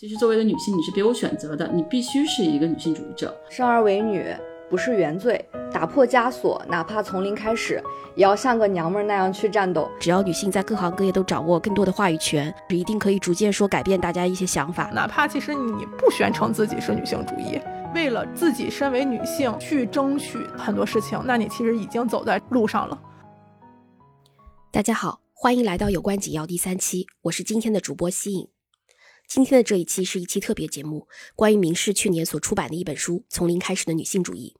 [0.00, 3.38] 其实作为一个女性，你是别无选择的，你必须是一个女性主义者。
[3.50, 4.34] 生而为女
[4.70, 7.82] 不是原罪，打破枷锁，哪怕从零开始，
[8.14, 9.90] 也要像个娘们儿那样去战斗。
[10.00, 14.84] 只要女性在各行各业都掌握更多的话语权，一定可以逐渐说改变大家一些想法。
[14.94, 17.60] 哪怕其实你不宣称自己是女性主义，
[17.94, 22.98] 为了自己身为女性去争取很多事情，那你其实已经走在路上了。
[24.72, 28.48] 大家好，欢迎来到有关紧要第三期，我是今天的主播西影。
[29.30, 31.06] 今天的这一期是一期特别节目，
[31.36, 34.56] 关于明世去年所出版的一本书《从零开始的女性主义》。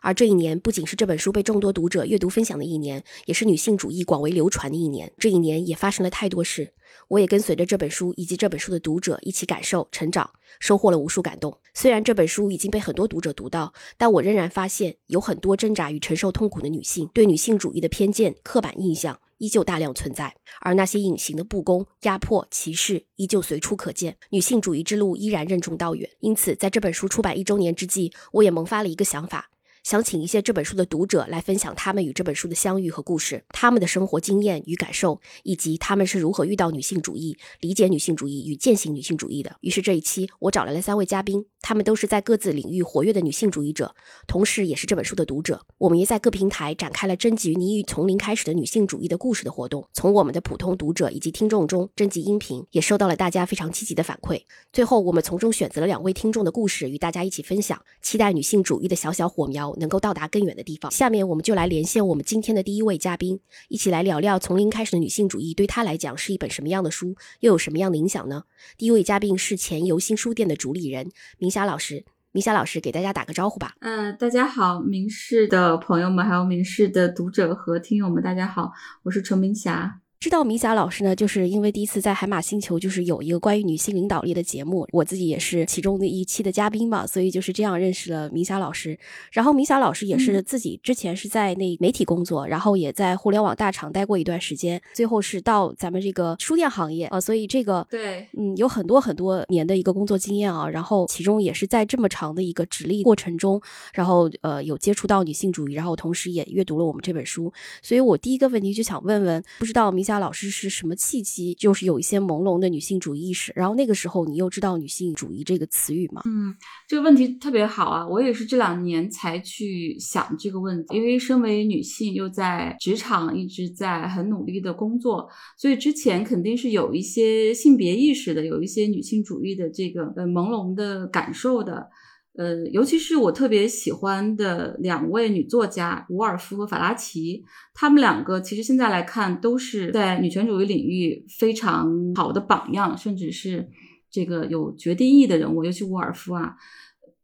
[0.00, 5.12] 而这一年不仅是这本书被众多读者阅读分享的一年，也是女性主义广为流传的一年。
[5.18, 6.72] 这一年也发生了太多事，
[7.08, 10.30] 我也跟随着这本书以及这本书的读者一起感受、成长，
[10.60, 11.60] 收获了无数感动。
[11.74, 24.16] 虽然这本书已经被很多读者读到，但我仍然发现有很多挣扎与承受痛苦的女性对女性主义的偏见、刻板印象依旧大量存在，而那些隐形的不公、压迫、歧视依旧随处可见。
[24.30, 26.08] 女性主义之路依然任重道远。
[26.20, 29.50] 因此，在这本书出版一周年之际，我也萌发了一个想法。
[29.84, 39.54] 想请一些这本书的读者来分享他们与这本书的相遇和故事，他们的生活经验与感受，以及他们是如何遇到女性主义、理解女性主义与践行女性主义的。
[39.60, 43.94] 于是这一期我找来了三位嘉宾，他们都是在各自领域活跃的女性主义者，
[44.26, 45.60] 同时也是这本书的读者。
[45.76, 54.40] 我们也在各平台展开了征集你与从零开始的女性主义的故事的活动，从我们的普通读者以及听众中征集音频，也收到了大家非常积极的反馈。
[54.72, 59.73] 最后我们从中选择了两位听众的故事与大家一起分享，期待女性主义的小小火苗。
[59.78, 60.90] 能够到达更远的地方。
[60.90, 68.44] 下面我们就来连线我们今天的第一位嘉宾，一起来聊聊从零开始的女性主义对他来讲是一本什么样的书，又有什么样的影响呢？
[68.76, 72.04] 第一位嘉宾是前游新书店的主理人明霞老师。
[72.32, 73.74] 明霞老师给大家打个招呼吧。
[73.78, 78.72] 呃，大家好，明世的朋友们，还有明世的读者和听友们，大家好，
[79.04, 80.00] 我是陈明霞。
[80.24, 88.98] 知道明霞老师呢，就是因为第一次在海马星球就是有一个关于女性领导力的节目，我自己也是其中的一期的嘉宾嘛，所以就是这样认识了明霞老师。
[89.32, 100.66] 然后明霞老师也是自己之前是在那媒体工作，然后也在互联网大厂待过一段时间，最后是到咱们这个书店行业啊，所以这个对，嗯，有很多很多年的一个工作经验啊。
[100.66, 103.60] 然后其中也是在这么长的一个直立过程中，
[103.92, 107.52] 然后呃有接触到女性主义，然后同时也阅读了我们这本书。
[107.82, 110.13] 所以我第一个问题就想问问，不知道明霞。
[110.18, 111.54] 老师是什么契机？
[111.54, 116.22] 就是有一些朦胧的女性主义意识，然后那个时候你又知道女性主义这个词语吗？
[116.24, 116.54] 嗯，
[116.88, 118.06] 这个问题特别好啊！
[118.06, 131.88] 我也是这两年才去想这个问题，因为身为女性又在职场一直在很努力的工作，所以之前肯定是有一些性别意识的，有一些女性主义的这个呃朦胧的感受的。
[132.36, 143.68] 呃，尤其是我特别喜欢的两位女作家伍尔夫和法拉奇，她们两个其实现在来看都是在女权主义领域非常好的榜样，甚至是
[144.10, 145.64] 这个有决定意义的人物。
[145.64, 146.56] 尤其伍尔夫啊，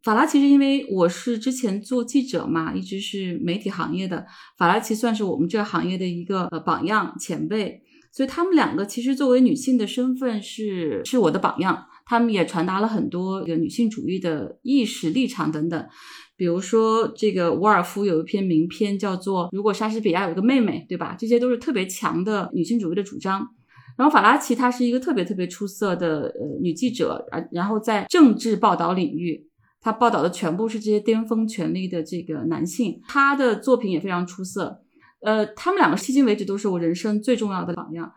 [0.04, 4.24] 法拉奇是因为我是之前做记者嘛，一直是媒体行业的，
[4.56, 7.82] 法拉奇算是我们这个行业的一个呃榜样前辈，
[8.12, 11.86] 所以他们两个其实作为女性的身份是是我的榜样。
[12.10, 15.88] 他们也传达了很多这个女性主义的意识立场等等，
[16.36, 21.14] 比如说这个伍尔夫有一篇名篇叫做《如果莎士比亚有一个妹妹》，对吧？
[21.16, 23.46] 这些都是特别强的女性主义的主张。
[23.96, 29.46] 然后法拉奇她是一个特别特别出色的呃女记者，啊，然后在政治报道领域，
[29.80, 34.80] 她报道的全部是这些巅峰权力的这个男性，她的作品也非常出色。
[35.22, 38.10] 呃，他们两个迄今为止都是我人生最重要的榜样。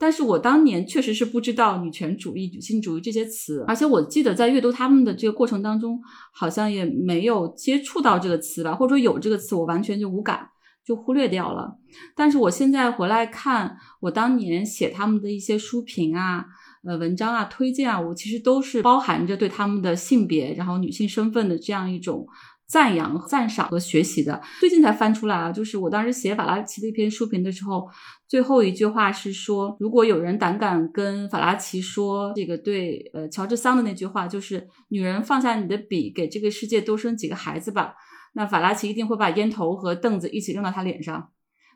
[0.00, 6.00] 但是我当年确实是不知道女权主义、女性主义这些词，而且我记得在阅读他们的这个过程当中，
[6.32, 10.48] 好像也没有接触到这个词吧，或者说有这个词，我完全就无感，
[10.86, 11.76] 就忽略掉了。
[12.16, 16.46] 但是我现在回来看，我当年写他们的一些书评啊、
[16.82, 22.26] 呃文章啊、推荐啊，我其实都是包含着对他们的性别，然后女性身份的这样一种。
[22.70, 25.50] 赞扬、赞赏和学习的，最近才翻出来啊！
[25.50, 27.88] 就是我当时写法拉奇的一篇书评的时候，
[28.28, 37.94] 最后一句话是说，如果有人胆敢跟法拉奇说这个对呃乔治桑的那句话，就是“女人放下你的笔，给这个世界多生几个孩子吧”，
[38.34, 41.30] 那法拉奇一定会把烟头和凳子一起扔到他脸上。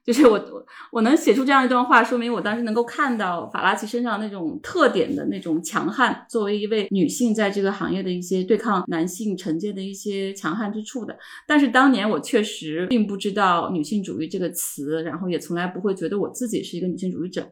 [0.05, 11.17] 就是我我我能写出这样一段话，说明我当时能够看到法拉奇身上那种特点的那种强悍，作为一位女性在这个行业的一些对抗男性成见的一些强悍之处的。
[11.49, 17.49] 但是当年我确实并不知道女性主义这个词，然后也从来不会觉得我自己是一个女性主义者，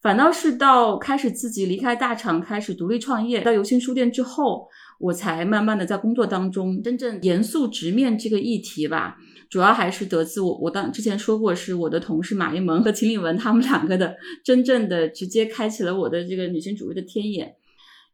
[0.00, 4.66] 反倒是到开始自己离开大厂，开始独立创业，到游心书店之后，
[4.98, 9.18] 我才慢慢的在工作当中真正严肃直面这个议题吧。
[9.52, 17.54] 主要还是得自我，我当之前说过，是我的同事马一萌和秦岭文他们两个的真正的直接开启了我的这个女性主义的天眼。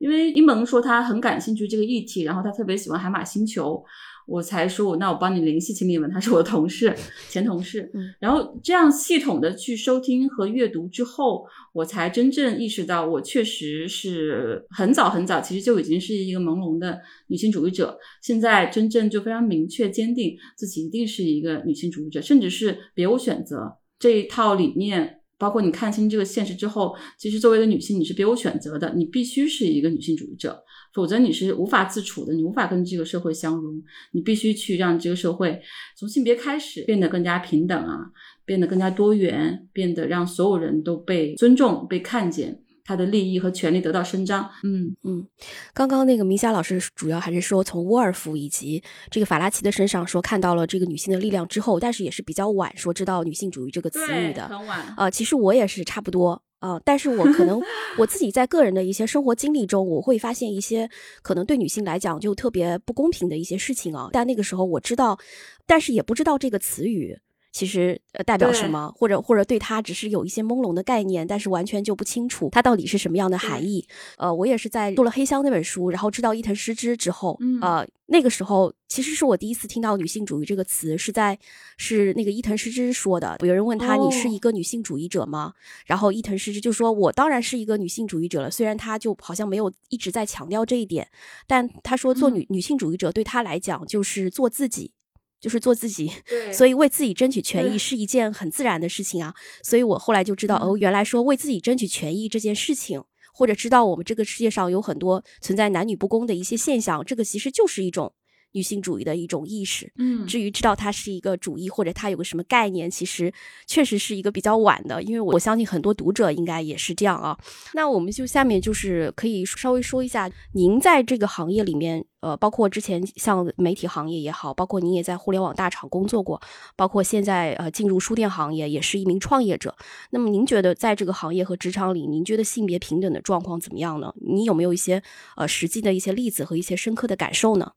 [0.01, 3.81] 因为一萌说他很感兴趣这个议题，然后他特别喜欢海马星球。
[4.29, 6.95] 我才说，那我帮你联系秦立文，他是我的同事，
[7.31, 7.91] 前同事。
[7.95, 17.99] 嗯，然后这样系统的去收听和阅读之后，我才真正意识到，我确实是很早很早，其实就已经是一个朦胧的女性主义者。
[18.23, 25.15] 现在真正就非常明确坚定自己一定是一个女性主义者，甚至是别无选择这一套理念。
[25.41, 30.61] 包括你看清这个现实之后，其实作为一个女性，你是别无选择的，你必须是一个女性主义者。
[30.93, 33.83] 否则你是无法自处的，你无法跟这个社会相融。
[34.13, 35.61] 你必须去让这个社会
[35.97, 37.99] 从性别开始变得更加平等啊，
[38.45, 44.51] 变得更加多元，变得让所有人都被尊重、被看见，他的利益和权利得到伸张。
[44.65, 45.27] 嗯嗯，
[45.75, 55.11] 刚刚那个明霞老师主要还是说从沃尔夫以及这个法拉奇的身上说看到了这个女性的力量之后，但是也是比较晚说知道女性主义这个词语的，很晚啊。
[55.11, 56.43] 其实我也是差不多。
[56.59, 57.61] 啊，但是我可能
[57.99, 60.89] 我自己在个人的一些生活经历中，我会发现一些
[61.23, 64.09] 可能对女性来讲就特别不公平的一些事情啊。
[64.13, 65.19] 但那个时候我知道，
[65.67, 67.19] 但是也不知道这个词语。
[67.59, 73.85] 其实呃代表什么，或者或者对它只是有一些朦胧的概念，但是完全就不清楚它到底是什么样的含义。
[74.17, 81.37] 呃，我也是在读了《黑箱》那本书，然后知道伊藤诗织之后，呃，那个时候其实是我第一次听到女性主义这个词，是在
[81.79, 83.37] 是那个伊藤诗织说的。
[83.41, 85.53] 有人问他你是一个女性主义者吗？
[85.85, 88.49] 然后伊藤诗织就说我当然是一个女性主义者了。
[88.49, 91.09] 虽然他就好像没有一直在强调这一点，
[91.49, 94.93] 但他说做女女性主义者对他来讲就是做自己。
[95.41, 96.11] 就是做自己，
[96.53, 99.35] 所以为自己争取权益是一件很自然的事情啊。
[99.63, 103.03] 所以我后来就知道，哦，原来说为自己争取权益这件事情，
[103.33, 108.13] 或者知道我们这个世界上有很多存在男女不公的一些现象，这个其实就是一种。
[108.53, 113.33] 女性主义的一种意识，嗯，至于知道它是一个主义或者它有个什么概念，其实
[113.67, 117.39] 确实是一个比较晚的，因为我相信很多读者应该也是这样啊。
[117.75, 126.41] 那我们就下面就是可以稍微说一下，您在这个行业里面，呃，包括之前像媒体行业也好，包括您也在互联网大厂工作过，
[126.75, 129.77] 包括现在呃进入书店行业也是一名创业者。
[130.11, 134.15] 那么您觉得在这个行业和职场里，您觉得性别平等的状况怎么样呢？
[134.21, 135.03] 你有没有一些
[135.37, 137.73] 呃实际的一些例子和一些深刻的感受呢？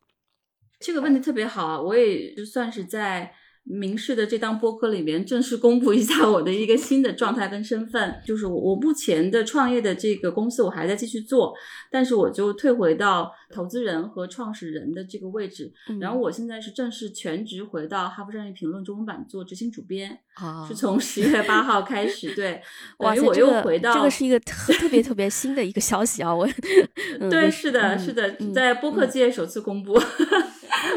[0.81, 1.79] 这个问题特别好啊！
[1.81, 3.33] 我也就算是在。
[3.63, 11.53] 明视的这档播客里面正式公布一下我的一个新的状态跟身份，就是我我目前的创业的这个公司我还在继续做，
[11.91, 20.17] 但是我就退回到投资人和创始人的这个位置，然后我现在是正式全职回到《哈佛商业评论》中文版做执行主编，
[20.67, 22.59] 是从十月八号开始，对，
[22.97, 26.49] 哇，我又回到这个是一个特特别特别新的一个消息啊，我，
[27.29, 30.01] 对，是的，是的，在播客界首次公布。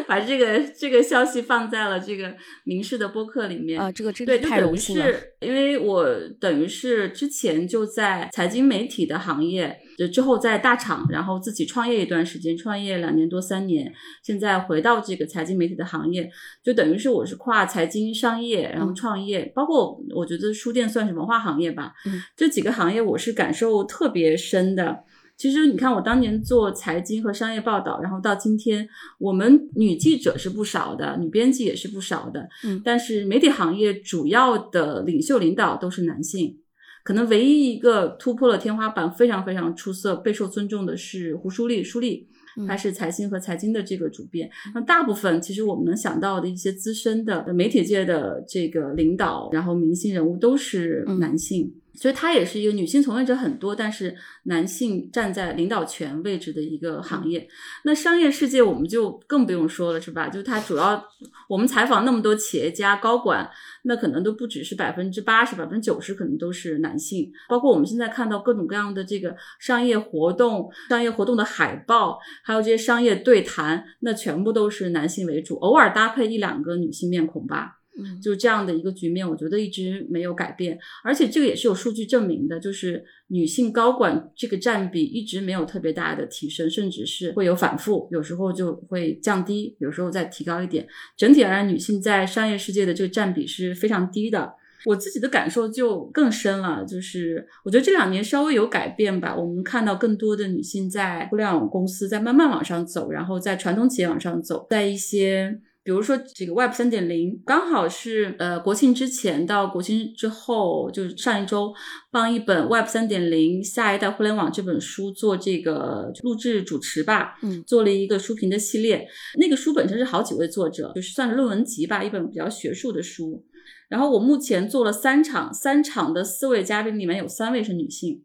[0.07, 2.35] 把这个这个消息放在了这个
[2.65, 5.07] 明视的播客里面啊，这个真的太荣幸了。
[5.41, 6.07] 因为我
[6.41, 13.93] 等于是之前就在财经媒体的行业，就之后在大厂，然后自己创业一段时间，创业两年多三年，
[14.23, 16.31] 现在回到这个财经媒体的行业，
[16.63, 21.93] 就等于是我是跨财经商业，然后创业，包括我觉得书店算是文化行业吧，
[22.37, 25.05] 这几个行业我是感受特别深的。
[25.37, 28.89] 其实你看，我当年做财经和商业报道，然后到今天，
[29.19, 32.49] 我们女记者是不少的，女编辑也是不少的。
[32.65, 36.57] 嗯，但是媒体行业主要的领袖领导都是男性，
[37.03, 42.29] 可能唯一一个突破了天花板，非常非常出色、备受尊重的是胡舒立，舒立。
[42.69, 44.49] 他是财新和财经的这个主编。
[44.73, 51.75] 那大部分其实我们能想到的一些资深的媒体界的这个领导，然后明星人物都是男性。
[51.97, 57.49] 所以它也是一个女性从业者很多，但是男性站在领导权位置的一个行业。
[57.85, 60.29] 那商业世界我们就更不用说了，是吧？
[60.29, 61.03] 就它主要
[61.49, 63.49] 我们采访那么多企业家高管，
[63.85, 67.31] 那可能都不只是百分之八十、百分之九十，可能都是男性。
[67.49, 77.79] 包括我们现在看到各种各样的这个商业活动、商业活动的海报，还有这些商业对谈，那全部都是男性为主，偶尔搭配一两个女性面孔吧。
[78.21, 90.87] 就这样的一个局面，我觉得一直没有改变，而且这个也是有数据证明的，就是女性高管这个占比一直没有特别大的提升，甚至是会有反复，有时候就会降低，有时候再提高一点。
[91.17, 94.55] 整体而言，女性在商业世界的这个占比是非常低的。
[94.87, 105.61] 我自己的感受就更深了，就是我觉得这两年稍微有改变吧，我们看到更多的女性在互联网公司在慢慢往上走，然后在传统企业往上走，在一些。
[105.85, 111.75] 比如说这个 Web 三点零，刚好是呃国庆之前到国庆之后，就是上一周
[112.11, 119.07] 帮一本 Web 三点零下一代互联网这本书做这个录制主持吧，嗯，做了一个书评的系列。
[119.39, 123.45] 那个书本身是好几位作者，就是算是论文集吧，一本比较学术的书。
[123.91, 128.25] 然后我目前做了三场，三场的四位嘉宾里面有三位是女性。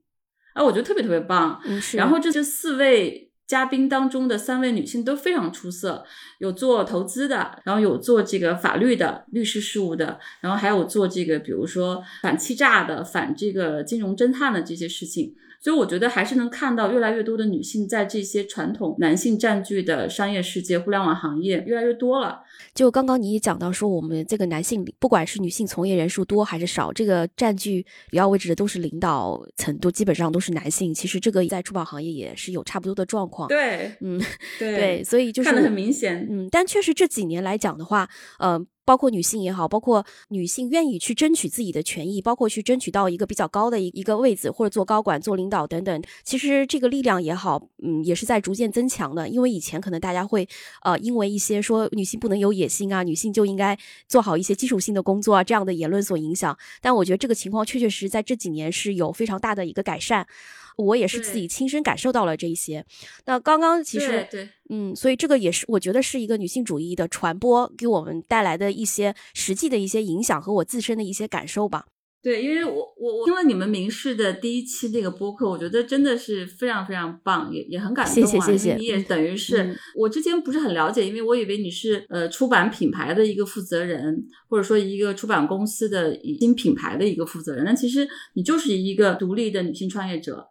[0.54, 1.62] 啊，我觉得特别特别棒。
[1.66, 1.98] 嗯，是。
[1.98, 6.06] 然后这这四位嘉宾当中的三位女性都非常出色，
[6.38, 15.34] 有做投资的，然后有做这个法律的律师事务的，然后还有做这个比如说反欺诈的、反这个金融侦探的这些事情。
[15.60, 22.44] 所以我觉得还是能看到越来越多的女性在这些传统男性占据的商业世界、互联网行业越来越多了。
[22.74, 30.94] 就刚刚你也讲到说，我们这个男性，不管是女性从业人数多还是少，这个占据主要位置的都是领导层，都基本上都是男性。
[30.94, 33.48] 其实这个在出版行业也是有差不多的状况。
[33.48, 34.22] 对，嗯，
[34.58, 36.28] 对对，所以就是看得很明显。
[36.30, 38.66] 嗯，但确实这几年来讲的话，呃。
[38.90, 46.02] 包括女性也好，包括女性愿意去争取自己的权益，包括去争取到一个比较高的一一个位置，或者做高管、做领导等等。
[46.24, 49.30] 其实这个力量也好，嗯，也是在逐渐增强的。
[49.30, 50.50] 因为以前可能大家会，
[50.82, 53.78] 呃，因为一些说女性不能有野心啊，女性就应该
[54.08, 56.58] 做好一些基础性的工作啊这样的言论所影响。
[56.82, 60.26] 但我觉得这个情况确确实实在这几年是有非常大的一个改善。
[60.80, 62.86] 我也是自己亲身感受到了这一些。
[63.26, 71.86] 那刚刚其实，对，嗯，所以这个也是我觉得是一个女性主义的传播给我们带来的一些实际的一些影响和我自身的一些感受吧。
[72.22, 78.14] 对，因为我我我听了你们明视的第一期那个播客，我觉得真的是非常非常棒，也也很感动啊。
[78.14, 78.76] 谢谢谢谢。
[78.76, 87.64] 你也等于是我之前不是很了解，因为我以为你是呃出版品牌的一个负责人，或者说一个出版公司的新品牌的一个负责人。
[87.64, 90.49] 那其实你就是一个独立的女性创业者。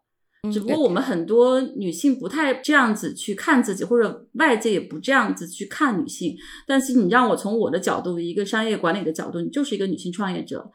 [0.53, 6.37] 只不过我们很多女性不太这样子去看自己，或者外界也不这样子去看女性。
[6.67, 10.71] 但是你让我从我的角度，一个商业管理的角度，你就是一个女性创业者。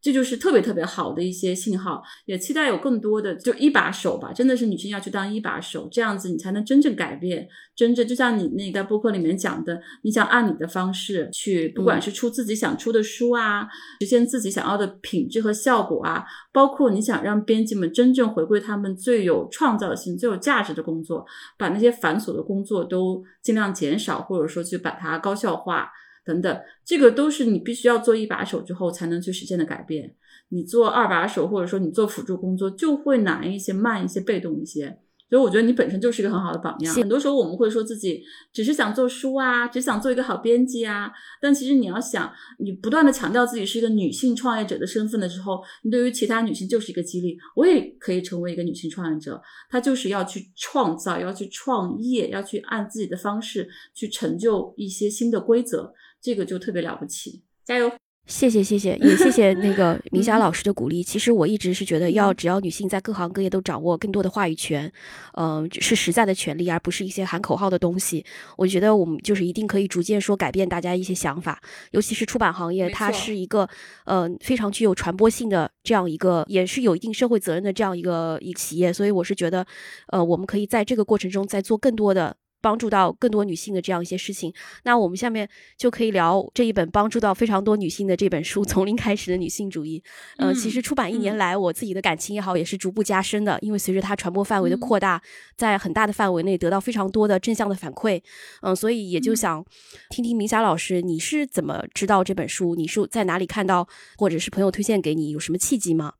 [0.00, 13.66] 这就是特别特别好的一些信号，也期待有更多的就一把手吧，真的是女性要去当一把手，这样子你才能真正改变，真正就像你那在播客里面讲的，你想按你的方式去，不管是出自己想出的书啊，
[14.00, 21.26] 实现自己想要的品质和效果啊，包括你想让编辑们真正回归他们最有创造性、最有价值的工作，
[21.58, 25.90] 把那些繁琐的工作都尽量减少，或者说去把它高效化。
[26.28, 30.14] 等等，这个都是你必须要做一把手之后才能去实现的改变。
[30.50, 34.98] 你做二把手，或者说你做辅助工作，就会难一些、慢一些、被动一些。
[35.30, 36.94] 所以我觉得你本身就是一个很好的榜样。
[36.94, 47.36] 很多时候我们会说自己只是想做书啊，只想做一个好编辑啊，但其实你要想，你不断的强调自己是一个女性创业者的身份的时候，你对于其他女性就是一个激励。
[47.54, 55.92] 我也可以成为一个女性创业者，她就是要去创造，要去创业，要去按自己的方式去成就一些新的规则。
[56.20, 57.90] 这个就特别了不起，加油！
[58.26, 61.02] 谢谢谢谢，也谢谢那个 明霞老师的鼓励。
[61.02, 64.92] 其实我一直是觉得，要只要女性在各行各业都掌握更多的话语权，
[65.32, 68.22] 嗯，是实在的权利，而不是一些喊口号的东西。
[68.58, 71.58] 我觉得我们就是一定可以逐渐说改变大家一些想法，
[71.92, 73.66] 尤其是出版行业，它是一个
[74.04, 78.92] 呃非常具有传播性的这样一个，也是有一定社会责任的这样一个一企业。
[78.92, 79.66] 所以我是觉得，
[80.08, 82.36] 呃，我们可以在这个过程中再做更多的。
[82.60, 84.52] 帮助到更多女性的这样一些事情，
[84.84, 90.00] 那我们下面就可以聊这一本帮助到非常多女性的这本书《从零开始的女性主义》。
[90.38, 93.58] 嗯，其实出版一年来，我自己的感情也好，也是逐步加深的。
[93.60, 95.20] 因为随着它传播范围的扩大，
[95.56, 98.20] 在很大的范围内得到非常多的正向的反馈。
[98.62, 99.64] 嗯，所以也就想
[100.10, 102.74] 听听明霞老师，你是怎么知道这本书？
[102.74, 105.30] 你是在哪里看到，或者是朋友推荐给你？
[105.30, 106.14] 有什么契机吗？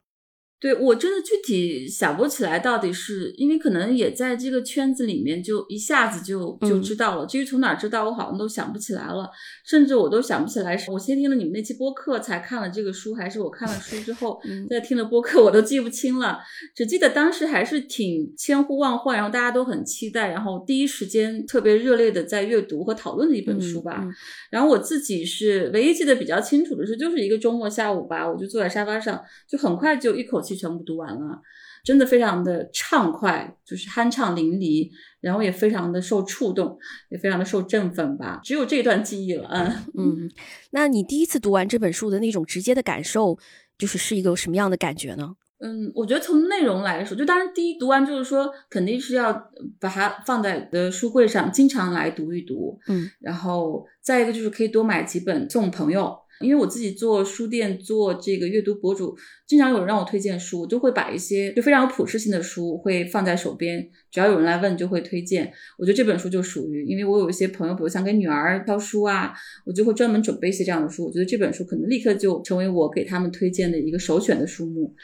[0.61, 7.25] 对我真的具体想不起来，到底是因为可能也在这个圈子里面，就一下子就就知道了。
[7.27, 9.31] 至于从哪知道，我好像都想不起来了，
[9.65, 16.41] 甚至我都想不起来是我先听了你们那期播客才看了这个书，还是我看了书之后 再听了播客，我都记不清了。
[16.75, 24.05] 只记得当时还是挺千呼万唤，然后大家都很期待，然后第一时间特别热烈的在阅读和讨论的一本书吧。
[24.51, 30.59] 然后我自己是唯一记得比较清楚的是，就是一个周末下午吧，我就坐在沙发上，就很快就一口气。
[30.59, 31.41] 全部读完了，
[31.85, 34.91] 真的非常的畅快，就是酣畅淋漓，
[35.21, 36.77] 然后也非常的受触动，
[37.11, 38.41] 也非常的受振奋吧。
[38.43, 40.31] 只有这段记忆了，嗯嗯。
[40.73, 43.39] 那你第一次读完这本书的那种直接的感受，
[43.79, 45.37] 就是是一个什么样的感觉呢？
[45.61, 49.33] 嗯，我觉得从内容来说，就当然第一读完就是说，肯定是要
[49.79, 53.09] 把它放在的书柜上，经常来读一读，嗯。
[53.21, 56.19] 然后再一个就是可以多买几本送朋友。
[56.41, 59.17] 因为我自己做书店，做这个阅读博主，
[59.47, 65.53] 经常有人让我推荐书，我就会把一些就非常有普适性的书会放在手边，只要有人来问就会推荐。
[65.79, 69.33] 我觉得这本书就属于，因为我有一些朋友，比如想给女儿挑书啊，
[69.65, 71.07] 我就会专门准备一些这样的书。
[71.07, 74.95] 我觉得这本书可能立刻就成为我给他们推荐的一个首选的书目。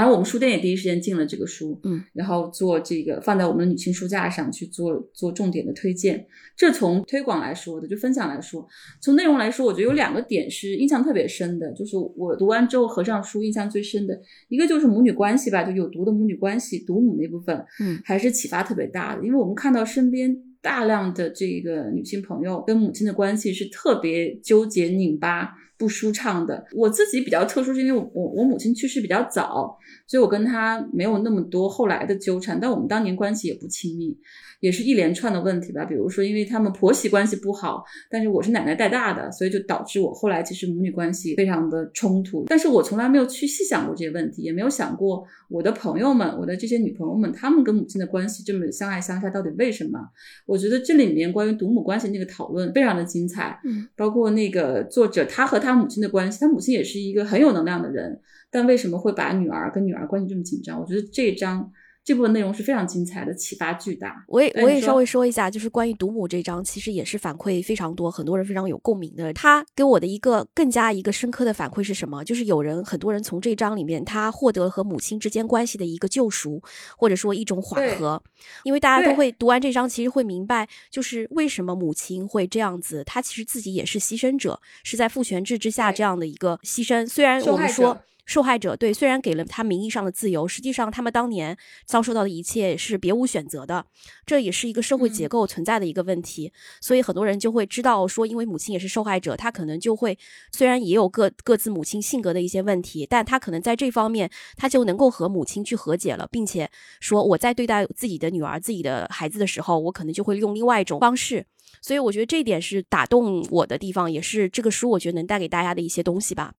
[0.00, 6.26] 然后我们书店也第一时间进了这个书，嗯，然后做这个放在我们的女性书架上去做做重点的推荐。
[6.56, 8.66] 这从推广来说的，就分享来说，
[9.02, 25.54] 从内容来说，我觉得有两个点是印象特别深的，就是我读完之后合上书印象最深的一个就是母女关系吧，就有毒的母女关系，毒母那部分，嗯，还是启发特别大的，因为我们看到身边大量的这个女性朋友跟母亲的关系是特别纠结拧巴。
[25.80, 34.18] 不舒畅的，我自己比较特殊，是因为我我我母亲去世比较早，所以我跟她没有那么多后来的纠缠，但我们当年关系也不亲密。
[34.60, 42.44] 也是一连串的问题吧，比如说，因为他们婆媳关系不好，但是我是奶奶带大的，所以就导致我后来其实母女关系非常的冲突。
[42.46, 49.98] 但是我从来没有去细想过这些问题，也没有想过我的朋友们，我的这些女朋友们，她们跟母亲的关系这么相爱相杀，到底为什么？
[50.44, 60.80] 我觉得这里面关于独母关系那个讨论非常的精彩，嗯，包括那个作者他和他他母亲的关系，他母亲也是一个很有能量的人，但为什么会把女儿跟女儿关系这么紧张？
[60.80, 61.70] 我觉得这一章。
[62.02, 64.24] 这部分内容是非常精彩的，启发巨大。
[64.26, 69.32] 我也我也稍微说一下，就是关于独母这章，其实也是反馈非常多，很多人非常有共鸣的。
[69.32, 72.24] 他给我的一个更加一个深刻的反馈是什么？
[72.24, 76.62] 就是有人很多人从这章里面，他获得了和母亲之间关系的一个救赎，
[76.96, 78.20] 或者说一种缓和。
[78.64, 83.04] 因为大家都会读完这章，其实会明白，就是为什么母亲会这样子。
[83.04, 87.06] 她其实自己也是牺牲者，是在父权制之下这样的一个牺牲。
[87.06, 88.00] 虽然我们说。
[88.30, 93.86] 受害者对，虽然给了他名义上的自由，实际上他们当年遭受到的一切是别无选择的，
[94.24, 96.52] 这也是一个社会结构存在的一个问题。
[96.80, 100.16] 所以很多人就会知道说，因为母亲也是受害者，他可能就会
[100.52, 106.70] 虽然也有各各自母亲性格的一些问题，但他可能在这方面他就能够和母亲去和解了，并且
[107.00, 111.44] 说我在对待自己的女儿、自己的孩子的时候，我可能就会用另外一种方式。
[111.82, 116.52] 所以我觉得这一点是打动我的地方，也是这个书我觉得能带给大家的一些东西吧。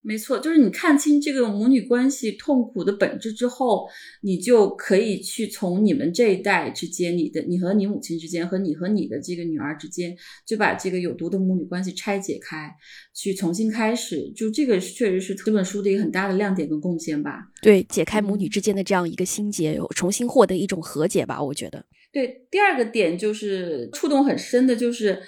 [0.00, 3.86] 没错，就是你看清这个母女关系痛苦的本质之后，
[4.22, 12.74] 你就可以去从你们这一代之间，你的你和你母亲之间，和你和你的这个女儿之间，就把这个有毒的母女关系拆解开，
[13.12, 14.32] 去重新开始。
[14.34, 17.48] 就这个确实是这本书的一个很大的亮点跟贡献吧。
[17.60, 21.42] 对，解开母女之间的这样一个心结，重新获得一种和解吧。
[21.42, 21.84] 我觉得。
[22.10, 25.20] 对，第二个点就是触动很深的，就是。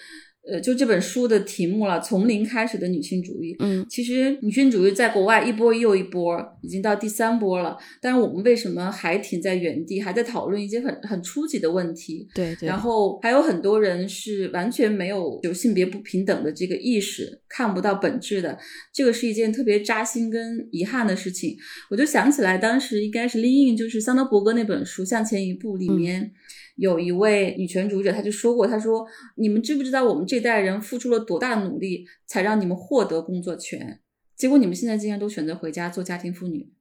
[0.42, 3.54] 呃，就这本书的题目了，从零开始的女性主义。
[3.58, 7.76] 嗯，其实女性主义在国外一波又一波，已经到第三波了。
[8.00, 12.26] 但是我们为什么还停在原地，还在讨论一些很很初级的问题？
[12.34, 12.66] 对对。
[12.66, 18.58] 然后还有很多人是完全没有有性别不平等的这个意识，看不到本质的。
[18.94, 21.54] 这个是一件特别扎心跟遗憾的事情。
[21.90, 26.32] 我就想起来，当时应该是林印，就是桑德伯格那本书《向前一步》里面。
[26.80, 34.00] 有一位女权主义者，他就说过：“他说，你们知不知道我们这代人付出了多大的努力，才让你们获得工作权？
[34.34, 36.72] 结果你们现在竟然都选择回家做家庭妇女。”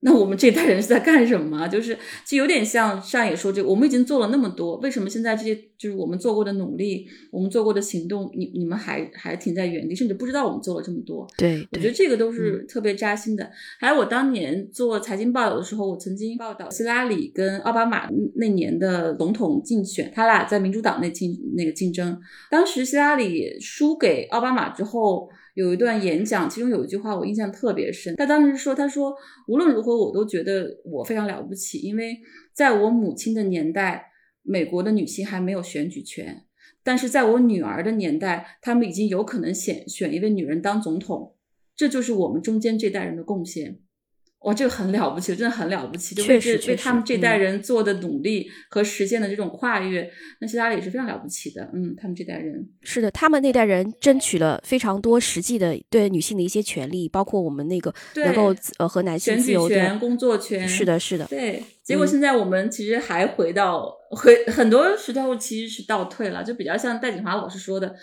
[0.00, 1.66] 那我们这代人是在干什么？
[1.66, 11.26] 就是就有点像上野说这个，我们已经做了那么多，为什么现在这些就是我们做过的努力，我们做过的行动，你你们还还停在原地，甚至不知道我们做了这么多？
[11.38, 13.50] 对，我觉得这个都是特别扎心的。
[13.80, 25.28] 还有我当年做财经报道的时候，我曾经报道希拉里跟奥巴马那年的总统竞选，他俩在民主党内竞那个竞争，当时希拉里输给奥巴马之后。
[25.56, 28.14] 有一段演讲，其中有一句话我印象特别深。
[28.16, 29.16] 他当时说：“他说
[29.48, 32.14] 无论如何，我都觉得我非常了不起，因为
[32.52, 36.44] 在我母亲的年代，美国的女性还没有选举权，
[36.84, 41.34] 但是在我女儿的年代，他们已经有可能选选一位女人当总统，
[41.74, 43.78] 这就是我们中间这代人的贡献。”
[44.46, 50.08] 哇，这个很了不起，真的很了不起，就为这为他们这代人做的努力和实现的这种跨越，
[50.40, 51.68] 那希拉里是非常了不起的。
[51.74, 60.68] 嗯，他们这代人是的，他们那代人争取了非常多实际的对女性的一些权利，包括我们那个能够呃和男性自由权、工作权。
[60.68, 61.26] 是的，是的。
[61.26, 67.96] 对，结果现在我们其实还回到回很多时候其实是倒退了，就比较像戴锦华老师说的，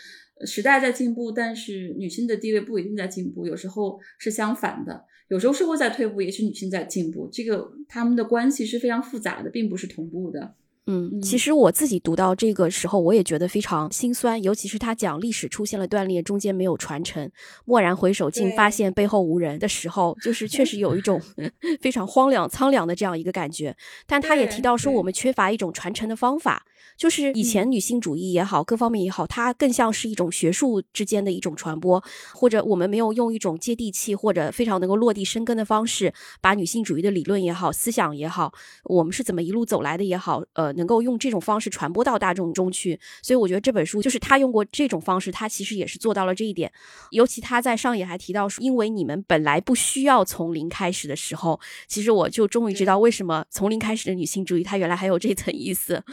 [0.46, 5.06] 时代在进步，但是女性的地位不一定在进步，有时候是相反的。
[5.30, 10.56] 有时候社会在退步，也许女性在进步，这个他们的关系是非常复杂的，并不是同步的。
[10.86, 17.32] 嗯，其实我自己读到这个时候，我也觉得非常心酸，尤其是他讲历史出现了断裂，中间没有传承，
[17.68, 21.22] 蓦然回首，竟发现背后无人的时候，就是确实有一种
[21.80, 23.74] 非常荒凉、苍凉的这样一个感觉。
[24.06, 26.66] 但他也提到说，我们缺乏一种传承的方法。
[26.98, 43.00] 就是以前女性主义也好，各方面也好，它更像是一种学术之间的一种传播，或者我们没有用一种接地气或者非常能够落地生根的方式，把女性主义的理论也好、思想也好，我们是怎么一路走来的也好，呃，能够用这种方式传播到大众中去。
[43.22, 46.72] 所以我觉得这本书就是他用过这种方式，他其实也是做到了这一点。
[47.12, 56.04] 尤其他在上野还提到说，因为你们本来不需要从零开始的时候，其实我就终于知道为什么从零开始的女性主义，它原来还有这层意思。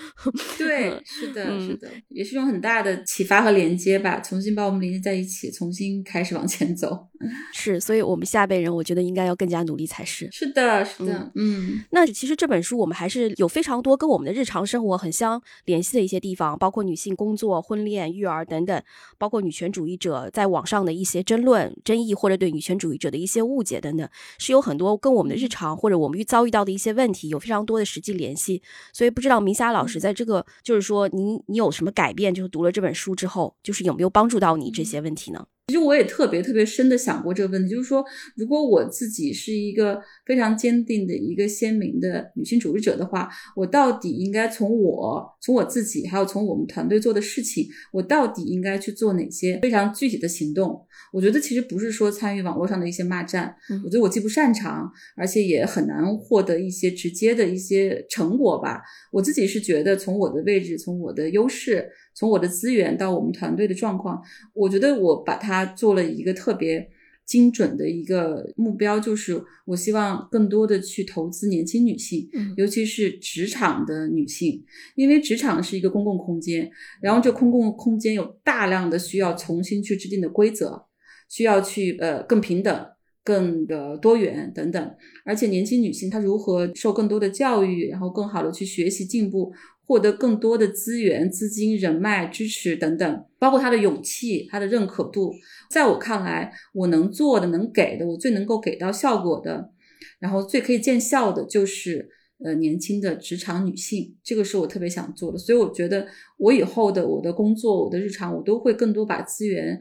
[0.65, 7.10] 对，是的，是的，也是一种很大的启发和连接吧，重新把我们连接在一起，重新开始往前走。
[7.53, 10.29] 是，所以我们下辈人，我觉得应该要更加努力才是。
[10.33, 11.85] 是的，是的，嗯。
[11.91, 18.83] 那其实这本书我们还是有非常多跟我们的日常生活很相联系的一些地方，包括女性工作、婚恋、育儿等等，
[19.19, 28.63] 包括女权主义者在网上的一些争论、争议，或者对女权主义者的一些误解等等，是有很多跟我们的日常或者我们遇遭遇到的一些问题有非常多的实际联系。
[28.93, 32.33] 所以不知道明霞老师在这个就是说，你你有什么改变？
[32.33, 35.47] 就是读了这本书之后，就是有没有帮助到你这些问题呢？
[35.71, 38.05] 其实我也特别特别深的想过这个问题，就是说，
[38.35, 50.85] 如果我自己是一个非常坚定的一个鲜明的女性主义者的话，我到底应该从我从我自己，还有从我们团队做的事情，我到底应该去做哪些非常具体的行动？
[51.13, 53.55] 我觉得其实不是说参与网络上的一些骂战，
[53.85, 58.83] 我觉得我既不擅长，而且也很难获得一些直接的一些成果吧。
[59.13, 61.89] 我自己是觉得，从我的位置，从我的优势。
[62.15, 64.23] 从我的资源到我们团队的状况，
[64.55, 66.89] 我觉得我把它做了一个特别
[67.25, 74.65] 精准的一个目标，就是我希望更多的去投资年轻女性，尤其是职场的女性，
[74.97, 76.69] 因为职场是一个公共空间，
[77.01, 80.87] 然后这公共空间有大量的需要重新去制定的规则，
[81.29, 82.87] 需要去呃更平等、
[83.31, 89.53] 更的多元等等，而且年轻女性她如何受更多的教育，然后更好的去学习进步。
[89.87, 95.35] 获得更多的资源、资金、人脉、支持等等，包括她的勇气、她的认可度，
[95.69, 99.73] 在我看来，我能做的、能给的，我最能够给到效果的，
[100.21, 102.09] 然后最可以见效的，就是
[102.45, 105.37] 呃年轻的职场女性，这个是我特别想做的。
[105.37, 106.07] 所以我觉得，
[106.39, 109.77] 我以后的我的工作、我的日常，我都会更多把资源。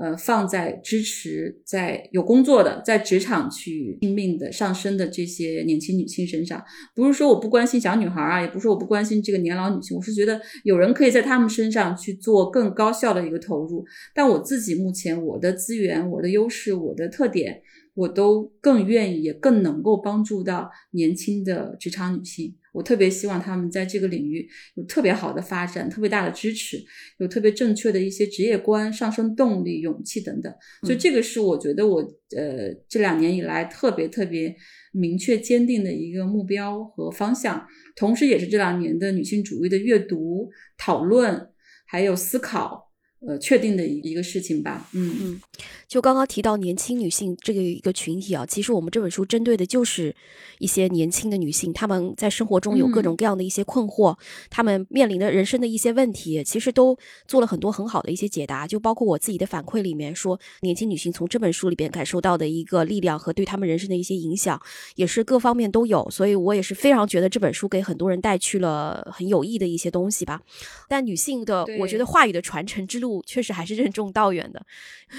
[0.00, 13.84] 呃，放在支持在有工作的，在职场去拼命的上升的这些年轻女性身上，不是说我不关心小女孩啊，也不是说我不关心这个年老女性，我是觉得有人可以在她们身上去做更高效的一个投入。
[14.14, 17.60] 但我自己目前我的资源、我的优势、我的特点，
[18.00, 22.56] 我都更愿意，也更能够帮助到年轻的职场女性。
[22.72, 26.82] 我特别希望她们在这个领域有特别好的发展，特别大的支持，
[27.18, 30.50] 有特别正确的一些职业观、上升动力、勇气等等。
[30.82, 32.00] 所以这个是我觉得我
[32.34, 34.56] 呃这两年以来特别特别
[34.92, 41.50] 明确坚定的一个目标和方向，同时也是这两年的女性主义的阅读、讨论
[41.84, 42.89] 还有思考。
[43.26, 44.88] 呃，确定的一一个事情吧。
[44.94, 45.40] 嗯嗯，
[45.86, 50.16] 就刚刚提到年轻女性这个一个群体啊，其实我们这本书针对的就是
[50.58, 54.16] 一些年轻的女性，她们在生活中有各种各样的一些困惑，
[54.48, 58.66] 她们面临的人生的一些问题，其实都做了很多很好的一些解答。
[58.66, 64.58] 就包括我自己的反馈里面说，年轻女性从这本书里边感受到的一个力量和对她们人生的一些影响，
[64.94, 66.08] 也是各方面都有。
[66.10, 70.40] 所以我也是非常觉得这本书给很多人带去了很有益的一些东西吧。
[70.88, 73.09] 但女性的，我觉得话语的传承之路。
[73.26, 74.62] 确实还是任重道远的，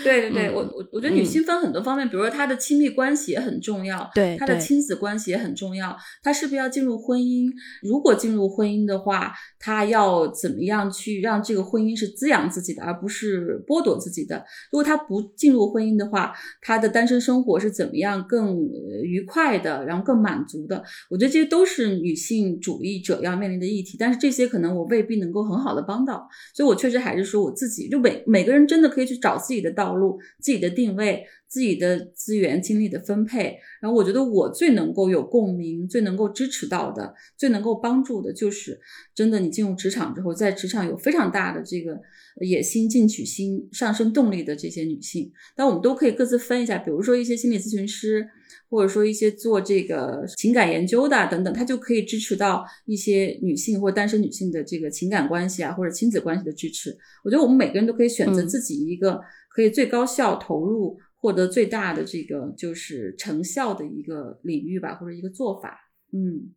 [0.04, 7.52] 对对对，我我我觉得女性分很多方面，比如说她的亲密关系也很重要，对她的亲子关系也很重要，她是不是要进入婚姻？
[7.82, 14.46] 如果进入婚姻的话，她要怎么样去让这个婚姻是滋养自己的，而不是剥夺自己的？
[14.72, 18.58] 如果她不进入婚姻的话，她的单身生活是怎么样更
[19.04, 20.82] 愉快的，然后更满足的？
[21.10, 27.81] 我觉得这些都是女性主义者要面临的议题，但是这些可能我未必能够很好的帮到，所以我确实还是说我自己。
[27.90, 33.58] 就每每个人真的可以去找自己的道路、自己的定位、自己的资源、精力的分配。
[33.82, 38.80] 然后我觉得我最能够有共鸣、最能够支持到的、最能够帮助的，就是
[39.14, 42.00] 真的你进入职场之后，在职场有非常大的这个
[42.40, 45.30] 野心、进取心、上升动力的这些女性。
[45.56, 48.26] 但我们都可以各自分一下，比如说一些心理咨询师。
[48.70, 56.98] 或者说一些做这个情感研究的等等，他就可以支持到一些女性或单身女性的这个情感关系啊，或者亲子关系的支持。
[57.26, 59.20] 我觉得我们每个人都可以选择自己一个
[59.54, 65.80] 可以最高效投入、获得最大的这个就是成效的一个领域吧，或者一个做法。
[66.12, 66.54] 嗯。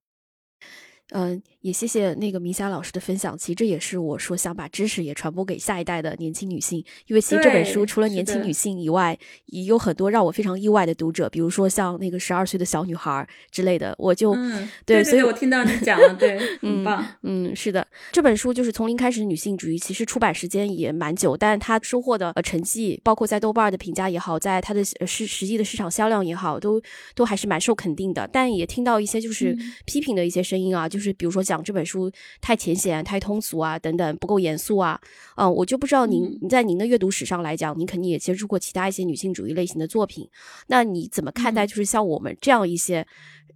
[1.11, 3.37] 嗯，也谢谢那个明霞老师的分享。
[3.39, 13.95] 其实这也是我说想把知识也传播给下一代的年轻女性，因为其实这本书除了年轻女性以外，也有很多让我非常意外的读者，比如说像那个十二岁的小女孩之类的。
[13.99, 14.37] 我就
[14.85, 17.03] 对，所以我听到你讲了，对， 很棒。
[17.23, 26.79] 嗯，是的，这本书就是从零开始女性主义，其实出版时间也蛮久，但是它收获的呃成绩，包括在豆瓣的评价也好，在它的市实际的市场销量也好，都
[27.15, 28.29] 都还是蛮受肯定的。
[28.31, 30.87] 但也听到一些就是批评的一些声音啊。
[30.87, 35.01] 就是比如说讲这本书太浅显、太通俗啊，等等，不够严肃啊。
[35.37, 40.29] 嗯，我就不知道您您在您的阅读史上来讲，您肯定也接触过其他一些女性主义类型的作品，
[40.69, 43.07] 那你怎么看待就是像我们这样一些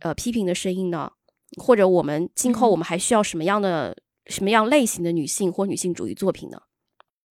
[0.00, 1.11] 呃批评的声音呢？
[1.56, 6.58] 或者我们今后我们还需要什么样的什么样类型的女性或女性主义作品呢？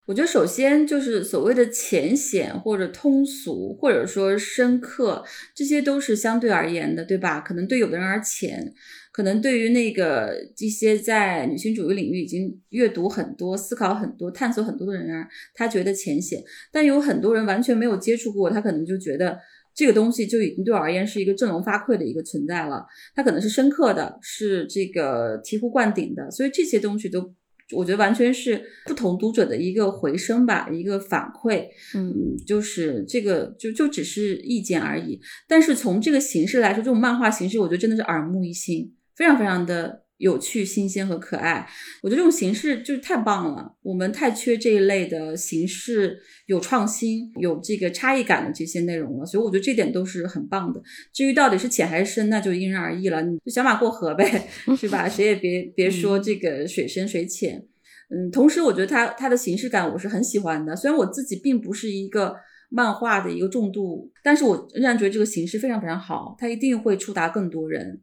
[0.06, 7.40] 我觉得首先就是所谓的浅显或者通俗，或者说深刻，这些都是相对而言的，对吧？
[7.40, 8.72] 可能对有的人而浅，
[9.16, 16.44] 可能对于那个一些在女性主义领域已经阅读很多、思考很多、探索很多的人啊，他觉得浅显。
[16.70, 19.38] 但有很多人完全没有接触过，他可能就觉得
[19.74, 22.84] 这个东西就已经对我而言是一个振聋发聩的一个存在了。
[23.14, 27.32] 它可能是深刻的，是这个醍醐灌顶的，所以这些东西都。
[27.74, 35.18] 我觉得完全是不同读者的一个回声吧，一个反馈，嗯，就是这个就就只是意见而已。
[35.48, 40.02] 但是从这个形式来说，这种漫画形式，我觉得真的是耳目一新，非常非常的。
[40.18, 41.68] 有趣、新鲜和可爱，
[42.02, 43.70] 我觉得这种形式就是太棒了。
[43.82, 49.26] 我们太缺这一类的形式，有创新、有这个差异感的这些内容了。
[49.26, 50.82] 所以我觉得这点都是很棒的。
[51.12, 53.20] 至于到底是浅还是深，那就因人而异了。
[53.20, 54.48] 你就小马过河呗，
[54.78, 55.06] 是吧？
[55.06, 57.62] 谁也别 别说这个水深水浅。
[58.08, 60.74] 嗯，同时我觉得它它的形式感我是很喜欢的。
[60.74, 62.34] 虽然我自己并不是一个
[62.70, 68.00] 漫画的一个重度，但是我仍然觉得这个形式非常非常好，它一定会触达更多人。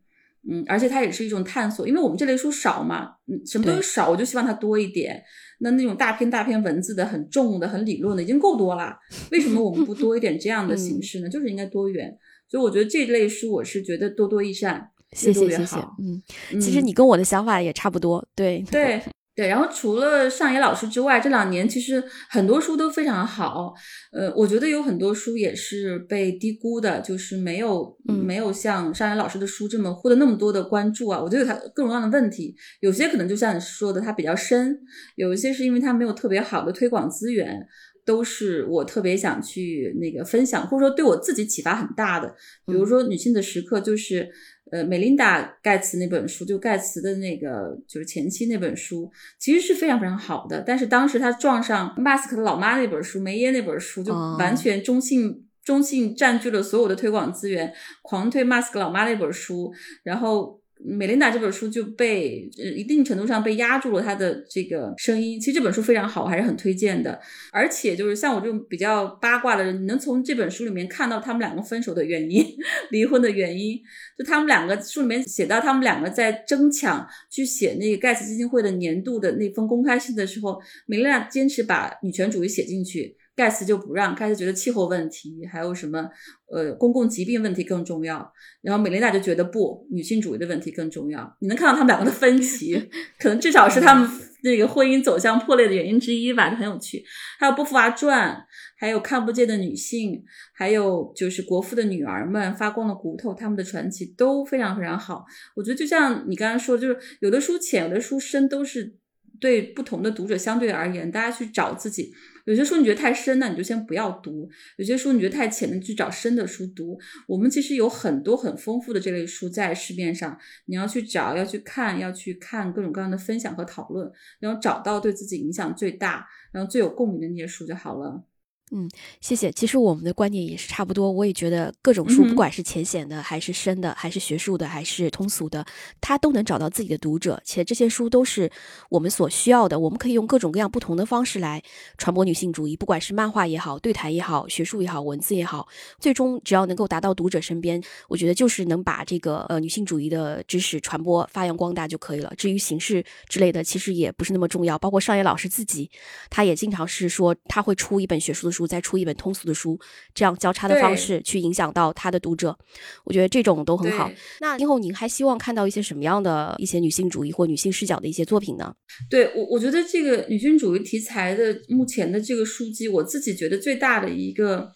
[0.49, 5.23] 嗯，而且它也是一种探索，因为我们这类书少嘛，嗯，什么东西少，我就希望它多一点。
[5.59, 8.93] 那那种大篇大篇文字的、很重的、很理论的，已经够多了。
[9.31, 11.29] 为什么我们不 多一点这样的形式呢？
[11.29, 12.13] 就是应该多元。
[12.49, 15.77] 所以我觉得这类书，我是觉得多多益善，谢谢谢谢。
[15.99, 16.21] 嗯，
[16.59, 19.01] 其实你跟我的想法也差不多，对对。
[19.35, 23.73] 对，然后除了上野老师之外，这两年其实很多书都非常好。
[24.11, 31.19] 呃，我觉得有很多书也是被低估的，就是没有没有像上野老师的书这么获得那么多的关注啊。
[31.19, 34.71] 我觉得有它各种各样的问题，有些可能就像你说的，它比较深；
[35.15, 37.59] 有一些是因为它没有特别好的推广资源，
[38.05, 42.35] 都是我特别想去那个分享，或者说对我自己启发很大的。
[42.65, 44.29] 比如说《女性的时刻》，就是。
[44.71, 50.63] 呃，美琳达盖茨那本书，就盖茨的那个就是前妻那本书，其实是非常非常好的。
[50.65, 60.62] 但是当时他撞上马斯克的老妈那本书，梅耶那本书，就完全中性中性占据了所有的推广资源，狂推 Mask 老妈那本书，然后。
[60.85, 65.39] 美琳达这本书就被呃一定程度上被压住了她的这个声音。
[65.39, 67.19] 其实这本书非常好，我还是很推荐的。
[67.51, 72.45] 而且就是像我这种比较八卦的人，你能从这本书里面看到他们两个分手的原因、
[72.91, 73.79] 离婚的原因。
[74.17, 83.15] 就他们两个书里面写到，他们两个在争抢去写那个盖茨基金会的年度的那封公开信的时候，美琳达坚持把女权主义写进去。
[83.35, 86.07] 盖茨就不让，盖茨觉得气候问题还有什么
[86.51, 91.35] 呃公共疾病问题更重要，然后美琳达就觉得不，女性主义的问题更重要。
[91.39, 92.75] 你能看到他们两个的分歧，
[93.17, 94.07] 可能至少是他们
[94.43, 97.03] 那个婚姻走向破裂的原因之一吧，就很有趣。
[97.39, 98.31] 还有《波伏娃传》，
[98.77, 100.11] 还有《看不见的女性》，
[100.53, 105.25] 还有就是国父的女儿们、发光的骨头，他们的传奇都非常非常好。
[105.55, 108.95] 我觉得就像你刚刚说，就是有的书浅，有的书深，都是
[109.39, 112.13] 对不同的读者相对而言，大家去找自己。
[112.45, 116.99] 有些书你觉得太深，那你就先不要读；有些书你觉得太浅，你去找深的书读。
[117.27, 128.23] 我们其实有很多很丰富的这类书在市面上，你要去找，要去看，要去看各种各样的分享和讨论，然后找到对自己影响最大、然后最有共鸣的那些书就好了。
[128.71, 128.89] 嗯，
[129.21, 129.51] 谢谢。
[129.51, 131.11] 其实我们的观点也是差不多。
[131.11, 135.63] 我也觉得各种书，不管是浅显的，还是深的，还是学术的，还是通俗的，
[136.01, 137.39] 它都能找到自己的读者。
[137.45, 138.49] 且这些书都是
[138.89, 139.79] 我们所需要的。
[139.79, 141.61] 我们可以用各种各样不同的方式来
[141.99, 145.67] 传播女性主义，不管是漫画也好，对谈也好，学术也好，文字也好，
[145.99, 152.33] 最终只要能够达到读者身边，我觉得就是能把这个呃女性主义的知识传播发扬光大就可以了。
[152.35, 154.79] 至于形式之类的，其实也不是那么重要。
[154.79, 155.91] 包括上野老师自己，
[156.31, 158.67] 他也经常是说他会出一本学术的书。
[158.67, 159.77] 再出一本通俗的书，
[160.13, 162.57] 这样交叉的方式去影响到他的读者，
[163.03, 164.09] 我觉得这种都很好。
[164.39, 168.73] 那今后您还希望看到一些什么样的一些女性主义或女性视角的一些作品呢？
[169.09, 174.71] 对我，我觉得这个女性主义题材的目前的这个书籍，我自己觉得最大的一个。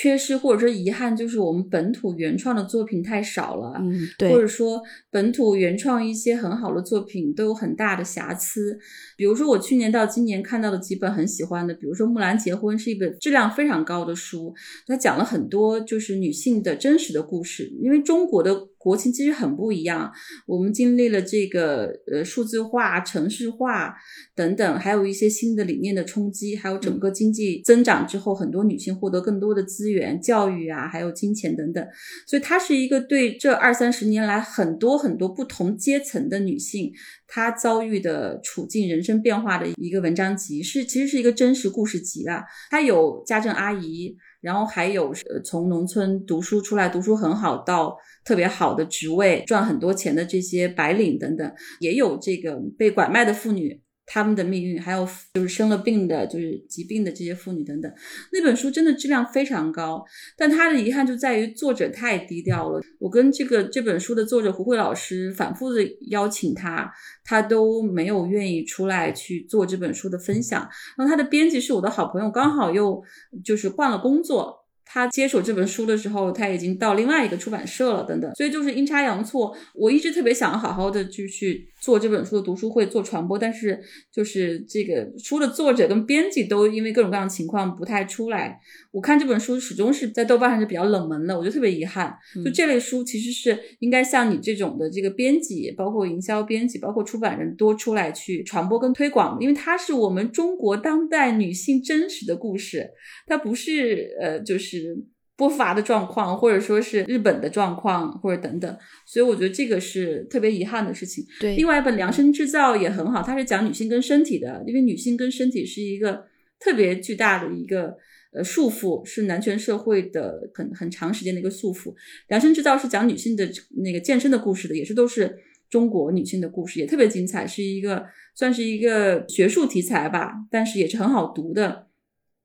[0.00, 4.80] 缺失或者说遗憾，就是我们本土原创的作品太少了，嗯，对，或者说
[5.10, 8.78] 本土原创一些很好的作品都有很大的瑕疵。
[9.16, 14.54] 比如说我去年到今年看到的几本很喜欢的，比如说《木兰结婚》是一本质量非常高的书，
[14.86, 17.68] 它讲了很多就是女性的真实的故事。
[17.82, 20.10] 因为中国的国情其实很不一样。
[20.46, 23.94] 我们经历了这个呃数字化、城市化
[24.34, 31.84] 等等，还有一些新的理念的冲击，还有整个经济增长之后，很多女性获得更多的资源、教育啊，还有金钱等等。
[32.26, 36.92] 所以它是一个对这二三十年来很多很多不同阶层的女性
[37.26, 42.44] 她遭遇的处境、人生变化的一个文章集，是其实是一个真实故事集啊。
[42.70, 44.16] 它有家政阿姨。
[44.40, 45.12] 然后还有，
[45.44, 53.80] 从农村读书出来，读书很好，到特别好的职位，赚很多钱的这些白领等等，也有这个被拐卖的妇女。
[54.10, 57.92] 他们的命运，还有就是生了病的，就是疾病的这些妇女等等，
[58.32, 60.02] 那本书真的质量非常高，
[60.36, 62.80] 但它的遗憾就在于作者太低调了。
[62.98, 66.90] 我跟这个这本书的作者胡慧老师反复的邀请他，
[67.22, 70.66] 他都没有愿意出来去做这本书的分享。
[70.96, 73.02] 然后他的编辑是我的好朋友，刚好又
[73.44, 74.64] 就是换了工作。
[74.90, 79.54] 他接手这本书的时候，他已经到另外一个出版社了，等等，所以就是阴差阳错。
[79.74, 83.80] 我一直特别想好好的去去做这本书的读书会，做传播，但是
[84.12, 88.60] 就是这个书的作者跟编辑都因为各种各样的情况不太出来。
[88.92, 92.14] 我看这本书始终是在豆瓣上是比较冷门的，我觉得特别遗憾。
[92.44, 102.90] 就这类书其实是应该像你这种的这个编辑，包括营销编辑，包括出版人多出来去传播跟推广，因为它是我们中国当代女性真实的故事，
[103.26, 105.06] 它不是呃就是。
[105.38, 111.24] 不乏的状况，或者说是日本的状况，或者等等，所以我觉得这个是特别遗憾的事情。
[111.38, 116.24] 对，另外一本《量身制造》也很好，它是讲女性跟身体的，因为女性跟身体是一个
[116.58, 117.96] 特别巨大的一个
[118.32, 121.92] 呃束缚，是男权社会的很很长时间的一个束缚。
[122.26, 123.48] 《量身制造》是讲女性的
[123.84, 125.38] 那个健身的故事的，也是都是
[125.70, 131.86] 中国女性的故事，也特别精彩，是一个算是一个学术题材吧，但是也是很好读的。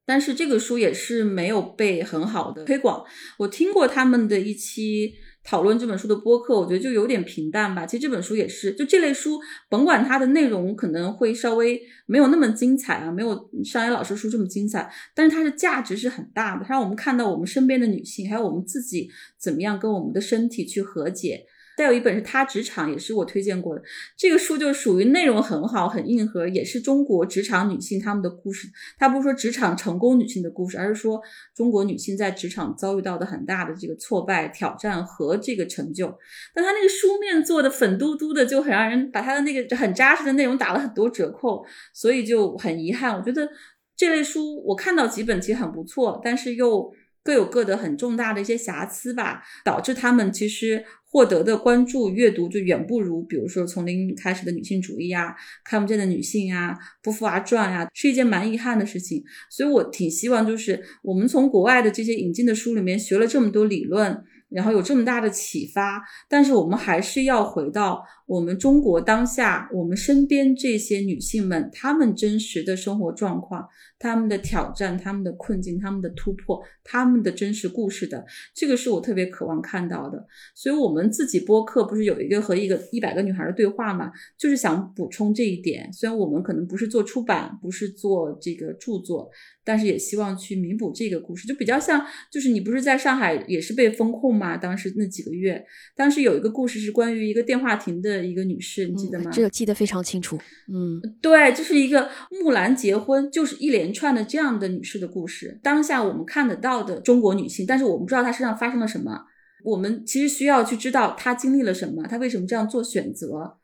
[0.05, 3.03] 但是这个书也是没有被很好的推广。
[3.37, 5.13] 我听过他们的一期
[5.43, 7.85] 讨论这本书的播客，我觉得就有点平淡吧。
[7.85, 9.39] 其实这本书也是，就这类书，
[9.69, 21.45] 甭管它的内容可能会稍微没有那么精彩啊，没有上野老师书这么精彩，但是它的价值是很大的，它让我们看到我们身边的女性，还有我们自己怎么样跟我们的身体去和解。
[21.75, 23.81] 再有一本是他职场，也是我推荐过的。
[24.15, 28.67] 这个书就属于内容很好、很硬核，也是中国职场女性她们的故事。
[28.97, 31.21] 他不是说职场成功女性的故事，而是说
[31.55, 36.13] 中国女性在职场遭遇到的很大的这个挫败、挑战和这个成就。
[36.53, 43.15] 但他那个书面做的粉嘟嘟的，就很让人把他的那个很扎实的内容打了很多折扣，所以就很遗憾。
[43.15, 43.49] 我觉得
[43.95, 50.83] 这类书我看到几本其实很不错，但是又各有各的很重大的一些瑕疵吧，导致他们其实。
[51.13, 59.23] 获得的关注阅读就远不如，比如说从零开始的女性主义啊，看不见的女性啊，不服娃传呀，是一件蛮遗憾的事情。
[59.47, 64.23] 所以我挺希望，就是我们从国外的这些引进的书里面学了这么多理论。
[64.49, 73.67] 然后有这么大的启发，但是我们还是要回到我们中国当下，我们身边这些女性们，她们真实的生活状况，
[73.99, 80.25] 她们的挑战，她们的困境，她们的突破，她们的真实故事的，这个是我特别渴望看到的。
[80.55, 84.12] 所以，我们自己播客不是有一个和一个一百个女孩的对话嘛？
[84.38, 85.91] 就是想补充这一点。
[85.91, 89.29] 虽然我们可能不是做出版，不是做这个著作。
[89.65, 94.57] 但是也希望去弥补这个故事，就比较像，就是你不是在上海也是被封控吗？
[94.57, 99.32] 当时那几个月，当时有一个故事是关于一个电话亭的一个女士，你记得吗？
[99.32, 100.38] 这个记得非常清楚。
[100.67, 105.58] 嗯，对，就是一个木兰结婚，就是一连串的这样的女士的故事。
[105.63, 109.23] 当下我们看得到的中国女性，但是我们不知道她身上发生了什么。
[109.63, 113.58] 我们其实需要去知道她经历了什么，她为什么这样做选择。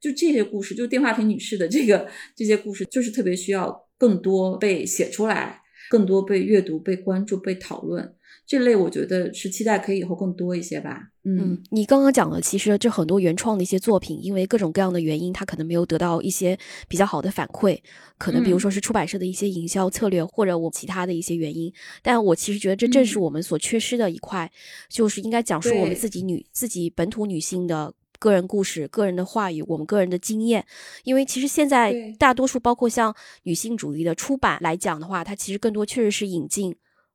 [0.00, 3.84] 就这些故事，就电话亭女士的这个这些故事，就是特别需要。
[3.96, 8.12] 更多被写出来，更多被阅读、被关注、被讨论，
[8.46, 11.08] 这类我觉得是期待可以以后更多一些吧。
[11.24, 17.78] 嗯，你刚刚讲了，其实这很多原创的一些作品，因为各种各样的原因，它可能没有得到一些比较好的反馈，
[18.18, 21.72] 可能比如说是出版社的一些营销策略，或者我其他的一些原因。
[22.02, 24.50] 但我其实觉得这正是我们所缺失的一块，
[24.90, 27.94] 就是应该讲述我们自己女、自己本土女性的。
[28.20, 30.64] 个人故事、个人的话语，我们个人的经验，
[31.02, 36.74] 因为其实现在大多数，包括像女性主义的出版来讲的话，它其实更多确实是引进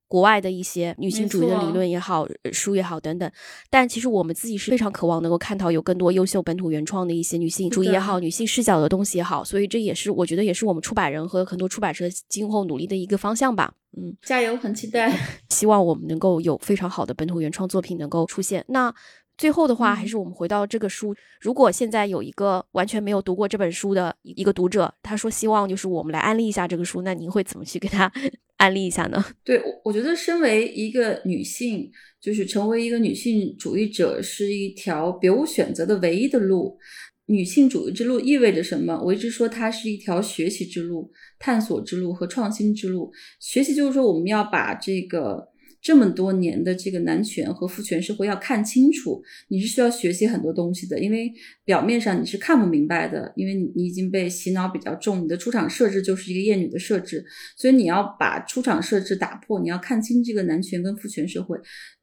[0.09, 3.31] 国外的一些女性主义的理论也好、书也好等等。
[3.69, 9.41] 但其实我们自己是非常渴望能够看到有更多优秀本土原创的一些女性主义也好、女性视角的东西也好。
[9.41, 13.73] 所以这也是我觉得也是我们出版人和很多出版社今后努力的一个方向吧。
[13.97, 15.15] 嗯，加油，很期待，
[15.49, 18.65] 希望我们能够有非常好的本土原创作品能够出现。
[18.67, 18.93] 那。
[19.37, 21.15] 最后的话，还是我们回到这个书。
[21.39, 28.11] 如果现在有一个完全没有读过这本书的一个读者，他说希望就是我们来安利一下这个书，那您会怎么去给他
[28.59, 29.25] 安利一下呢？
[29.43, 31.91] 对，我我觉得身为一个女性，
[32.21, 36.77] 就是成为一个女性主义者，是一条别无选择的唯一的路。
[37.25, 39.01] 女性主义之路意味着什么？
[39.03, 43.11] 我一直说它是一条学习之路、探索之路和创新之路。
[43.39, 45.48] 学习就是说，我们要把这个。
[45.81, 51.31] 这么多年的这个男权和父权社会要看清楚，你是需要学习很多东西的，因为
[51.63, 57.23] 表面上你是看不明白的，因为你已经被洗脑比较重，你的出场设置就是一个厌女的设置，
[57.55, 61.57] 所以你要把出场设置打破，你要看清这个男权跟父权社会。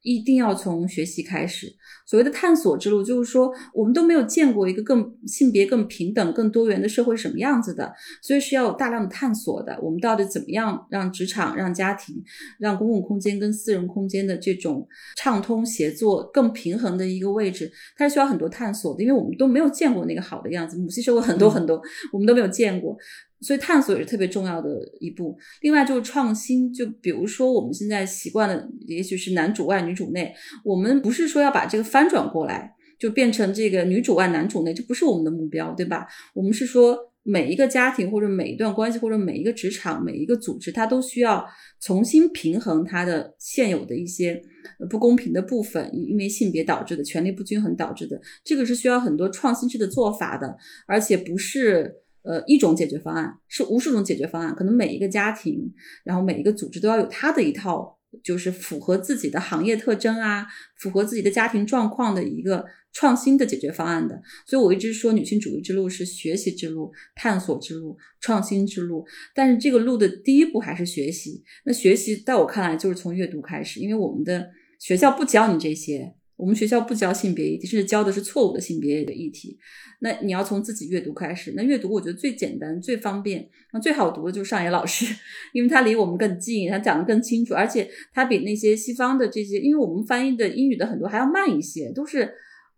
[0.06, 1.66] 一定要从学习开始。
[2.06, 7.92] 所谓的探索之路，就是说我们都没有见过一个更性别更平等、更多元的社会什么样子的，
[8.22, 9.76] 所以是要有大量的探索的。
[9.82, 12.22] 我们到底怎么样让职场、让家庭、
[12.60, 14.86] 让公共空间跟私人空间的这种
[15.16, 20.78] 畅通协作更平衡的一个位置，它是需要很多探索的，因为我们都没有见过那个好的样子。
[20.78, 21.82] 母系社会很多很多，
[22.12, 22.96] 我们都没有见过。
[23.40, 25.36] 所以探索也是特别重要的一步。
[25.60, 30.34] 另外就是创新，就比如说我们现在习惯的，也许是男主外女主内。
[30.64, 36.06] 我们不是说要把这个翻转过来，就变成这个女主外男主内，这不是我们的目标，对吧？
[36.34, 41.44] 我们是说每一个家庭或者每一段关系或者每一个职场每一个组织，它都需要
[41.80, 44.40] 重新平衡它的现有的一些
[44.88, 50.56] 不公平的部分，因为性别导致的权力不均衡导致的，这个是需要很多创新式的做法的，
[50.86, 51.96] 而且不是。
[52.26, 55.72] 呃，一种解决方案是无数种解决方案，可能每一个家庭，
[56.02, 60.44] 然后每一个组织都要有它的一套，就是符合自己的行业特征啊，
[60.76, 64.20] 符合自己的家庭状况的一个创新的解决方案的。
[64.44, 69.06] 所以我一直说，女性主义之路是学习之路、探索之路、创新之路。
[69.32, 71.44] 但是这个路的第一步还是学习。
[71.64, 74.50] 那学习在我看来就是从阅读开始，因为我们的
[74.80, 76.15] 学校不教你这些。
[76.36, 79.58] 我们学校不教性别议题，甚至教的是错误的性别的议题。
[80.00, 81.54] 那你要从自己阅读开始。
[81.56, 85.06] 那阅读我觉得最简单、最方便、那最好读的就是上野老师，
[85.54, 92.30] 因为他离我们更近，他讲的更清楚，而且他比那些西方的这些，因为我们翻译的英语的很多还要慢一些，都是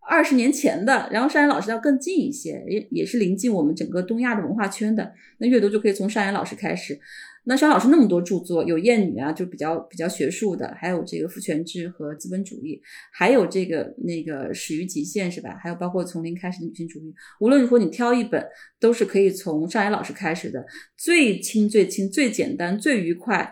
[0.09, 1.09] 二十年前的。
[1.13, 5.13] 然后上野老师要更近一些，也也是临近我们整个东亚的文化圈的。
[5.39, 6.97] 那阅读就可以从上野老师开始。
[7.45, 12.81] 那肖老师那么多著作，有《厌女》啊，就比较比较学术的，还有这个父权制和资本主义，
[13.13, 15.57] 还有这个那个始于极限是吧？
[15.63, 17.15] 还有包括从零开始的女性主义。
[17.41, 18.45] 无论如何，你挑一本
[18.79, 20.65] 都是可以从上野老师开始的，
[20.97, 23.51] 最轻、最轻、最简单、最愉快，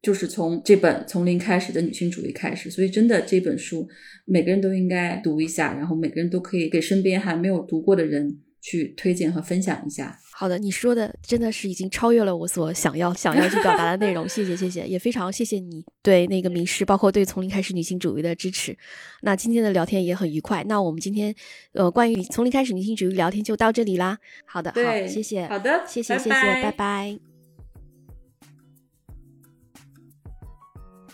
[0.00, 2.70] 就是从这本从零开始的女性主义开始。
[2.70, 3.86] 所以，真的这本书
[4.24, 10.18] 每个人都应该读一下，然后每个人都可以给身边还没有读过的人去推荐和分享一下。
[10.32, 18.76] 好的，你说的真的是已经超越了我所想要想要去表达的内容，谢谢谢谢，也非常谢谢你对那个名师，包括对从零开始女性主义的支持。
[19.20, 21.32] 那今天的聊天也很愉快，那我们今天
[21.74, 24.18] 呃关于从零开始女性主义聊天就到这里啦。
[24.46, 27.33] 好的，好，谢谢，好的，谢谢谢谢，拜拜。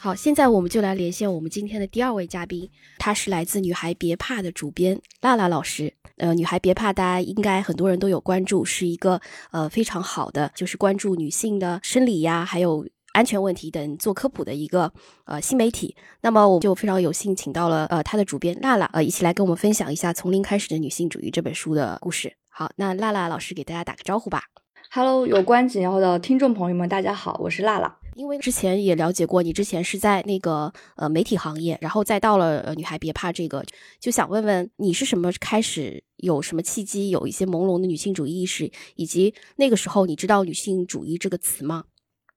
[0.03, 5.93] 好，现在我们就来连线我们今天的第二位嘉宾，他是来自《女孩别怕》的主编娜娜老师。
[6.17, 9.21] 呃，《女孩别怕》大家应该很多人都有关注，是一个
[9.51, 14.91] 呃非常好的，就是关注女性的生理呀，还有安全问题等做科普的一个
[15.27, 15.95] 呃新媒体。
[16.23, 22.33] 那么我就非常有幸请到了呃他的主编娜娜，呃一起来跟我们分享一下《从零开始的女性主义》这本书的故事。
[22.49, 24.45] 好，那娜娜老师给大家打个招呼吧。
[24.93, 28.00] Hello，有关紧要的听众朋友们，大家好，我是娜娜。
[28.15, 33.65] 因为之前也了解过，你之前是在那个呃媒体行业，然后再到了呃女孩别怕这个，
[33.99, 41.85] 就想问问你是什么开始有什么契机，有一些朦胧的女性主义意识，以及那个时候你知道女性主义这个词吗？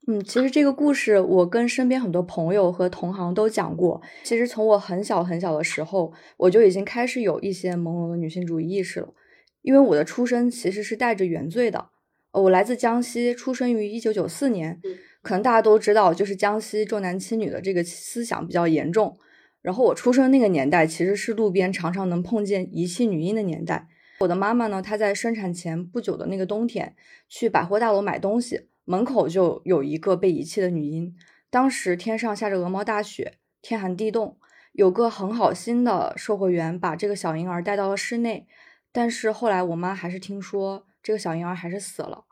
[0.05, 4.01] 嗯，其实这个故事我跟身边很多朋友和同行都讲过。
[4.23, 9.13] 其实从我很小很小的时候，我就已经开始有一些朦胧的女性主义意识了，
[9.61, 11.91] 因为我的出生其实是带着原罪的。
[12.33, 14.81] 我来自江西，出生于一九九四年。
[15.21, 19.17] 可能大家都知道，就是江西重男轻女的这个思想比较严重。
[19.61, 23.87] 然后我出生那个年代，其实是路边常常能碰见遗弃女婴的年代。
[24.19, 26.95] 我的妈妈呢，她在生产前不久的那个冬天，
[27.29, 31.15] 去百货大楼买东西，门口就有一个被遗弃的女婴。
[31.49, 34.37] 当时天上下着鹅毛大雪，天寒地冻，
[34.73, 38.45] 有个很好心的售货员把这个小婴儿带到了室内，
[38.91, 42.23] 但是后来我妈还是听说这个小婴儿还是死了。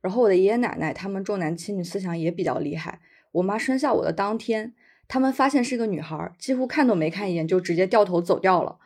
[0.00, 3.00] 然后我的爷爷奶奶他们重男轻女思想也比较厉害。
[3.32, 4.72] 我妈生下我的当天，
[5.06, 8.78] 他们发现是个女孩，几乎看都没看一眼就直接掉头走掉了。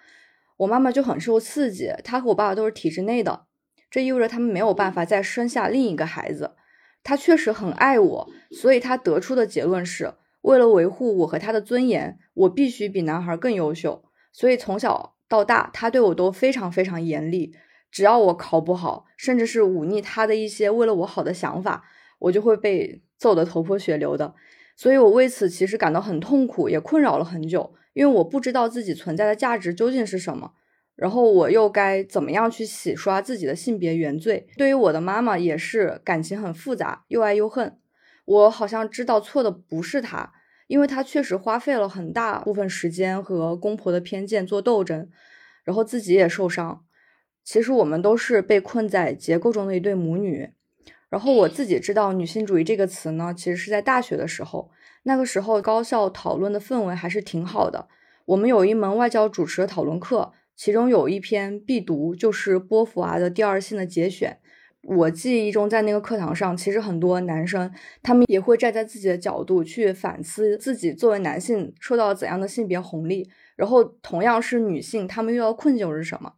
[0.57, 3.45] 我妈妈就很受刺激，她和我爸爸都是体制内的，
[3.91, 6.57] 这意味着他们没有办法再生下另一个孩子。
[7.03, 14.05] 她确实很爱我，所以她得出的结论是为了维护我和她的尊严，我必须比男孩更优秀。
[14.33, 17.55] 所以从小到大，他对我都非常非常严厉。
[17.95, 21.85] 只要我考不好，甚至是忤逆他的一些为了我好的想法，
[22.19, 24.35] 我就会被揍得头破血流的。
[24.75, 30.55] 所以我为此其实感到很痛苦，也困扰了很久，因为我不知道自己存在的价值究竟是什么，
[30.97, 34.49] 然后我又该怎么样去洗刷自己的性别原罪？
[34.57, 37.79] 对于我的妈妈也是感情很复杂，又爱又恨。
[38.25, 40.33] 我好像知道错的不是她，
[40.67, 45.09] 因为她确实花费了很大部分时间和公婆的偏见做斗争，
[45.63, 46.85] 然后自己也受伤。
[47.45, 50.51] 其实我们都是被困在结构中的一对母女。
[51.11, 54.71] 然后我自己知道“女性主义”这个词呢，其实是在大学的时候，
[55.05, 57.87] 那个时候高校讨论的氛围还是挺好的。
[58.25, 64.39] 我们有一门外交主持的讨论课，其中有一篇必读，就是波伏娃的《第二性》的节选。
[64.83, 67.73] 我记忆中，在那个课堂上，其实很多男生
[68.03, 76.33] 他们也会站在自己的角度去反思自己作为男性受到怎样的性别红利，然后同样是女性，他们遇到困境是什么。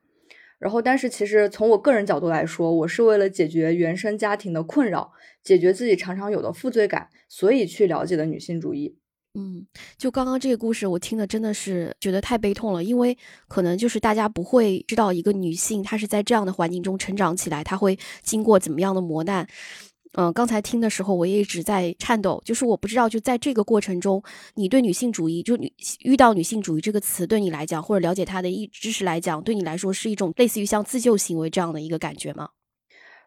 [0.59, 5.13] 然后，但是其实从我个人角度来说，我是为了解决原生家庭的困扰，
[5.45, 8.97] 解决自己常常有的负罪感，所以去了解的女性主义。
[9.39, 9.67] 嗯，
[9.99, 19.47] 就刚刚这个故事，我听的真的是觉得太悲痛了，因为可能就是大家不会知道一个女性她是在这样的环境中成长起来，她会经过怎么样的磨难。
[20.19, 22.43] 嗯，刚才听的时候，我也一直在颤抖。
[22.43, 24.23] 就是我不知道，就在这个过程中，
[24.55, 32.49] 你对女性主义，就女遇到女性主义这个词，对你来讲，或者了解它的一知识来讲，对你来说是一种类似于像自救行为这样的一个感觉吗？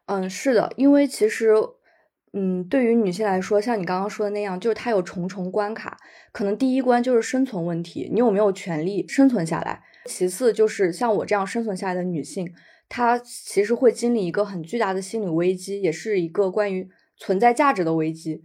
[0.07, 1.53] 嗯，是的，因为其实，
[2.33, 5.95] 嗯，对于女性来说，像你刚刚说的那样，就是它有重重关卡。
[6.31, 9.79] 可能第一关就是生存问题，你有没有权利生存下来？
[10.05, 12.51] 其次就是像我这样生存下来的女性。
[12.89, 18.43] 她其实会经历一个很巨大的心理危机，也是一个关于存在价值的危机。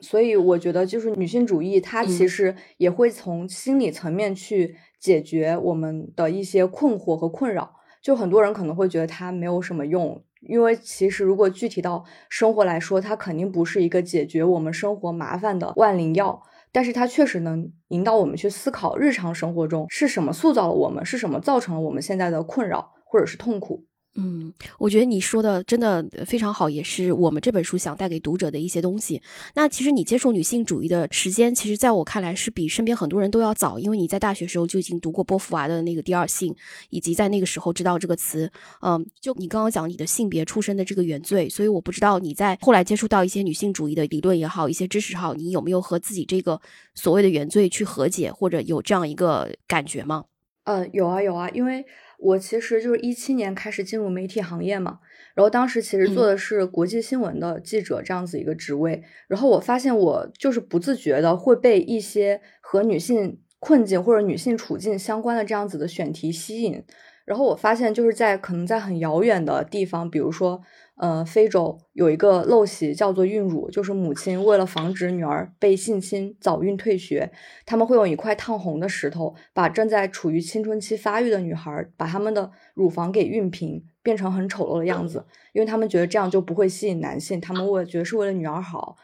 [0.00, 7.76] 所以我觉得，就是女性主义，它其实也会从心理层面去解决我们的一些困惑和困扰。
[8.02, 16.42] 就很多人可能会觉得它没有什么用，因为其实如果具体到生活来说，它肯定不是一个解决我们生活麻烦的万灵药。
[16.72, 22.92] 但是它确实能引导我们去思考日常生活中是什么塑造了我们，是什么造成了我们现在的困扰。
[23.10, 23.82] 或者是痛苦，
[24.14, 29.20] 嗯，我觉得你说的真的非常好，也是我们这本书想带给读者的一些东西。
[29.54, 36.52] 那其实你接触女性主义的时间，其实在我看来是比身边很多人都要早，因为你在大学时候就已经读过波伏娃的那个《第二性》，
[36.90, 38.48] 以及在那个时候知道这个词。
[38.80, 46.60] 嗯，就你刚刚讲你的性别出身的这个原罪，所以我不知道你在后来接触到一些女性主义的理论也好，一些知识好，你有没有和自己这个
[46.94, 50.26] 所谓的原罪去和解，或者有这样一个感觉吗？
[50.64, 51.84] 嗯，有啊有啊，因为。
[52.20, 55.00] 我其实就是一七年开始进入媒体行业嘛，
[55.34, 66.84] 然后当时其实做的是国际新闻的记者这样子一个职位，然后我发现我就是不自觉的会被一些和女性困境或者女性处境相关的这样子的选题吸引，
[67.24, 70.60] 然后我发现就是在可能在很遥远的地方，比如说。
[71.00, 77.32] 呃，非洲有一个陋习叫做孕乳，就是母亲为了防止女儿被性侵早孕退学，
[77.64, 85.24] 他们会用一块烫红的石头，把正在处于青春期发育的女孩，把她们的乳房给熨平，变成很丑陋的样子，
[85.54, 88.96] 因为他们觉得这样就不会吸引男性，他们为觉得是为了女儿好。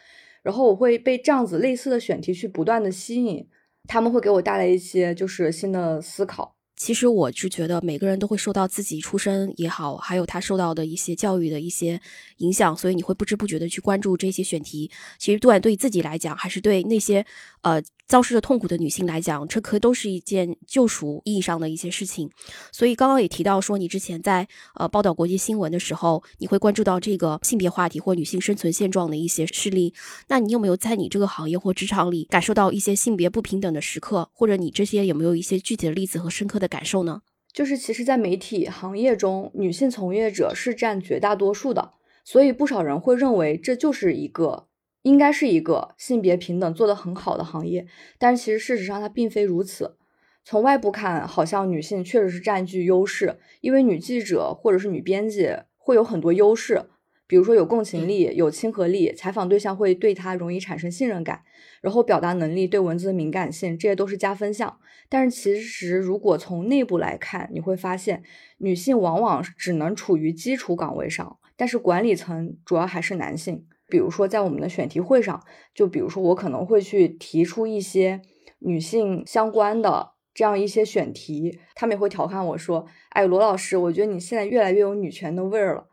[0.43, 3.49] 然后我会被这样子类似的选题去不断的吸引，
[3.89, 6.56] 他们会给我带来一些就是新的思考。
[6.77, 12.01] 其实我是觉得每个人都会受到自己出身也好，还有他受到的一些教育的一些
[12.39, 14.91] 影响，所以你会不知不觉的去关注这些选题。
[15.19, 17.25] 其实不管对自己来讲，还是对那些
[17.63, 17.83] 呃。
[18.07, 22.31] 遭受着痛苦的女性来讲，这可都是一件救赎意义上的一些事情。
[22.71, 29.93] 所以刚刚也提到说，你之前在呃报道国际新闻的时候，你会关注到这个性别话题或女性生存现状的一些事例。
[30.29, 34.29] 那你有没有在你这个行业或职场里感受到一些性别不平等的时刻？
[34.33, 37.23] 或者你这些有没有一些具体的例子和深刻的感受呢？
[37.53, 44.67] 就是其实，在媒体行业中，女性从业者是占绝大多数的，所以不少人会认为这就是一个。
[45.07, 47.87] 应该是一个性别平等做得很好的行业，
[48.19, 49.97] 但是其实事实上它并非如此。
[50.45, 56.87] 从外部看，好像女性确实是占据优势，因为女记者或者是女编辑会有很多优势，
[57.29, 61.43] 比如说有共情力、有亲和力，采访对象会对她容易产生信任感，
[61.81, 64.77] 然后表达能力、对文字的敏感性，这些都是加分项。
[65.09, 68.25] 但是其实如果从内部来看，你会发现
[68.59, 73.65] 女性往往只能处于基础岗位上，但是管理层主要还是男性。
[73.89, 75.43] 比如说，在我们的选题会上，
[75.75, 78.21] 就比如说我可能会去提出一些
[78.59, 85.87] 女性相关的这样一些选题，他们也会调侃我说：“哎，罗老师，我觉得你现在越来越有女权的味儿了。”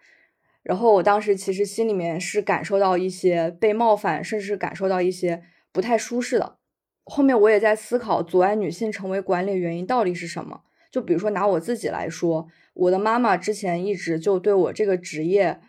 [0.64, 6.58] 然后我当时其实心里面是感受到一些被冒犯，甚至感受到一些不太舒适的。
[7.04, 10.62] 后面我也在思考，阻碍女性成为管理原因到底是什么？
[10.89, 15.60] 就比如说拿我自己来说，我的妈妈之前一直就对我这个职业。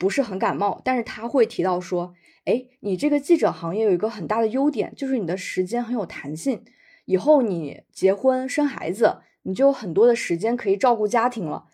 [0.00, 2.14] 不是很感冒，但是他会提到说，
[2.46, 6.64] 哎，你这个记者行业有一个很大的优点，就是你的时间很有弹性，
[7.04, 11.66] 以后你结婚生孩子，你就有很多的时间可以照顾家庭了。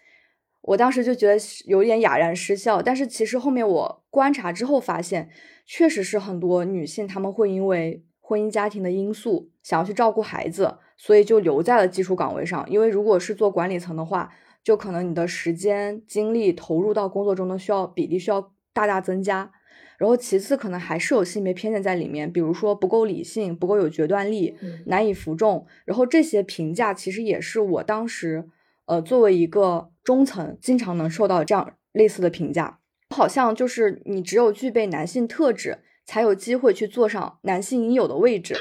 [0.60, 5.30] 我当时就觉得有点哑然失笑，但是其实后面我观察之后发现，
[5.64, 12.68] 确实是很多女性她们会因为婚姻家庭的因素，想要去照顾孩子，所以就留在了技术岗位上。
[12.68, 14.32] 因为如果是做管理层的话，
[14.66, 19.52] 就可能你的时间精力投入到工作中的需要比例需要大大增加。
[19.96, 24.56] 然后其次可能还是有性别偏见在里面，比如说不够理性、不够有决断力、
[24.86, 25.64] 难以服众。
[25.84, 28.48] 然后这些评价其实也是我当时。
[28.88, 32.78] 呃，作为一个中层，经常能受到这样类似的评价，
[33.10, 38.54] 好像就是你只有具备男性特质，才有机会去坐上男性应有的位置。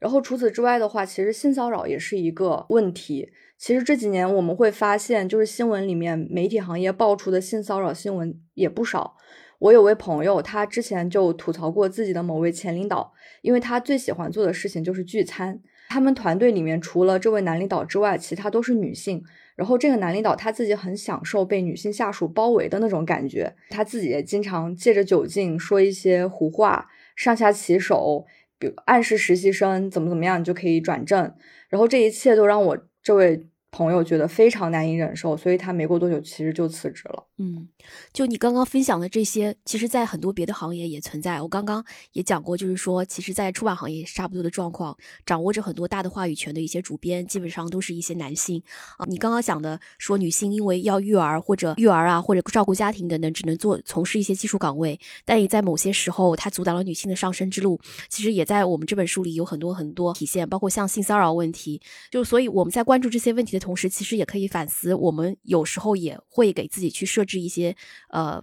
[0.00, 3.30] 然后除此之外的话，其实性骚扰也是一个问题。
[3.58, 9.16] 其实这几年我们会发现，就是新闻里面媒体行业爆出的性骚扰新闻也不少。
[9.58, 15.58] 我有位朋友，他之前就吐槽过自己的某位前领导，因为他最喜欢做的事情就是聚餐。
[15.88, 19.22] 他们团队里面除了这位男领导之外，其他都是女性。
[19.54, 28.26] 然后这个男领导他自己很享受被女性下属包围的那种感觉，他自己也经常借着酒劲说一些胡话，上下其手，
[28.58, 31.32] 比如暗示实习生怎么怎么样，你就可以转正。
[31.70, 33.46] 然后这一切都让我这位。
[33.70, 37.26] 朋友觉得非常难以忍受，所以他没过多久其实就辞职了。
[37.38, 37.68] 嗯，
[38.12, 41.42] 就你刚刚分享的这些，其实，在很多别的行业也存在。
[41.42, 44.96] 我刚刚也讲过，就是说，其实，在出版行业差不多的状况。
[45.26, 48.62] 掌握着很多大的话语权的一些主编，基本上都是一些男性
[48.96, 49.04] 啊。
[49.06, 57.78] 你刚刚讲的说，女性因为要育儿或者育儿啊，或者照顾家庭等等，只能做从事一些技术岗位，但也在某些时候，它阻挡了女性的上升之路。
[58.08, 61.82] 其实也在我们这本书里有很多很多体现，包括像性骚扰问题。
[62.10, 63.65] 就所以我们在关注这些问题的。
[63.66, 67.74] 同时，其实也可以反思，我们有时候也会给自己去设置一些
[68.10, 68.40] 呃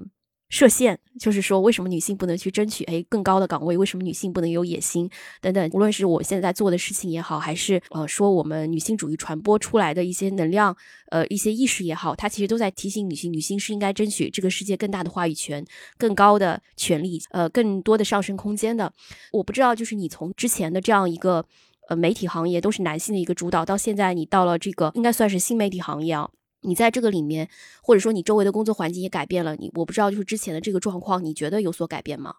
[0.49, 3.77] 设限，就是说，为什么女性不能去争取诶更高的岗位？
[3.77, 5.09] 为什么女性不能有野心
[5.39, 5.69] 等等？
[5.71, 10.75] 无论是我现在在做的事情也好，还是呃说我们女性主义传播出来的一些能量，
[11.09, 15.65] 呃一些意识也好，它其实都在提醒女性，女性是应该争取这个世界更大的话语权、
[15.97, 18.93] 更高的权利、呃更多的上升空间的。
[19.31, 21.45] 我不知道，就是你从之前的这样一个。
[21.89, 26.29] 呃，媒体行业都是男性的一个主导，到现在你到了这个应该算是新媒体行业啊，
[26.61, 27.49] 你在这个里面，
[27.81, 32.35] 或者说你周围的工作环境也改变了，你我不知道就是之前的这个状况，你觉得有所改变吗？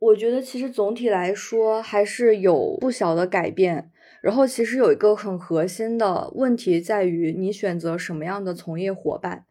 [0.00, 3.90] 我觉得其实总体来说还是有不小的改变。
[4.20, 9.44] 然后其实有一个很核心的问题在于你选择什么样的从业伙伴，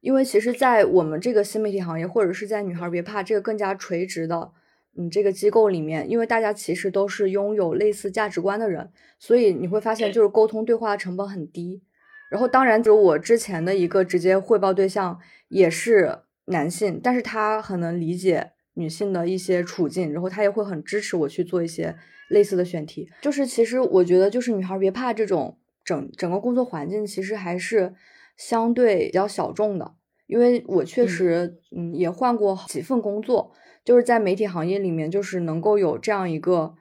[0.00, 4.52] 因为其实，在我们这个新媒体行业，或者是在女孩别怕这个更加垂直的。
[4.96, 11.82] 嗯，这个机构里面，因为大家其实都是拥有类似价值观的人，所以你会发现，就是沟通对话的成本很低。
[12.30, 15.18] 然后，当然，就我之前的一个直接汇报对象
[15.48, 21.94] 也是男性，但是他很能理解女性的一些处境，然后他也会很支持我去做一些
[22.28, 23.08] 类似的选题。
[23.20, 27.94] 就是其实我觉得，就是女孩别怕这种整整个工作环境，其实还是
[28.36, 29.94] 相对比较小众的，
[30.26, 33.52] 因为我确实嗯也换过几份工作。
[33.84, 36.74] 就是在媒体行业里面，就是能够有这样一个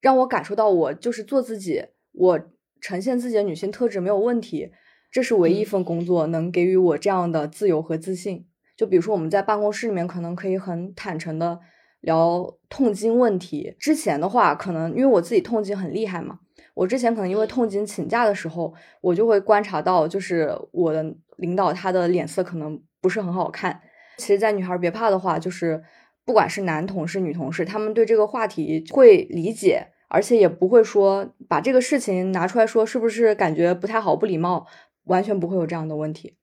[0.00, 2.40] 让我感受到我就是做自己，我
[2.80, 4.70] 呈现自己的女性特质没有问题，
[5.10, 8.46] 这是唯一一份工作能给予我这样的自由和自信。
[8.76, 11.58] 就比如说我们在办公室里面，可能可以很坦诚的
[12.00, 13.74] 聊痛经问题。
[13.78, 16.40] 之前的话，可能因为我自己痛经很厉害嘛，
[16.74, 23.80] 我之前可能因为痛经请假的时候，我就会观察到，就是我的领导他的脸色可能不是很好看。
[24.18, 25.82] 其实，在女孩别怕的话，就是。
[26.24, 34.66] 不管是男同事、女同事，他们对这个话题会理解，而且也不会说把这个事情拿出来说，是不是感觉不太好、不礼貌，
[35.04, 36.36] 完全不会有这样的问题。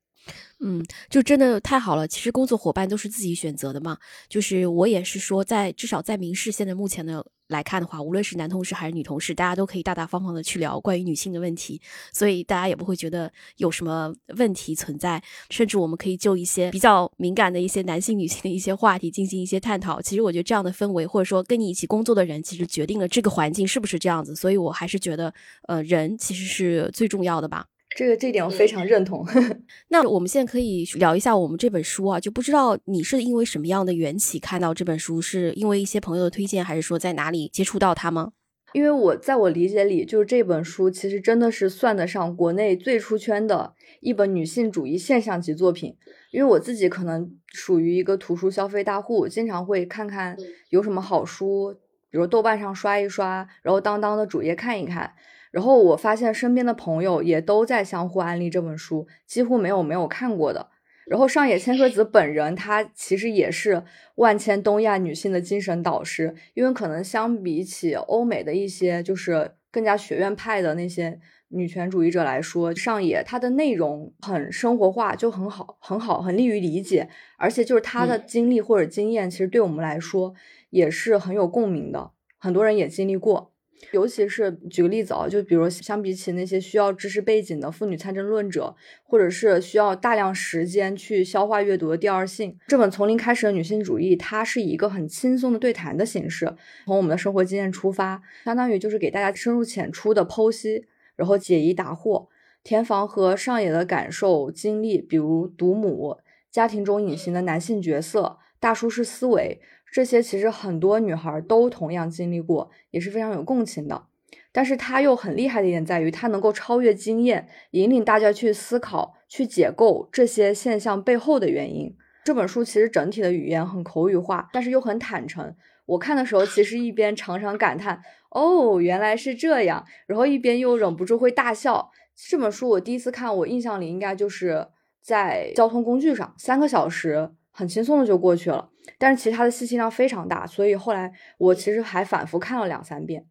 [0.62, 2.06] 嗯，就真的太好了。
[2.06, 3.98] 其实工作伙伴都是自己选择的嘛。
[4.28, 11.82] 就是我也是说，在至少在明世现在目前的来看的话，无论是男同事还是女同事，大家都可以大大方方的去聊关于女性的问题，
[12.14, 15.22] 所以大家也不会觉得有什么问题存在。
[15.50, 20.02] 甚至我们可以就一些比较敏感的一些男性、女性的一些话题进行一些探讨。
[20.02, 24.36] 其实我觉得这样的氛围，或者说跟你一起工作的人，其实决定了这个环境是不是这样子。
[24.36, 25.34] 所以我还是觉得，
[25.68, 27.66] 呃，人其实是最重要的吧。
[27.96, 29.26] 这个这点我非常认同。
[29.90, 38.34] 那我们现在可以聊一下我们这本书啊，就不知道你是因为什么样的缘起看到这本书，是因为一些朋友的推荐，还是说在哪里接触到它吗？
[38.74, 45.98] 因为我在我理解里，就是这本书其实真的是算得上国内最出圈的一本女性主义现象级作品。
[46.32, 50.38] 因为我自己可能属于一个图书消费大户，经常会看看
[50.70, 51.74] 有什么好书，
[52.12, 55.14] 比如豆瓣上刷一刷，然后当当的主页看一看。
[55.52, 60.70] 然后我发现身边的朋友也都在相互安利这本书，几乎没有没有看过的。
[61.08, 63.84] 然后上野千鹤子本人，她其实也是
[64.16, 80.36] 万千东亚女性的精神导师，因为可能相比起欧美的一些就是更加学院派的那些女权主义者来说，上野她的内容很生活化，就很好，很好，很利于理解，而且就是她的经历或者经验，其实对我们来说
[80.70, 83.52] 也是很有共鸣的，很多人也经历过。
[83.92, 96.54] 尤其是举个例子啊，就比如相比起那些需要知识背景的妇女参政论者，或者是需要大量时间去消化阅读的《第二性》这本从零开始的女性主义，它是以一个很轻松的对谈的形式，
[96.86, 102.28] 从我们的生活经验出发，相当于就是给大家深入浅出的剖析，然后解疑答惑。
[102.62, 106.18] 田房和上野的感受经历，比如独母、
[106.52, 109.62] 家庭中隐形的男性角色、大叔式思维。
[109.92, 114.04] 这些其实很多女孩都同样经历过，也是非常有共情的。
[114.52, 121.96] 但是她又很厉害的一点在于，她能够超越经验，引领大家去思考、去解构这些现象背后的原因。
[122.24, 125.56] 这本书其实整体的语言很口语化，但是又很坦诚。
[125.86, 131.92] 我看的时候，其实一边常常感叹“哦，原来是这样”，然后一边又忍不住会大笑。
[132.30, 134.68] 这本书我第一次看，我印象里应该就是
[135.02, 137.32] 在交通工具上，三个小时。
[137.52, 143.26] 很轻松的就过去了，但是其他的信息量非常大，所以后来我其实还反复看了两三遍。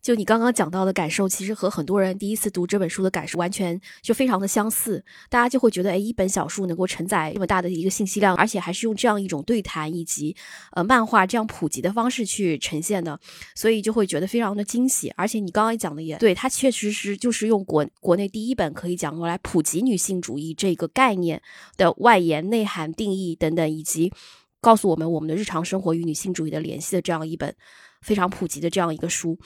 [0.00, 5.04] 就你刚刚讲到的感受，其实和很多人第一次读这本书的感受完全就非常的相似。
[5.28, 10.36] 大家就会觉得，哎，一本小书能够承载这么大的一个信息量，而且还是用这样一种对谈以及
[10.70, 13.18] 呃漫画这样普及的方式去呈现的，
[13.56, 15.12] 所以就会觉得非常的惊喜。
[15.16, 21.42] 而且你刚刚讲的也对，它确实是就是用国国内第一本可以讲过来普及女性主义这个概念
[21.76, 24.12] 的外延、内涵、定义等等，以及
[24.60, 27.54] 告诉我们我们的日常生活与女性主义的联系的这样一本。
[28.00, 29.36] 非常普及的这样一个书，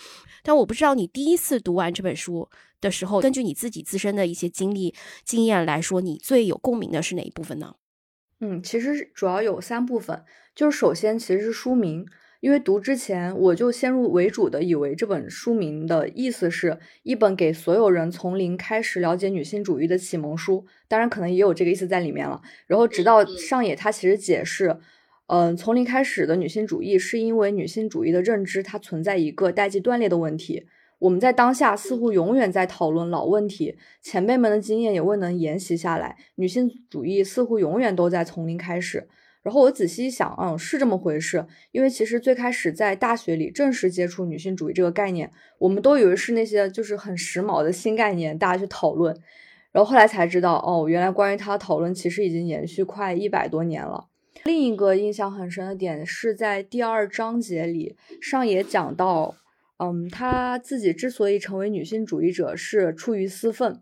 [0.43, 2.51] 但我不知道你第一次读完这本书
[2.83, 4.95] 的时候，根据你自己自身的一些经历
[5.25, 7.77] 经验来说，你最有共鸣的是哪一部分呢？
[8.41, 10.23] 嗯，其实主要有三部分，
[10.55, 12.05] 就是首先其实是书名，
[12.41, 22.43] 因为读之前我就先入为主的以为这本书名的意思是一本给所有人从零开始了解女性主义的启蒙书，当然可能也有这个意思在里面了。
[22.67, 24.79] 然后直到上野他其实解释。
[25.35, 30.66] 嗯，从零开始的女性主义，是因为女性主义的认知它存在一个代际断裂的问题。
[30.99, 39.09] 我们在当下似乎永远在讨论老问题，前辈们的经验也未能沿袭下来，女性主义似乎永远都在从零开始。
[39.43, 41.47] 然后我仔细一想，嗯，是这么回事。
[41.70, 49.16] 因为其实最开始在大学里正式接触女性主义这个概念，我们都以为是那些就是很时髦的新概念，大家去讨论。
[49.72, 54.09] 然后后来才知道，哦，原来关于它的讨论其实已经延续快一百多年了。
[54.45, 59.36] 另一个印象很深的点是在第二章节里，上野讲到，
[59.78, 63.80] 嗯，他自己之所以成为女性主义者是出于私愤，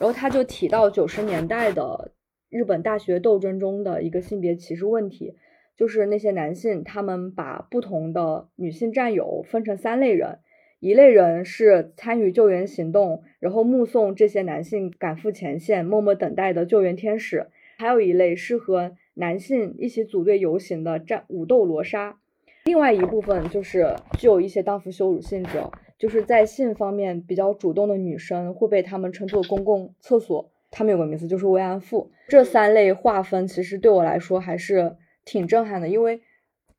[0.00, 2.10] 然后他就提到九十年代的
[2.48, 5.36] 日本大学斗争中的一个性别歧视问题，
[5.76, 10.40] 就是那些男性他们把不同的女性战友分成三类人，
[10.80, 17.46] 一类人是参与救援行动，然后目送这些男性赶赴前线，默默等待的救援天使，
[17.78, 22.18] 还有一类是和男性一起组队游行的战武斗罗莎，
[22.64, 25.62] 另外一部分就是具有一些荡妇羞辱性质，
[25.98, 32.10] 就是在性方面比较主动的女生会被他们称作公共厕所，他们有个名字就是慰安妇。
[32.28, 36.22] 这三类划分其实对我来说还是挺震撼的，因为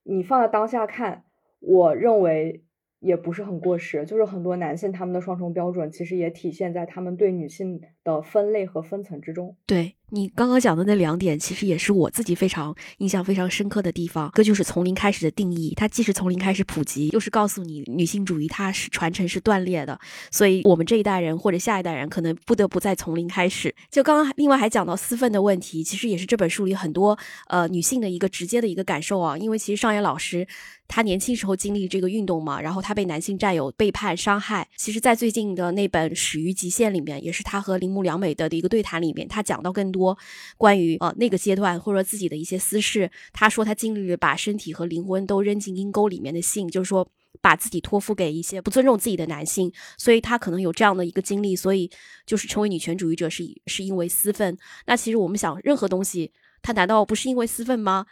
[0.04, 1.24] 你放在当下看，
[1.60, 2.64] 我认为。
[3.04, 9.56] 也不是很过时，就是很多男性他们的双重标准，其实也体现在他们对女性的分类和分层之中。
[9.66, 14.28] 对你刚刚讲的那两点，其实也是我自己非常印象非常深刻的地方。
[14.28, 19.98] 一个就是从零开始的定义，它既是从零开始普及，又是告诉你女性主义它是传承是断裂的，
[20.30, 23.74] 所以我们这一代人或者下一代人可能不得不再从零开始。
[23.90, 30.46] 就刚刚另外还讲到私愤的问题，其实也是这本书里很多呃女性的一个直接的一个感受啊，因为其实上野老师。
[30.94, 34.68] 他年轻时候经历这个运动嘛，然后他被男性战友背叛伤害。
[34.76, 40.18] 其实，在最近的那本《始于极限》里面，也是他和林木良美的一个对谈里面，他讲到更多
[40.58, 43.12] 关于呃那个阶段或者说自己的一些私事。
[43.34, 47.08] 他说他经历了把身体和灵魂都扔进阴沟里面的性，就是说
[47.42, 51.92] 把自己托付给一些不尊重自己的男性，所以他可能有这样的一个经历，所以
[52.26, 54.58] 就是成为女权主义者是是因为私愤。
[54.86, 56.32] 那其实我们想，任何东西。
[56.62, 58.06] 他难道不是因为私愤吗？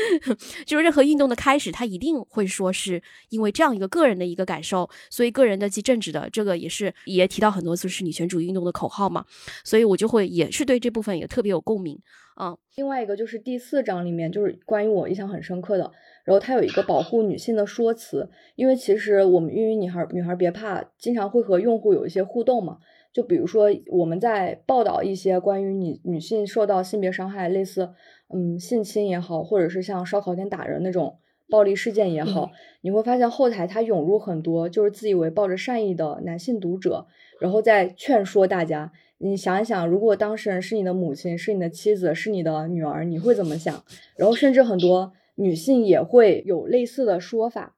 [0.66, 9.24] 就是任何运动的开始，他一定会说是因为这样一个个人的一个感受，所以个人的及政治的这个也是也提到很多次是女权主义运动的口号嘛，
[9.64, 11.98] 所以我就会也是对这部分也特别有共鸣。
[12.38, 15.90] 嗯，另外一个就是第四章里面就是关于我印象很深刻的，
[16.24, 22.76] 然后他有一个保护女性的说辞，因为其实我们孕育女孩女孩别怕经常会和用户有一些互动嘛。
[23.16, 27.88] 就比如说我们在报道一些关于女女性受到性别伤害，类似
[28.28, 31.16] 嗯性侵也好，或者是像烧烤店打人那种
[31.48, 32.50] 暴力事件也好，
[32.82, 37.06] 你会发现后台它涌入很多就是自以为抱着善意的男性读者，
[37.40, 38.92] 然后再劝说大家。
[39.16, 43.82] 你想一想，如果当事人是你的母亲，是你的妻子，是你的女儿，你会怎么想？
[44.14, 47.75] 然后甚至很多女性也会有类似的说法。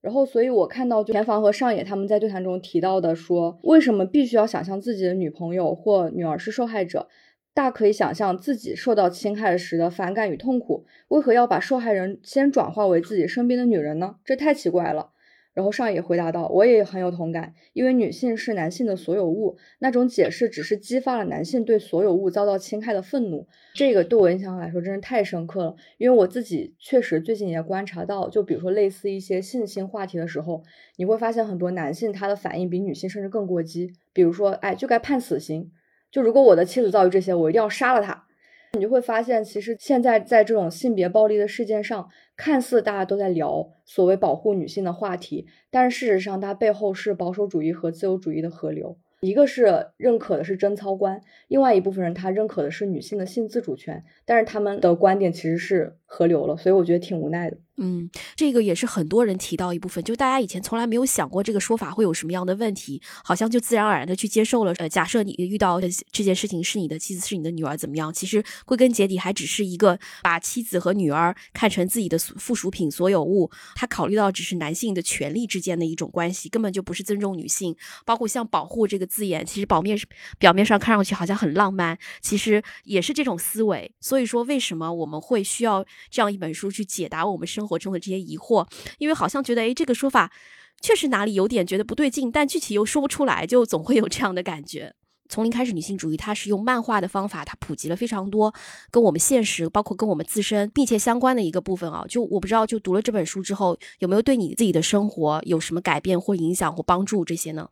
[0.00, 7.08] 然后，所以我看到田房和上野他们在对谈中提到的说，为什么必须要想象自己的女朋友或女儿是受害者？
[7.52, 10.86] 大可以想象自己受到侵害时的反感与痛苦。
[11.08, 14.16] 为何要把受害人先转化为自己身边的女人呢？
[14.24, 15.10] 这太奇怪了。
[15.52, 23.46] 然后上野回答道：“我也很有同感，因为女性是男性的所有物，那种解释只是激发了男性对所有物遭到侵害的愤怒。
[23.74, 30.62] 这个对我印象来说真是太深刻了，因为我自己确实最近也观察到，就比如说类似一些性侵话题的时候，
[30.96, 35.72] 你会发现很多男性他的反应比女性甚至更过激，比如说，哎，就该判死刑，
[36.12, 38.26] 就如果我的妻子遭遇这些，我一定要杀了他。”
[38.72, 48.96] 你就会发现，其实现在在这种性别暴力的事件上，看似大家都在聊所谓保护女性的话题，但是事实上，它背后是保守主义和自由主义的河流。
[49.20, 57.56] 一个是认可的是贞操观，另外一部分人他认可的是女性的性自主权，但是他们的观点其实是河流了，所以我觉得挺无奈的。
[57.82, 64.74] 嗯，这个也是很多人提到一部分，就大家以前从来没有想过这个说法会有什么样的问题，好像就自然而然的去接受了。
[64.78, 68.12] 呃，假设你遇到的这件事情是你的妻子，是你的女儿，怎么样？
[68.12, 73.50] 其实归根结底还只是一个把妻子和女儿看成自己的附属品、所有物。
[73.76, 77.74] 他考虑到只是男性的权利之间的一种关系，根本就不是尊重女性。
[78.04, 79.98] 包括像保护这个字眼，其实表面
[80.38, 83.90] 表面上看上去好像很浪漫，其实也是这种思维。
[84.00, 88.66] 所以说，为什么我们会需要这样一本书去解答我们生活中的这些疑惑，
[88.98, 90.32] 因为好像觉得，哎，这个说法
[90.80, 94.94] 确实哪里有点觉得不对劲，但具体又说不出来，就总会有这样的感觉。
[95.28, 98.52] 从零开始女性主义，它是用漫画的方法，它普及了非常多
[98.90, 102.04] 跟我们现实，包括跟我们自身密切相关的一个部分啊。
[102.08, 107.68] 就我不知道，就读了这本书之后，有没有对你自己的生活有什么改变或影响或帮助这些呢？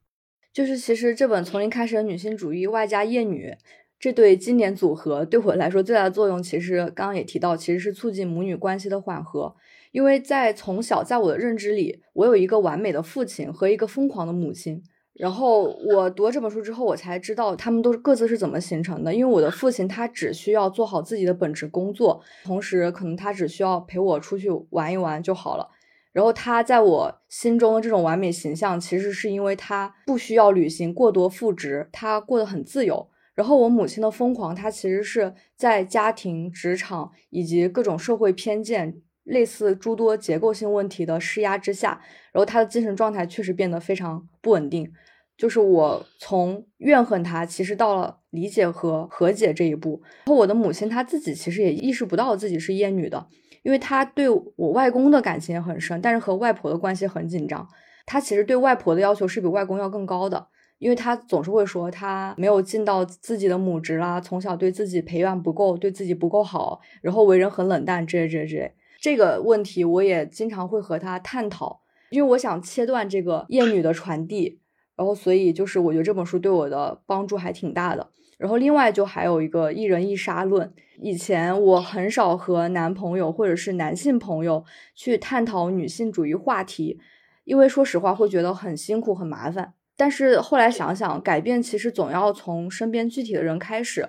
[0.52, 3.52] 就是其实这本从零开始的女性主义外加厌女。
[3.98, 9.54] 这对经典组合对我来说最大的作用，其实刚刚也提到，其实是促进母女关系的缓和。
[9.90, 14.82] 因为在从小，在我的认知里，我有一个完美的父亲和一个疯狂的母亲。
[15.14, 19.12] 然后我读这本书之后，我才知道他们都是各自是怎么形成的。
[19.12, 25.68] 因为我的父亲他只需要做好自己的本职工作，同时可能他只需要陪我出去玩一玩就好了。
[26.12, 33.08] 然后他在我心中的这种完美形象，其实是因为他不需要履行过多父职，他过得很自由。
[33.38, 42.00] 然后我母亲的疯狂，她其实是在家庭、职场以及各种社会偏见、类似诸多结构性问题的施压之下，
[42.32, 44.92] 然后她的精神状态确实变得非常不稳定。
[45.36, 50.02] 就是我从怨恨她，其实到了理解和和解这一步。
[50.24, 53.28] 然后我的母亲她自己其实也意识不到自己是厌女的，
[53.62, 57.68] 因为她对我外公的感情也很深，但是和外婆的关系很紧张。
[58.04, 60.48] 她其实对外婆的要求是比外公要更高的。
[60.78, 74.60] 因为他总是会说他没有尽到自己的母职啦，从小对自己培养不够，对自己不够好，然后为人很冷淡，这这这这个问题我也经常会和他探讨，因为我想切断这个厌女的传递，
[74.96, 78.10] 然后所以就是我觉得这本书对我的帮助还挺大的。
[78.38, 84.64] 然后另外就还有一个一人一杀论，以前我很少和男朋友或者是男性朋友
[84.94, 87.00] 去探讨女性主义话题，
[87.42, 89.74] 因为说实话会觉得很辛苦很麻烦。
[89.98, 94.08] 但是后来想想，改变其实总要从身边具体的人开始。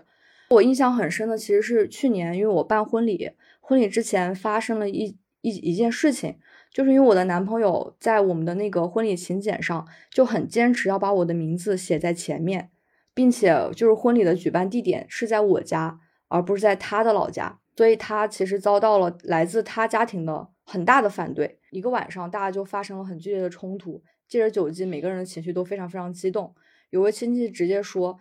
[0.50, 6.38] 我印象很深的其实是去年，因为我办婚礼，婚礼之前发生了一一一件事情，
[6.72, 12.70] 就是因为我的男朋友在我们的那个婚礼请柬上就很坚持要把我的名字写在前面，
[13.16, 21.60] 并且就是婚礼的举办地点是在我家，而不是在他的老家，所以他其实遭到了来自他家庭的很大的反对。
[21.72, 24.04] 一个晚上，大家就发生了很剧烈的冲突。
[24.30, 26.56] 借着酒劲，每个人的情绪都非常非常激动。
[26.92, 28.18] 有位亲戚直接说：“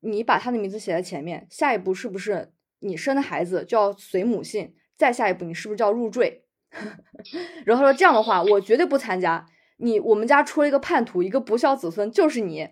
[0.00, 4.74] 你把他的名字写在前面，下一步是不是你生的孩子就要随母姓？
[4.96, 6.44] 再下一步，你是不是就要入赘？”
[7.64, 9.46] 然后说：“这样的话，我绝对不参加。
[9.78, 12.68] 你我们家出了一个叛徒，一个不孝子孙就是你。”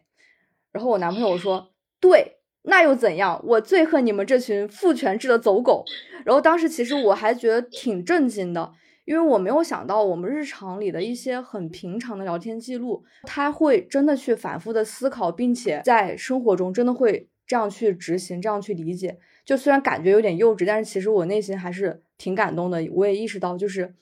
[0.72, 3.40] 然后我男朋友说：“对，那又怎样？
[3.44, 5.84] 我最恨你们这群父权制的走狗。”
[6.24, 8.72] 然后当时其实我还觉得挺震惊的。
[9.10, 19.18] 因为我没有想到，我们日常里的一些很平常的聊天记录，他会真的去反复的思考，并且在生活中真的会这样去执行，这样去理解。
[19.44, 22.86] 就虽然感觉有点幼稚，但是其实我内心还是挺感动的。
[22.92, 23.92] 我也意识到，就是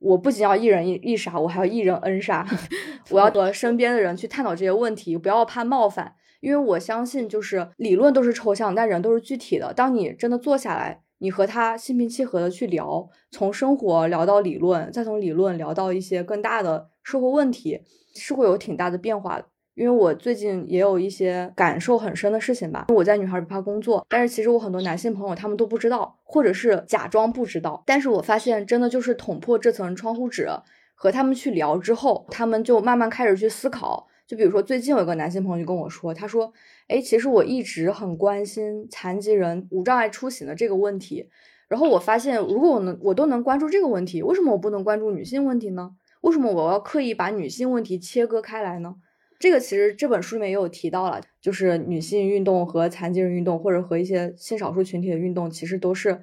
[0.00, 2.44] 我不仅要一人一一杀，我还要一人 n 杀。
[3.10, 6.14] 我要和身边的人去探讨这些问题，不要怕冒犯。
[6.40, 9.72] 因为我相信，就是理论都是抽象，但人都是具体的。
[9.72, 17.80] 当你真的坐下来，你和他心平气和的去聊，从生活聊到理论，再从理论聊到一些更大的社会问题，
[18.16, 19.40] 是会有挺大的变化。
[19.74, 22.86] 因为我最近也有一些感受很深的事情吧。
[22.88, 27.80] 我在女孩不怕工作，但是其实我很多男性朋友他们都不知道，或者是假装不知道。
[27.86, 30.48] 但是我发现，真的就是捅破这层窗户纸，
[30.94, 34.08] 和他们去聊之后，他们就慢慢开始去思考。
[34.32, 36.50] 就比如说，最近有一个男性朋友就跟我说，他说
[36.88, 41.28] ：“哎，其实我一直很关心残疾人无障碍出行的这个问题。
[41.68, 45.90] 然后我发现，如果我能，我都能关注这个问题，为什么我不能关注女性问题呢？
[46.22, 48.94] 为什么我要刻意把女性问题切割开来呢？”
[49.38, 56.22] 这个其实这本书里面也有提到了，就是女性运动和残疾人运动，或者和一些性少数群体的运动，其实都是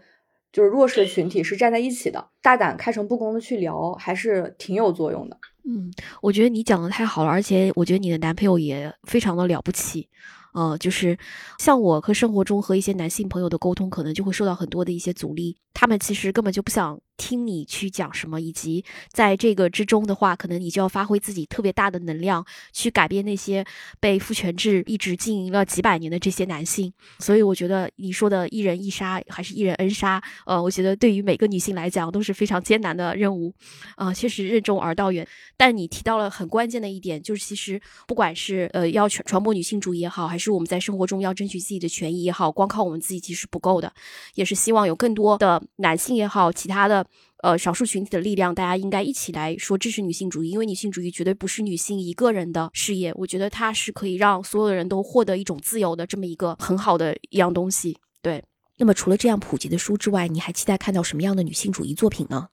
[0.51, 2.29] 就是弱势群体是站在一起的。
[2.41, 5.37] 大胆开诚布公的去聊，还是挺有作用的。
[5.65, 5.91] 嗯，
[6.21, 10.09] 我觉得你讲的太好了，而且我觉得你的男朋友也非常的了不起。
[10.53, 11.15] 呃，就是
[11.59, 15.55] 像我和生活中和一些男性朋友的沟通，可能就会受到很多的一些阻力。
[15.73, 16.99] 他们其实根本就不想。
[17.19, 23.63] 听你去讲什么，以及在这个之中的话，可能你就要发挥自己特别大的能量，去改变那些
[23.99, 26.91] 被父权制一直经营了几百年的这些男性。
[27.19, 33.53] 所以我觉得你说的一人一杀还是一人 N 杀，呃，我觉得对于每个女性来讲都是非常艰难的任务，
[33.97, 35.27] 啊，确实任重而道远。
[35.57, 43.91] 但你提到了很关键的一点，就是其实不管是呃要传传播女性主义也好，还是我们在生活中要争取自己的权益也好，光靠我们自己其实不够的，
[44.35, 47.05] 也是希望有更多的男性也好，其他的。
[47.41, 53.13] 呃，少数群体的力量，大家应该一起来说支持女性主义，因为女性主义绝对不是女性一个人的事业。
[53.15, 57.97] 我觉得它是可以让所有的人都获得一种自由的这么一个很好的一样东西。
[58.21, 58.43] 对，
[58.77, 62.49] 那么除了这样普及的书之外，你还期待看到什么样的女性主义作品呢？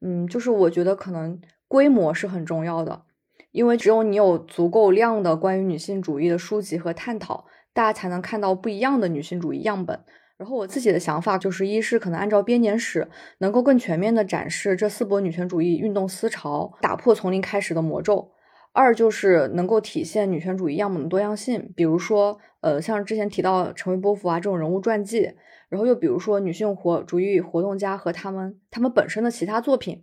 [0.00, 3.02] 嗯，就是我觉得可能规模是很重要的，
[3.50, 10.04] 因为只有你有足够量的关于女性主义的书籍和探讨，大家才能看到不一样的女性主义样本。
[10.38, 13.08] 然后我自己的想法就是，一是可能按照编年史，
[13.38, 18.32] 能够更全面的展示这四波女权主义运动思潮，打破从零开始的魔咒；
[18.72, 25.32] 二就是能够体现女权主义样本的多样性，比如说，呃，像之前提到陈维波伏啊这种人物传记，
[25.70, 30.02] 然后又比如说女性活主义活动家和他们他们本身的其他作品，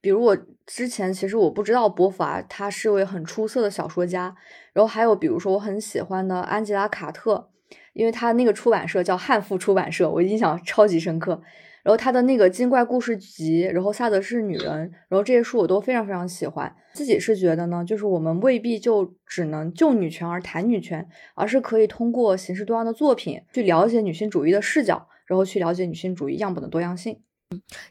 [0.00, 4.34] 比如我之前其实我不知道波伏娃她是位很出色的小说家，
[4.72, 7.50] 然后还有比如说我很喜欢的安吉拉卡特。
[7.94, 11.40] 因为他那个出版社叫汉赋出版社，我印象超级深刻。
[11.82, 16.74] 然后他的那个精怪故事集，然后萨德是女人，然后这些书我都非常非常喜欢。
[16.94, 27.20] 自己是觉得呢，就是我们未必就只能就女权而谈女权，而是可以通过形式多样的作品去了解女性主义的视角，然后去了解女性主义样本的多样性。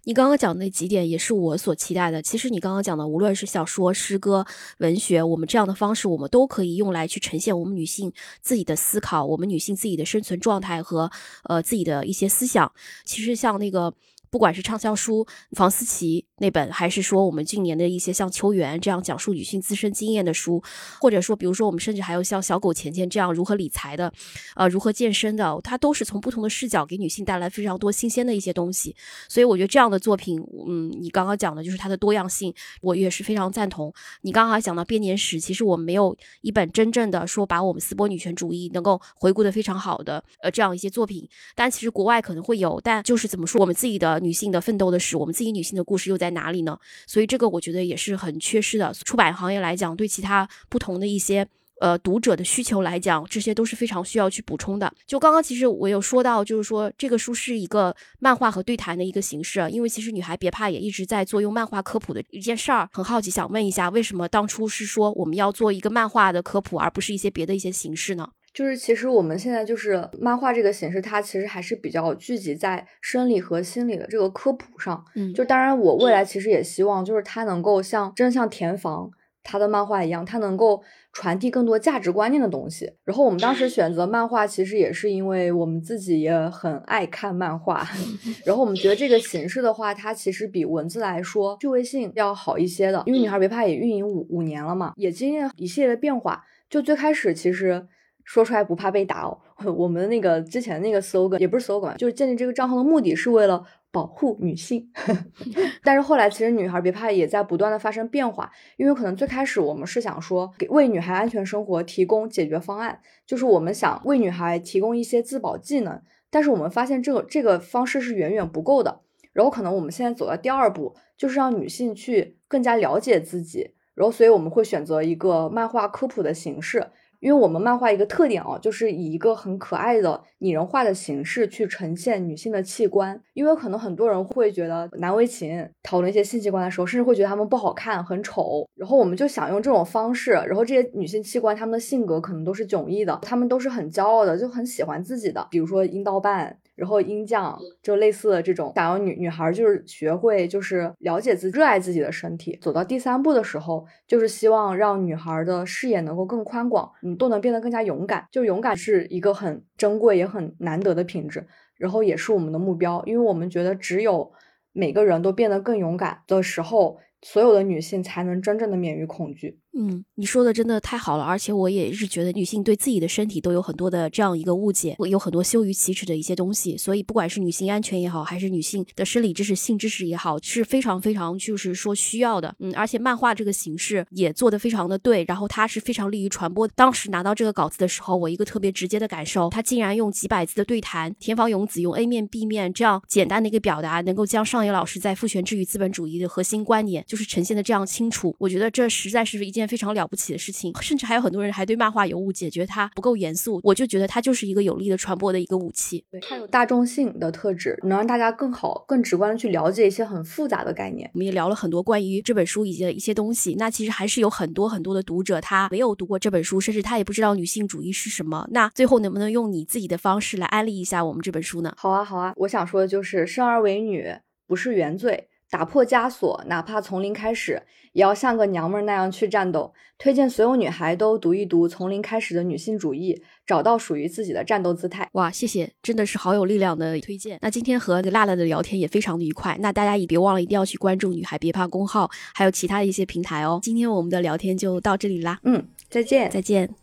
[0.03, 2.21] 你刚刚讲的那几点也是我所期待的。
[2.21, 4.45] 其实你刚刚讲的，无论是小说、诗歌、
[4.79, 8.11] 文学，我们这样的方式，我们都可以用来去呈现我们女性
[8.41, 11.11] 自己的思考，我们女性自己的生存状态和
[11.43, 12.71] 呃自己的一些思想。
[13.05, 13.93] 其实像那个。
[14.33, 20.61] 不管是畅销书房思琪那本，还是说我们近年的一些像秋园这样讲述女性自身经验的书，
[20.99, 24.11] 或者说比如说我们甚至还有像小狗钱钱这样如何理财的，
[24.57, 28.93] 呃，如何健身的，它都是从不同的视角给女性带来非常多新鲜的一些东西。
[29.29, 30.37] 所以我觉得这样的作品，
[30.67, 33.93] 嗯，你刚刚讲的就是它的多样性，我也是非常赞同。
[34.23, 41.25] 你刚刚还讲到编年史，其实我们没有一本真正的说把我们斯波女权主义能够回顾的非常好的，呃，这样一些作品。
[41.55, 44.19] 但其实国外可能会有，但就是怎么说，我们自己的。
[44.23, 46.77] 女性的奋斗的史，我们自己女性的故事又在哪里呢？
[47.07, 48.93] 所以这个我觉得也是很缺失的。
[49.05, 51.47] 出版行业来讲，对其他不同的一些
[51.79, 54.93] 呃读者的需求来讲，这些都是非常需要去补充的。
[55.05, 62.89] 就刚刚其实我有说到，就是说这个书是一个漫画和对谈的一个形式，因为其实女孩别怕也一直在做用漫画科普的一件事儿。
[62.91, 68.29] 很好奇，想问一下，为什么当初是说我们要做一个漫画的科普，而不是一些别的一些形式呢？
[68.53, 75.03] 就是其实我们现在就是漫画这个形式，它其实还是比较聚集在生理和心理的这个科普上。
[75.15, 79.09] 嗯，就当然我未来其实也希望，就是它能够像真像田房
[79.41, 82.93] 他的漫画一样，它能够传递更多价值观念的东西。
[83.03, 87.85] 然后我们当时选择漫画，其实也是因为我们自己也很爱看漫画。
[88.45, 93.01] 然后我们觉得这个形式的话，它其实比文字来说趣味性要好一些的。
[93.07, 96.43] 因为女孩别怕也运营五五年了嘛，也经历了一系列的变化。
[96.69, 97.87] 就最开始其实。
[98.23, 99.37] 说出来不怕被打哦。
[99.77, 104.91] 我们那个之前那个 slogan 也不是 slogan，就是建立这个账号的目的是为了保护女性。
[105.83, 116.01] 但是后来其实女孩别怕也在不断的发生变化，因为可能最开始我们是想说给为女孩安全生活提供解决方案，就是我们想为女孩提供一些自保技能。
[116.29, 119.01] 但是我们发现这个这个方式是远远不够的。
[119.31, 123.73] 然后可能我们现在走到第二步，就是让女性去更加了解自己。
[123.95, 126.87] 然后所以我们会选择一个漫画科普的形式。
[127.23, 133.17] 因为我们漫画一个特点哦，就是以一个很可爱的拟人化的形式去呈现女性的器官。
[133.33, 138.67] 因为可能很多人会觉得难为情，讨论一些性器官的时候，甚至会觉得他们不好看、很丑。
[138.75, 146.57] 然后我们就想用这种方式，然后这些女性器官她们的性格可能都是迥异的，她们都是很骄傲的，就很喜欢自己的，比如说阴道瓣。
[146.75, 152.57] 然后鹰酱就类似的这种，想要女女孩就是学会就是了解自己、热爱自己的身体。
[152.61, 158.25] 走到第三步的时候，就是希望让女孩的视野能够更宽广，嗯，都能变得更加勇敢。
[158.31, 161.45] 就勇敢是一个很珍贵也很难得的品质，
[161.77, 164.31] 然后也是我们的目标，因为我们觉得只有
[164.71, 166.99] 每个人都变得更勇敢的时候。
[167.25, 169.57] 所有的女性才能真正的免于恐惧。
[169.75, 176.77] 嗯，你说的真的太好了，而且我也是觉得女性对自己的身体都有很多的这样一个误解，有很多羞于启齿的一些东西。
[176.77, 182.55] 所以，不管是女性安全也好，还是女性的生理知识、性知识也好，是非常非常就是说需要的。
[182.59, 186.67] 嗯，而且漫画这个形式也做得非常的对，然后它是非常利于传播。
[186.69, 197.03] 当时拿到这个稿子的时候，我一个特别直接的感受，他竟然用几百字的对谈，田房勇子用 A 面 B 面这样简单的一个表达，能够将上野老师在父权制与资本主义的核心观点。
[197.07, 200.73] 就是呈现的这样清楚，我觉得这实在是一件非常了不起的事情。
[200.81, 203.59] 甚至还有很多人还对漫画有误解，觉得它不够严肃。
[203.63, 206.05] 我就觉得它就是一个有力的传播的一个武器。
[206.11, 211.09] 对，它有大众性的特质，能让大家更好、更直观的去了解一些很复杂的概念。
[211.13, 213.55] 我们也聊了很多关于这本书以及一些东西。
[213.57, 218.47] 那其实还是有很多很多的读者他没有读过这本书，甚至他也不知道女性主义是什么。
[218.51, 221.73] 那最后能不能用你自己的方式来安利一下我们这本书呢？
[221.77, 222.33] 好啊，好啊。
[222.37, 224.13] 我想说的就是生而为女
[224.47, 225.27] 不是原罪。
[225.53, 229.71] 打破枷锁，哪怕从零开始，也要像个娘们儿那样去战斗。
[229.99, 233.13] 推荐所有女孩都读一读《从零开始的女性主义》，
[233.45, 235.07] 找到属于自己的战斗姿态。
[235.11, 237.37] 哇，谢谢，真的是好有力量的推荐。
[237.39, 239.55] 那今天和辣辣的聊天也非常的愉快。
[239.61, 243.59] 那大家也别忘了一定要去关注“女孩别怕”公号，还有其他的一些平台哦。
[243.61, 246.82] 今天我们的聊天就到这里啦，嗯，再见，再见。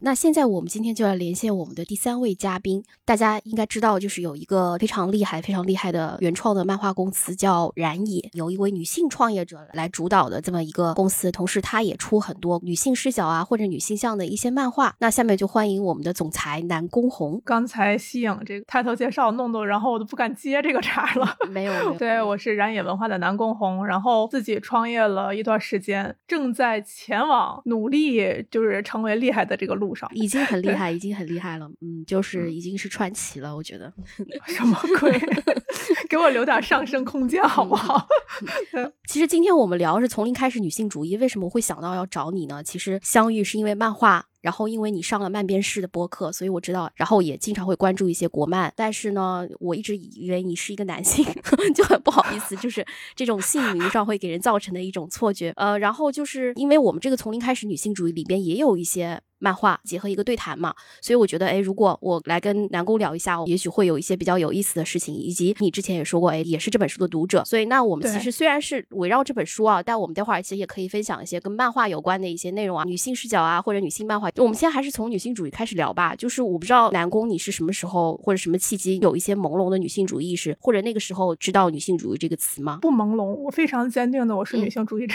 [0.00, 14.94] 那现在我们今天就要连线我们的第三位嘉宾，大家应该知道，就是有一个非常厉害、非常厉害的原创的漫画公司叫燃野，由一位女性创业者来主导的这么一个公司，同时她也出很多女性视角啊或者女性向的一些漫画。
[15.00, 17.42] 那下面就欢迎我们的总裁南宫红。
[17.44, 21.36] 刚才西影这个开头介绍弄弄，然后我都不敢接这个茬了。
[21.50, 21.94] 没有，没有。
[21.98, 29.87] 对，我是燃野文化的南宫红，然后自己创业了一段时间，正在前往努力就是成为厉害的这个路。
[30.12, 33.92] 已经很厉害，已经很厉害了，嗯，就是已经是传奇了，我觉得。
[34.46, 35.18] 什么鬼？
[36.08, 38.06] 给我留点上升空间好不好？
[39.06, 42.62] 其实今天我们聊是从零开始女性主义，为什么会想到要找你呢？
[42.62, 44.26] 其实相遇是因为漫画。
[44.40, 48.72] 然后因为你上了漫编室的播客，所以我知道，然后也经常会关注一些国漫。
[48.76, 51.26] 但是呢，我一直以为你是一个男性，
[51.74, 52.86] 就很不好意思，就是
[53.16, 55.52] 这种性名上会给人造成的一种错觉。
[55.56, 65.14] 呃，然后就是因为我们这个从零开始女性主义里边也有一些漫画结合一个对谈嘛，所以我觉得，哎，如果我来跟南宫聊一下，也许会有一些比较有意思的事情。
[65.14, 74.30] 以及你之前也说过，哎，也是这本书的读者，所以那我们其实虽然是围绕这本书啊，但我们待会儿其实也可以分享一些跟漫画有关的一些内容啊，女性视角啊，或者女性漫画。
[74.36, 76.14] 我们现在还是从女性主义开始聊吧。
[76.14, 82.78] 就是我不知道南宫你是什么时候或者什么契机有一些朦胧的女性主义意识，或者那个时候知道女性主义这个词吗？
[82.82, 85.14] 不朦胧，我非常坚定的我是女性主义者。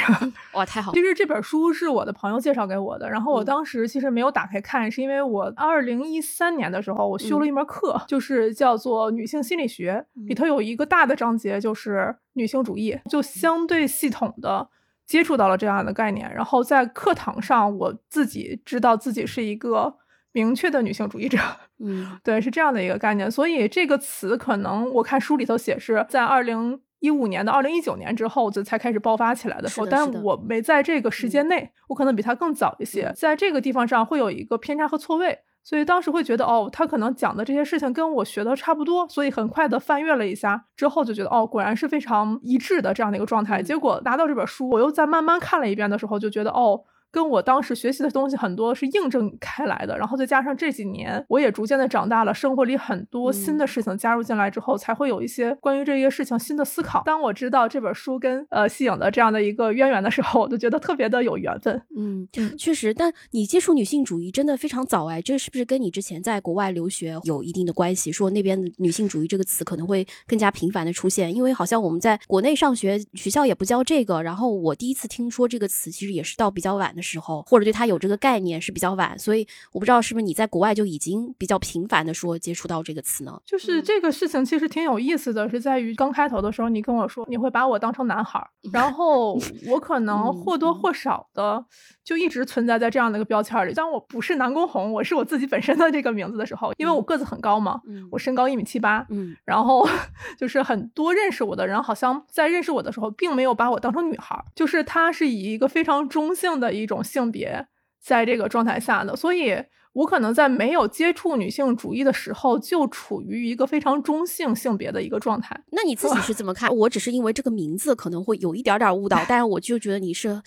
[0.53, 0.91] 哇，太好！
[0.95, 14.70] 其实这本书是我的朋友介绍给我的，然后我当时其实没有打开看，是因为我二零一三年的时候我修了一门课，就是叫做女性心理学，里头有一个大的章节就是女性主义，就相对系统的。
[15.05, 19.93] 接触到了这样的概念，然后在课堂上，我自己知道自己是一个
[20.32, 21.38] 明确的女性主义者。
[21.80, 23.30] 嗯，对，是这样的一个概念。
[23.30, 29.86] 所以这个词可能我看书里头写是在二零一五年到二零一九年之后，就才开始爆发起来的时候。
[29.86, 35.39] 但是我没在这个时间内，我可能比他更早一些，在这个地方上会有一个偏差和错位。
[35.66, 43.62] 所以当时会觉得，哦，他可能讲的这些事情跟我学的差不多，所以很快的翻阅了一下之后，就觉得，哦，果然是非常一致的这样的一个状态。
[43.62, 46.84] 结果拿到这本书，我又再慢慢看了一遍的时候，就觉得，哦。
[47.14, 57.04] 跟我当时学习的东西很多是印证开来的，然后再加上这几年我也逐渐的长大了，生活里很多新的事情加入进来之后，才会有一些关于这些事情新的思考。
[57.05, 61.79] 当我知道这本书跟呃西影的这样的一个渊源的时候，我就觉得特别的有缘分。
[61.96, 62.28] 嗯，
[62.58, 62.92] 确实。
[62.92, 68.12] 但你接触女性主义真的非常早哎，这是不是跟你之前在国外留学有一定的关系？
[68.12, 74.24] 说那边的女性主义这个词可能会更加频繁的出现，因为好像我们在国内上学学校也不教这个。
[74.24, 77.03] 然后我第一次听说这个词，其实也是到比较晚的。
[77.04, 83.39] 时候，或者对他有这个概念是比较晚，所以我不知道是不是你在国外就已经比较频繁的说接触到这个词呢？
[83.46, 91.63] 就是这个事情其实挺有意思的，是在于刚开头的时候你跟我说你会把我当成男孩儿，然后我可能或多或少的
[92.04, 93.74] 就一直存在在这样的一个标签里。
[93.74, 97.82] 当我不是南宫红，我是我自己本身的这个名字的时候，因为我个子很高嘛，
[98.12, 99.88] 我身高一米七八，嗯，然后
[100.38, 107.65] 就是很多认识我的人好像在认识我的时候并没有把我当成女孩儿，就是他是以一个非常中性的一种性别
[108.01, 109.55] 在这个状态下的，所以
[109.93, 115.57] 我可能在没有接触女性主义的时候就处于一个非常中性性别的一个状态。
[115.71, 116.75] 那你自己是 怎么看？
[116.75, 120.41] 我只是因为这个名字可能会有一点点误导，但是我就觉得你是。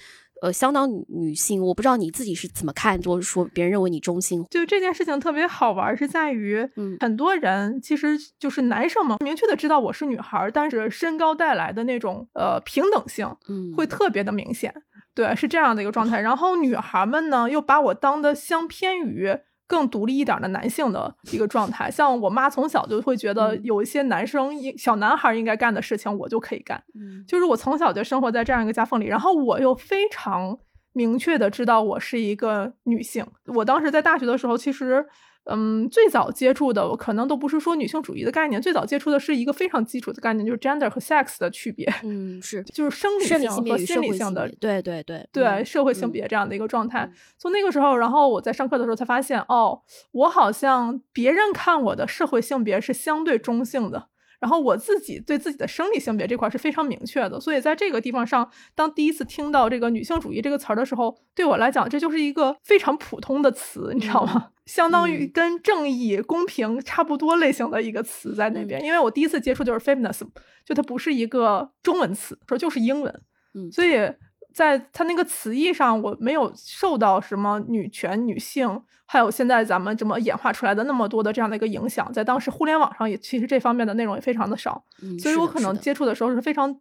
[0.47, 14.73] 呃，相当女性，我不知道你自己是怎么看，就是说别人认为你中性，就这件事情特别好玩，是在于，嗯，很多人其实就是男生嘛，明确的知道我是女孩，但是身高带来的那种呃平等性，嗯，会特别的明显，
[15.17, 16.21] 对，是这样的一个状态。
[16.21, 19.37] 然后女孩们呢，又把我当的相偏于。
[19.67, 26.83] 更独立一点的男性的一个状态，像我妈从小就会觉得有一些男生小男孩应该干的事情，我就可以干。
[26.95, 30.59] 嗯，就是我从小就生活在这样一个夹缝里，然后我又非常
[30.93, 33.27] 明确的知道我是一个女性。
[33.47, 35.07] 我当时在大学的时候，其实。
[35.49, 41.87] 嗯，最早接触的我可能都不是说女性主义的概念，最早接触的是一个非常基础的概念，就是 gender 和 sex 的区别。
[42.03, 47.11] 嗯，是，就是生理性和心理性的，对对对对，社会性别这样的一个状态。
[47.39, 49.81] 从那个时候，然后我在上课的时候才发现，哦，
[50.13, 54.09] 我好像别人看我的社会性别是相对中性的。
[54.39, 64.49] 然后我自己对自己的生理性别这块是非常明确的，所以在这个地方上，当第一次听到这个女性主义这个词儿的时候，对我来讲，这就是一个非常普通的词，你知道吗？
[64.67, 68.85] 相当于跟正义、公平差不多类型的一个词在那边。
[68.85, 70.29] 因为我第一次接触就是 feminism，
[70.65, 73.23] 就它不是一个中文词，说就是英文，
[73.55, 74.13] 嗯，所以。
[74.57, 78.67] 在它那个词义上，我没有受到什么女权、女性，
[79.05, 82.11] 还有现在咱们这么演化出来的那么多的这样的一个影响。
[82.11, 84.83] 在当时互联网上也其实这方面的内容也非常的少，
[85.21, 86.75] 所以我可能接触的时候是非常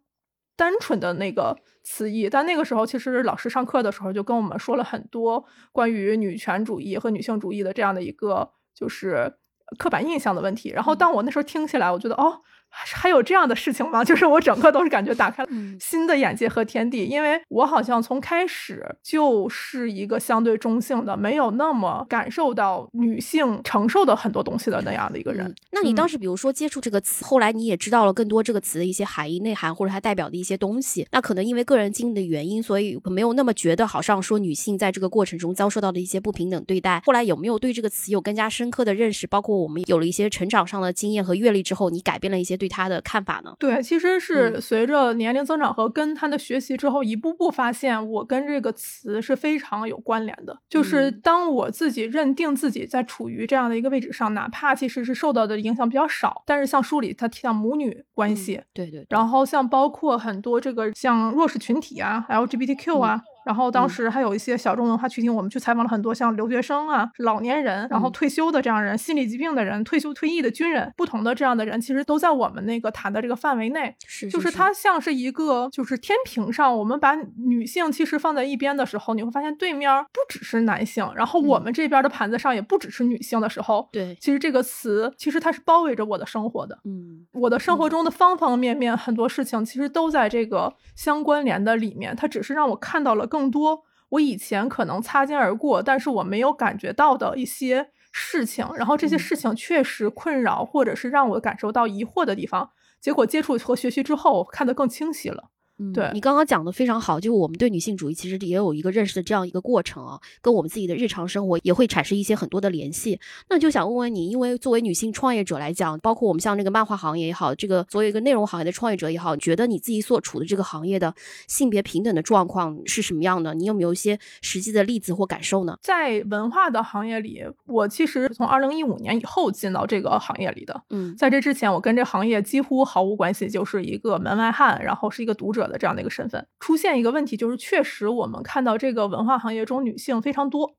[0.56, 2.28] 单纯的那个词义。
[2.28, 9.34] 但那个时候其实老师上课的时候就跟我们说了很多关于女权主义和女性主义的这样的一个就是
[9.78, 10.70] 刻板印象的问题。
[10.70, 12.40] 然后当我那时候听起来，我觉得哦。
[12.84, 14.02] 还有这样的事情吗？
[14.04, 15.48] 就是我整个都是感觉打开了
[15.80, 25.54] 新的眼界和天地，因为我好像从开始就是一个相对中性的，没有那么感受到女性承受的很多东西的那样的一个人。
[25.72, 31.06] 那你当时比如说接触这个词，后来你也知道了更多这个词的一些含义、内涵或者它代表的一些东西。
[31.12, 37.02] 那可能因为个人经历的原因，所以没有那么觉得好像说女性在这个过程中遭受到的一些不平等对待。
[37.06, 39.26] 后来有没有对这个词有更加深刻的认识？
[39.26, 42.65] 包括我们有了一些成长上的经验和阅历之后，你改变了一些对。
[42.66, 43.54] 对他的看法呢？
[43.58, 50.58] 对，其实是随着年龄增长和跟他的学习之后，一步步发现我跟这个词是非常有关联的。
[50.68, 63.22] 就是当我自己认定自己在处于这样的一个位置上，哪怕其实是受到的影响比较少，但是像书里他提到母女关系，对对，然后像包括很多这个像弱势群体啊，LGBTQ 啊。
[63.46, 73.94] 然后当时还有一些小众文化群体，我们去采访了很多像留学生啊、老年人，然后退休的这样人、心理疾病的人、退休退役的军人，不同的这样的人，其实都在我们那个谈的这个范围内。
[74.04, 86.76] 是，就是它像是一个就是天平上，我们把女性其实放在一边的时候，你会发现对面不只是男性，然后我们这边的盘子上也不只是女性的时候，对，其实这个词其实它是包围着我的生活的。
[86.84, 93.84] 嗯，我的生活中的方方面面很多事情其实都在这个相关联的里面，它只是让我看到了更多。
[94.10, 105.50] 我以前可能擦肩而过，但是我没有感觉到的一些事情，然后这些事情确实困扰，或者是让我感受到疑惑的地方，结果接触和学习之后，看得更清晰了。
[105.94, 113.20] 对你刚刚讲的非常好，就是我们对女性主义其实也有一个认识的这样一个过程啊，跟我们自己的日常生活也会产生一些很多的联系。
[113.50, 121.14] 那就想问问你，因为作为女性创业者来讲，包括我们像这个漫画行业也好，这个作为一个内容行业的创业者也好，觉得你自己所处的这个行业的
[121.46, 123.52] 性别平等的状况是什么样的？
[123.52, 125.76] 你有没有一些实际的例子或感受呢？
[125.82, 130.82] 在文化的行业里，我其实从二零一五年以后进到这个行业里的。
[130.88, 135.65] 嗯，在这之前，我跟这行业几乎毫无关系，就是一个门外汉，然后是一个读者。
[135.66, 140.74] 的这样的一个身份出现一个问题，就是确实我们看到这个文化行业中女性非常多，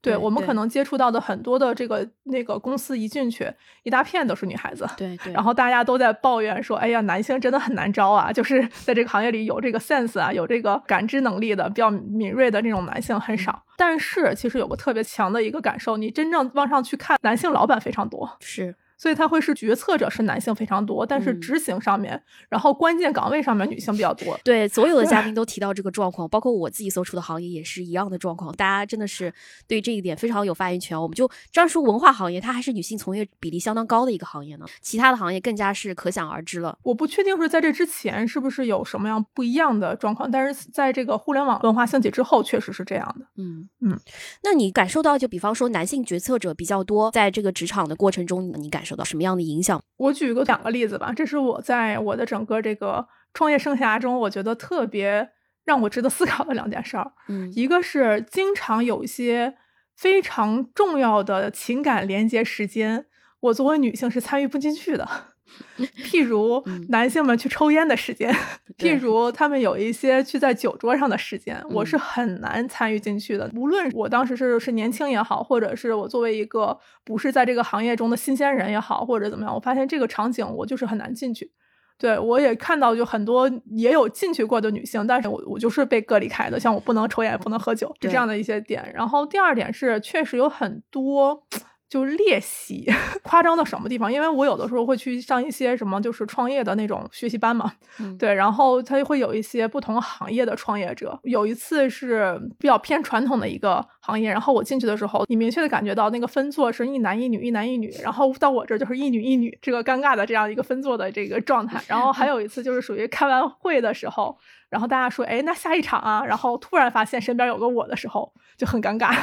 [0.00, 3.52] 对我们可能接触到的很多的这个那个公司一进去，
[3.84, 13.64] 一大片都是女孩子，对对，然后大家都在抱怨说，哎呀，男性真的很难招啊，就是 在这个行业里有这个 sense 啊，有这个感知能力的比较敏锐的这种男性很少。
[13.76, 18.74] 但是其实有个特别强的一个感受，你真正往上去看，男性老板非常多，是。
[19.02, 24.38] 所以他会是决策者是男性非常多，但是执行上面，然后关键岗位上面女性比较多。
[24.44, 28.54] 对，所有的嘉 宾都提到这个状况，包括我自己所处的行业也是一样的状况。
[28.54, 29.34] 大家真的是
[29.66, 30.96] 对这一点非常有发言权。
[30.96, 36.78] 我们就专说文化行业，它还是女性从业比例相当高的一个行业呢，其他的行业更加是可想而知了。
[36.84, 43.26] 我不确定是在这之前是不是有什么样不一样的状况，但是在这个互联网文化兴起之后，确实是这样的。
[43.36, 43.98] 嗯嗯，
[44.44, 49.82] 那你感受到，就比方说男性决策者比较多，在这个职场的过程中，你感受到什么样的影响？
[49.96, 55.30] 我举个两个例子吧，这是我在我的整个这个创业生涯中，我觉得特别
[55.64, 57.12] 让我值得思考的两件事儿。
[57.28, 59.54] 嗯，一个是经常有一些
[59.96, 63.06] 非常重要的情感连接时间，
[63.40, 65.08] 我作为女性是参与不进去的。
[66.04, 68.32] 譬如男性们去抽烟的时间，
[68.78, 73.50] 譬如他们有一些去在酒桌上的时间，我是很难参与进去的。
[73.54, 81.50] 无论我当时是是年轻也好，或者是我作为一个不是在这个行业中的新鲜人也好，或者怎么样，我发现这个场景我就是很难进去。
[81.98, 88.92] 对我也看到就很多也有进去过的女性，但是我我就是被隔离开的，像我不能抽烟，不能喝酒，是这样的一些点。
[88.94, 91.44] 然后第二点是，确实有很多。
[91.92, 92.90] 就练习
[93.22, 94.10] 夸张到什么地方？
[94.10, 97.70] 因为我有的时候会去上一些什么，就是创业的那种学习班嘛。
[98.18, 101.20] 对，然后他会有一些不同行业的创业者。
[101.24, 107.90] 有一次是比较偏传统的一个行业，然后我进去的时候，你明确的感觉到那个分座是一男一女，一男一女。
[108.02, 111.78] 然后到我这就是一女一女，这个尴尬的这样一个分座的这个状态。
[111.86, 114.38] 然后还有一次就是属于开完会的时候，
[114.70, 119.14] 然后大家说，哎，那下一场啊，然后突然发现身边有个我的时候，就很尴尬。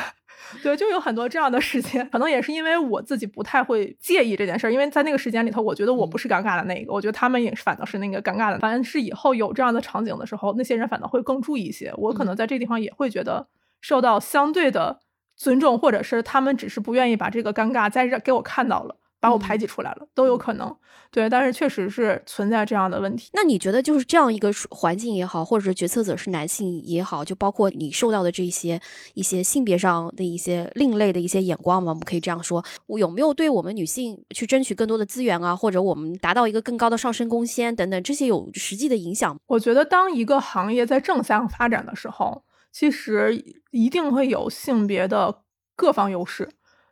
[0.63, 8.59] 对，就有很多这样的时间，可能也是因为我自己不太会介意这件事儿，因为在那个时间里头，我觉得我不是尴尬的那一个，我觉得他们也是反倒是那个尴尬的。
[8.59, 11.93] 反正是以后有这样的场景的时候，那些人反倒会更注意一些。
[11.97, 13.47] 我可能在这地方也会觉得
[13.81, 14.99] 受到相对的
[15.35, 18.95] 尊重，或者是他们只是不愿意把这个尴尬再让给我看到了。
[19.19, 20.75] 把我排挤出来了，都有可能。
[21.11, 23.31] 对，但是确实是存在这样的问题。
[23.33, 28.79] 那你觉得就是这样一个环境也好，或者是决策者是男性也好，就包括你受到的这些
[29.15, 31.89] 一些性别上的一些另类的一些眼光嘛？
[31.89, 39.35] 我们可以这样说，我有没有对我们女性去争取更多的资源啊，或者我们达到一个更高的上升空间等等，这些有实际的影响？
[39.47, 45.41] 我觉得，当一个行业在正向发展的时候，其实一定会有性别的
[45.75, 46.47] 各方优势。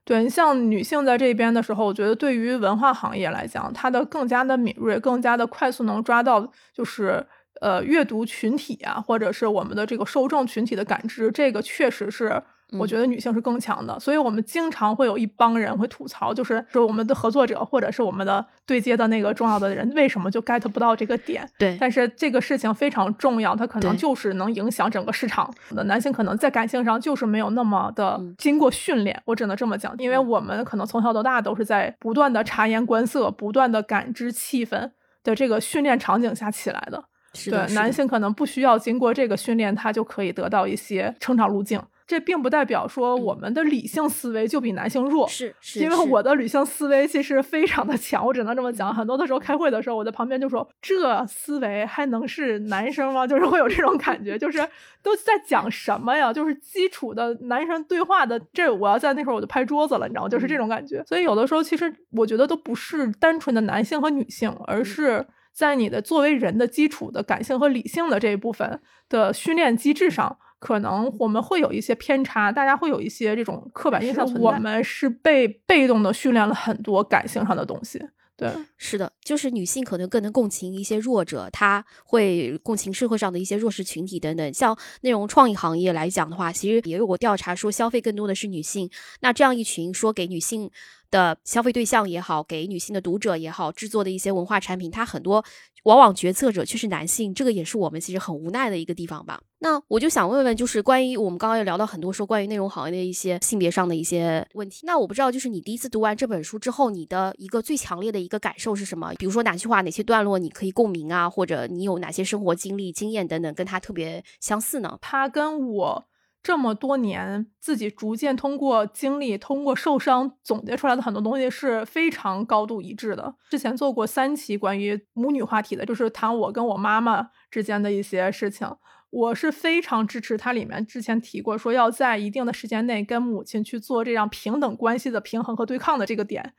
[0.08, 7.28] 对你，像女性在这边的时候，我觉得对于文化行业来讲，它的更加的敏锐，更加的快速能抓到，就是
[7.60, 12.42] 呃阅读群体啊，或者是我们的这个受众群体的感知，这个确实是。
[12.78, 21.50] 我觉得女性是更强的，所以我们经常会有一帮人会吐槽，就是说我们的合作者或者是我们的对接的那个重要的人，为什么就 get 不到这个点？
[21.58, 25.54] 对，但是这个事情非常重要，它可能就是能影响整个市场。
[25.70, 34.92] 的男性，可能在感性上就是没有那么的经过训练，我只能这么讲，因为我们可能从小到大都是在不断的察言观色、不断的感知气氛
[35.24, 37.02] 的这个训练场景下起来的。
[37.50, 41.80] 对，男性可能不需要经过这个训练，他就可以得到一些成长路径。
[42.08, 48.96] 这并不代表说我们的理性思维就比男性弱，是，因为我的理性思维其实非常的强，我只能这么讲。
[48.96, 54.60] 很多的时候开会的时候，我在旁边就说：“这思维还能是男生吗？” 就是会有这种感觉，就是
[55.04, 56.32] 都在讲什么呀？
[56.32, 60.30] 就是基础的男生对话的，这我要在那会儿我就拍桌子了，你知道吗？
[60.30, 61.04] 就是这种感觉。
[61.06, 68.80] 所以有的时候其实我觉得都不是单纯的男性和女性，而是在你的作为人的基础的感性和理性的这一部分
[69.10, 70.38] 的训练机制上。
[70.60, 74.26] 可能我们会有一些偏差，大家会有一些这种刻板印象。
[74.36, 78.02] 我们是被被动的训练了很多感性上的东西。
[78.36, 84.54] 对，是的，就是女性可能更能共情一些弱者，她会共情社会上的一些弱势群体等等。
[84.54, 88.90] 像内容创意行业来讲的话，其实也有过调查说，消费更多的是女性。
[89.22, 90.70] 那这样一群说给女性。
[91.10, 95.44] 的消费对象也好，给女性的读者也好，制作的一些文化产品，它很多
[95.84, 99.42] 往往决策者却是男性，这个也是我们其实很无奈的一个地方吧。
[99.60, 104.82] 那我就想问问，就是关于我们刚刚也聊到很多说关于内容行业的一些性别上的一些问题。
[104.86, 109.14] 那我不知道，就是你第一次读完这本书之后，你的一个最强烈的一个感受是什么？
[109.18, 114.98] 比如说哪句话、哪些段落你可以共鸣啊，或者你有哪些生活经历、经验等等，跟他特别相似呢？
[115.02, 116.08] 他跟我。
[116.44, 123.36] 这么多年，自己逐渐通过经历、通过受伤总结出来的很多东西是非常高度一致的。
[123.50, 128.68] 之前做过三期关于母女话题的，就是谈我跟我妈妈之间的一些事情。
[129.10, 136.54] 我是非常支持他里面之前提过说要在一定的时间内跟母亲去做这样平等关系的平衡和对抗的这个点。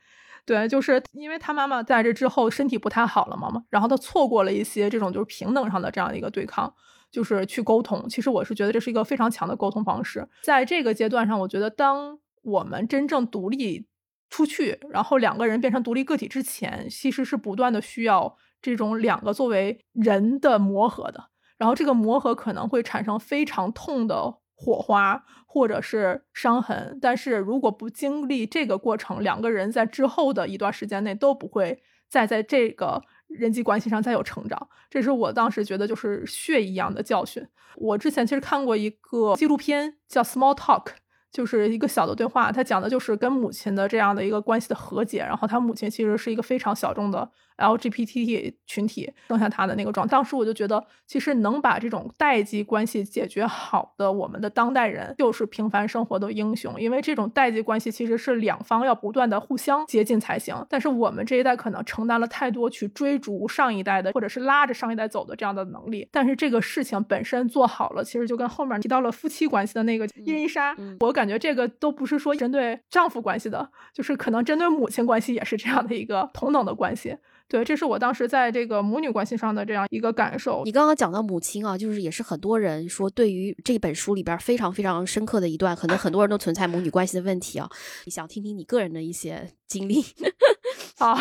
[0.45, 6.73] 对，就是因为他妈妈在这之后身体不太好了嘛，然后他错过了一些这种就是平等上的这样一个对抗。
[7.11, 10.27] 就是去沟通，其实我是觉得这是一个非常强的沟通方式。
[10.43, 13.87] 在这个阶段上，我觉得当我们真正独立
[14.29, 21.29] 出去，然后两个人变成独立个体之前，其实是不断的需要这种两个作为人的磨合的。
[21.57, 34.67] 然后这个磨合可能会产生非常痛的火花或者是伤痕，但是如果不经历这个过程，两个人在之后的一段时间内都不会再在这个人际关系上再有成长。
[34.89, 37.47] 这是我当时觉得就是血一样的教训。
[37.77, 40.83] 我之前其实看过一个纪录片叫《Small Talk》。
[41.31, 45.19] 就是一个小的对话，他讲的就是跟母亲的这样的一个关系的和解。
[45.19, 47.29] 然后他母亲其实是一个非常小众的
[47.59, 50.07] LGBT 群体，剩下他的那个状。
[50.07, 56.73] 当时我就觉得，其实能把这种代际关系解决好的，我们的当代人就是平凡生活的英雄。
[56.79, 60.55] 因为这种代际关系其实是两方要不断的互相接近才行。
[60.67, 66.07] 但是我们这一代可能承担了太多去追逐上一代的，或者是拉着上一代走的这样的能力。
[66.11, 71.13] 但是这个事情本身做好了，其实就跟后面提到了夫妻关系的那个伊丽莎，我。
[71.19, 77.17] 感觉这个都不是说针对丈夫关系的，就是可能针对母亲关系也是这样的一个同等的关系。
[77.49, 80.61] 对，这是我当时在这个母女关系上的这样一个感受。
[80.65, 87.67] 你刚刚讲到母亲啊，就是也是很多人说对于这本书里边非常非常深刻的一段，可能很多人都存在母女关系的问题啊。
[88.05, 90.05] 你想听听你个人的一些经历？
[90.99, 91.15] 啊，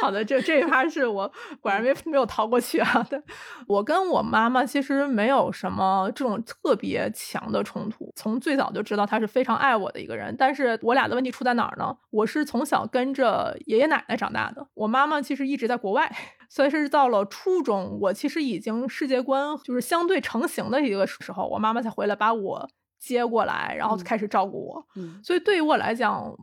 [0.00, 1.30] 好的，这这一趴是我
[1.60, 3.06] 果然没没有逃过去啊。
[3.08, 3.22] 对，
[3.66, 10.34] 我跟我妈妈其实没有什么这种特别强的冲突，从最早就知道她是非常爱我的一个人。
[10.36, 11.96] 但是我俩的问题出在哪儿呢？
[12.10, 16.12] 我是从小跟着爷爷奶奶长大的，我妈妈其实一直在国外，
[16.48, 22.68] 所以是到了初中，我其实已经世界观就是相对成型的一个时候，我妈妈才回来把我
[22.98, 24.86] 接过来，然后开始照顾我。
[24.96, 26.34] 嗯，所以对于我来讲。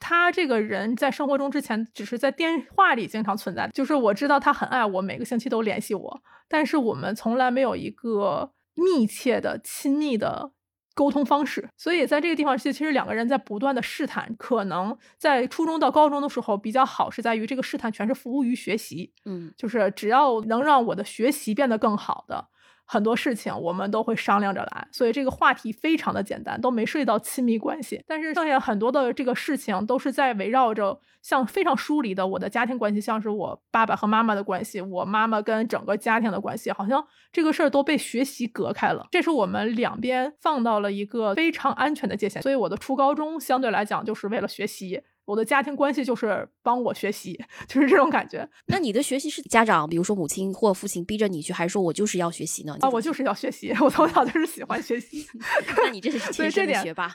[0.00, 10.52] 他这个人在生活中之前只是在电话里经常存在，就是我知道他很爱我，每个星期都联系我，但是我们从来没有一个密切的、亲密的
[10.94, 11.68] 沟通方式。
[11.76, 14.34] 所以在这个地方，其实两个人在不断的试探。
[14.38, 22.48] 可能在初中到高中的时候比较好，是在于这个试探全是服务于学习，嗯，就是只要能让我的学习变得更好的。
[22.90, 28.02] 很多事情我们都会商量着来，所以这个话题非常的简单，都没涉及到亲密关系。
[28.06, 39.06] 但是剩下很多的这个事情都是在围绕着像非常疏离的我的家庭关系，像是我爸爸和妈妈的关系，我妈妈跟整个家庭的关系，好像这个事儿都被学习隔开了。
[39.10, 45.02] 这是我们两边放到了一个非常安全的界限，所以我的初高中相对来讲就是为了学习。
[45.28, 47.38] 我的家庭关系就是帮我学习，
[47.68, 48.48] 就是这种感觉。
[48.66, 52.74] 那你的学习是家长，比如说母亲或父亲逼着你去，还是说我就是要学习呢？
[52.80, 55.26] 啊，我就是要学习，我从小就是喜欢学习。
[55.76, 57.14] 那你这是天生的学霸？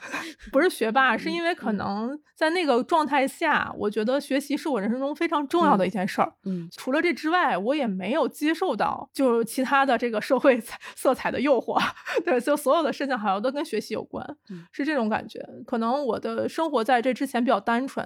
[0.52, 6.32] 不是学霸，是因为可能在那个状态下，我觉得学习是我人生中非常重要的一件事儿。
[6.44, 10.62] 嗯，除了这之外，我也没有接受到就是其他的这个社会
[10.94, 11.82] 色彩的诱惑。
[12.24, 14.24] 对，就所有的事情好像都跟学习有关，
[14.70, 15.44] 是这种感觉。
[15.66, 18.03] 可能我的生活在这之前比较单纯。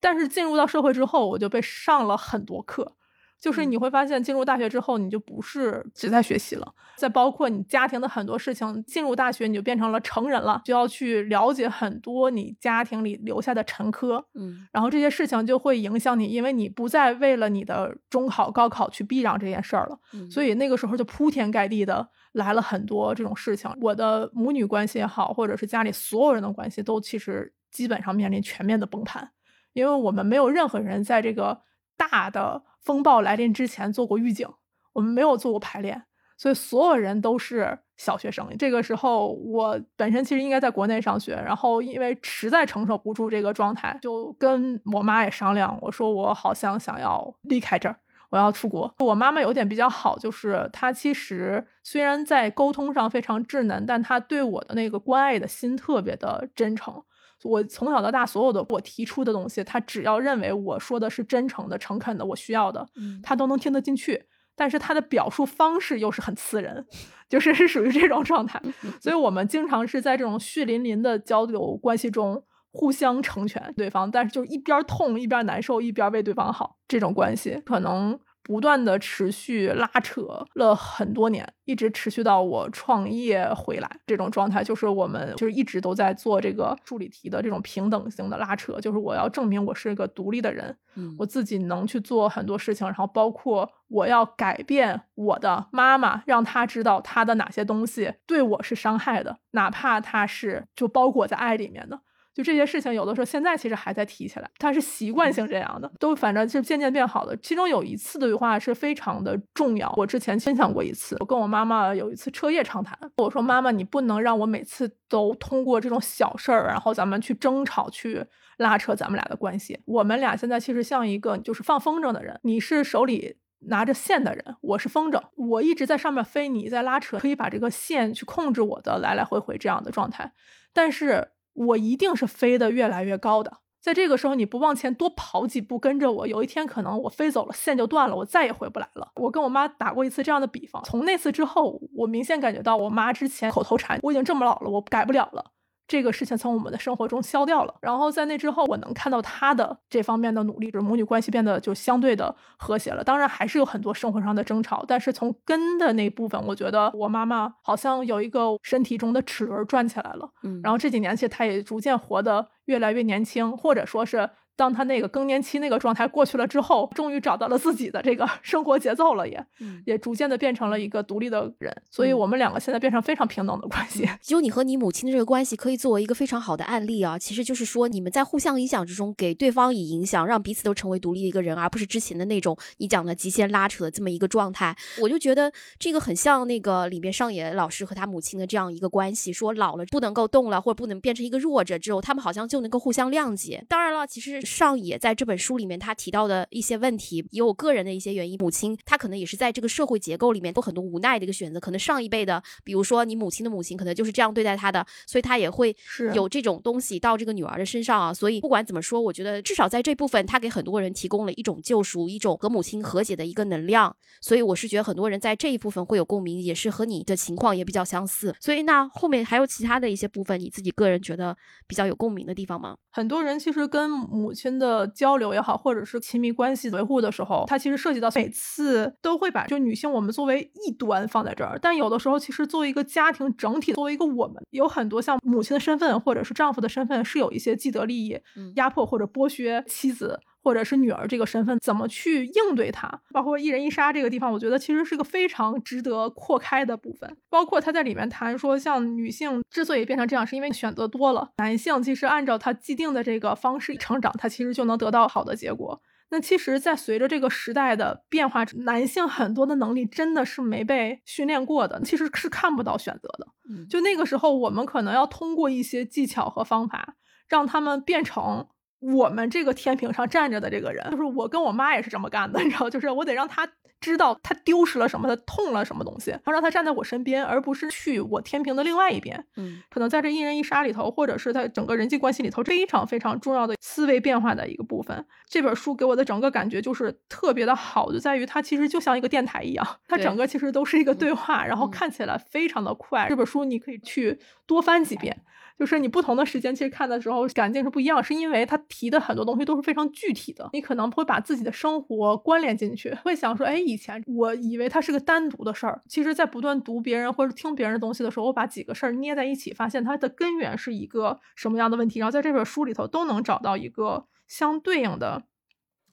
[0.00, 2.96] 但是进入到社会之后，我就被上了很多课，
[3.38, 8.82] 就是你会发现，进入大学之后，你就不是只在学习了，再包括你家庭的很多事情。
[8.84, 19.98] 进入大学，你就变成了成人了，就要去了解很多你家庭里留下的陈疴，嗯，然后这些事情就会影响你，因为你不再为了你的中考、高考去避让这件事儿了，
[20.30, 23.70] 所以那个时候就铺天盖地的来了很多这种事情。
[23.80, 29.30] 我的母女关系也好，或者是家里所有人的关系，都其实基本上面临全面的崩盘。
[29.72, 31.62] 因为我们没有任何人在这个
[31.96, 34.48] 大的风暴来临之前做过预警，
[34.92, 36.02] 我们没有做过排练，
[36.36, 38.48] 所以所有人都是小学生。
[38.58, 47.94] 这个时候，我本身其实应该在国内上学，然后因为实在承受不住这个状态，就跟我妈也商量，我说我好像想要离开这儿，
[48.30, 48.92] 我要出国。
[48.98, 57.00] 我妈妈有点比较好，就是她其实虽然在沟通上非常稚嫩，但她对我的那个关爱的心特别的真诚。
[57.42, 62.86] 我从小到大所有的我提出的东西，他只要认为我说的是真诚的、诚恳的，我需要的，
[63.22, 64.24] 他都能听得进去。
[64.56, 66.86] 但是他的表述方式又是很刺人，
[67.30, 68.60] 就是是属于这种状态。
[69.00, 78.18] 所以我们经常是在这种血淋淋的交流关系中互相成全对方，但是就一边痛一边难受，一边为对方好，这种关系可能。
[78.42, 80.22] 不断的持续拉扯
[80.54, 90.76] 了很多年，一直持续到我创业回来，这种状态就是我们就是一直都在做这个助理题的这种平等性的拉扯，就是我要证明我是一个独立的人，
[91.18, 102.00] 我自己能去做很多事情，然后包括我要改变我的妈妈，让她知道她的哪些东西对我是伤害的，哪怕她是就包裹在爱里面的。
[102.32, 107.36] 就这些事情，有的时候现在其实还在提起来，它是习惯性这样的，都反正是渐渐变好了。
[107.38, 118.24] 其中有一次对话是非常的重要，我之前分享过一次，我跟我妈妈有一次彻夜长谈，我说妈妈，你不能让我每次都通过这种小事儿，然后咱们去争吵，去
[118.58, 119.80] 拉扯咱们俩的关系。
[119.84, 123.36] 我们俩现在其实像一个就是放风筝的人，你是手里
[123.66, 130.32] 拿着线的人，我是风筝，我一直在上面飞，你在拉扯，可以把这个线去控制我的来来回回这样的状态，
[130.72, 131.32] 但是。
[131.66, 139.10] 我一定是飞得越来越高的，在这个时候你不往前多跑几步，跟着我，有一天可能我飞走了，线就断了，我再也回不来了。
[139.16, 145.44] 我跟我妈打过一次这样的比方，从那次之后，我明显感觉到我妈之前口头禅，我已经这么老了，我改不了了。
[145.90, 153.02] 这个事情从我们的生活中消掉了，然后在那之后，我能看到他的这方面的努力，就是母女关系变得就相对的和谐了。
[153.02, 160.30] 当然还是有很多生活上的争吵，但是从根的那部分，我觉得我妈妈好像有一个身体中的齿轮转起来了。
[160.44, 164.30] 嗯，然后这几年其实她也逐渐活得越来越年轻，或者说是。
[164.60, 169.42] 当他那个更年期那个状态过去了之后，终于找到了自己的这个 生活节奏了，也
[169.86, 171.74] 也逐渐的变成了一个独立的人。
[171.90, 174.06] 所以，我们两个现在变成非常平等的关系。
[174.20, 177.18] 就你和你母亲的这个关系，可以作为一个非常好的案例啊。
[177.18, 184.76] 其实就是说，你们在互相影响之中，给对方以影响，让彼此都成为独立的一个人，而不是之前的那种你讲的极限拉扯的这么一个状态。
[185.00, 193.64] 我就觉得这个很像那个里面上野老师和他母亲的这样一个关系，说老了不能够动了，或者不能变成一个弱者之后，他们好像就能够互相谅解。
[193.66, 195.40] 当然了，其实上野在这本。
[195.40, 198.38] 书里面他提到的一些问题，也有我个人的一些原因。
[198.38, 201.58] 母亲她可能也是在这个社会结构里面，有很多无奈的一个选择。
[201.58, 205.74] 可能上一辈的，比如说你母亲的母亲，可能就是这样对待她的，所以她也会
[206.14, 208.12] 有这种东西到这个女儿的身上啊。
[208.12, 213.96] 所以不管怎么说，我觉得至少在这部分，他给很多人提供了一种救赎，一种和母亲和解的一个能量。
[214.20, 218.34] 所以我是觉得很多人在这一部分会有共鸣，也是和你的情况也比较相似。
[218.40, 221.34] 所以那后面还有其他的一些部分，你自己个人觉得
[221.66, 222.76] 比较有共鸣的地方吗？
[222.90, 238.18] 很多人其实跟母亲的交流也好，或者是亲密关系维护的时候，它其实涉及到每次都会把就女性我们作为一端放在这儿，但有的时候其实作为一个家庭整体，作为一个我们，有很多像母亲的身份或者是丈夫的身份是有一些既得利益
[238.56, 240.20] 压迫或者剥削妻子。
[240.42, 242.88] 或者是女儿这个身份怎么去应对它？
[243.12, 247.16] 包括一人一杀这个地方，我觉得其实是个非常值得扩开的部分。
[247.28, 255.80] 包括他在里面谈说，像女性之所以变成这样，是因为选择多了；男性其实按照他既定的这个方式成长，他其实就能得到好的结果。
[256.12, 263.26] 那其实，在随着这个时代的变化，男性很多的能力真的是没被训练过的，其实是看不到选择的。
[263.68, 266.96] 就那个时候，我们可能要通过一些技巧和方法，
[267.28, 268.48] 让他们变成。
[268.80, 273.46] 我们这个天平上站着的这个人，就是我跟我妈也是这么干的，你知道，就是我得让他
[273.78, 279.22] 知道他丢失了什么，他痛了什么东西，然后让他站在我身边，而不是去我天平的另外一边。
[279.36, 285.06] 嗯，可能在这一人一杀里头，或者是在整个人际关系里头，非常非常重要的思维变化的一个部分。
[285.28, 293.08] 这本书给我的整个感觉就是特别的好，就在于它其实就像一个电台一样，它整个其实都是一个对话，然后看起来非常的快。
[293.10, 295.22] 这本书你可以去多翻几遍。
[295.60, 315.24] 就是你不同的时间，其实看的时候感境是不一样，是因为他提的很多东西都是非常具体的，你可能会把自己的生活关联进去，会想说，哎，以前我以为它是个单独的事儿，其实，在不断读别人或者听别人的东西的时候，我把几个事儿捏在一起，发现它的根源是一个什么样的问题，然后在这本书里头都能找到一个相对应的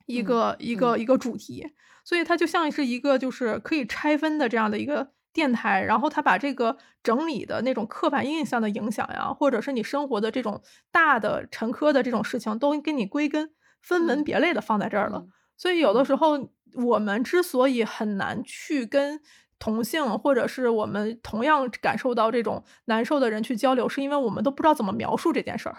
[0.06, 1.74] 一个一个一个主题，
[2.06, 5.10] 所以它就像是一个就是可以拆分的这样的一个。
[5.38, 15.26] 电台，然后他把这个整理的那种刻板印象的影响呀，或者是你生活的这种大的沉疴的这种事情，都给你归根分门别类的放在这儿了。
[15.56, 19.20] 所以有的时候我们之所以很难去跟
[19.60, 25.78] 同性或者是我们同样感受到这种难受的人去交流，是因为我们都不知道怎么描述这件事儿。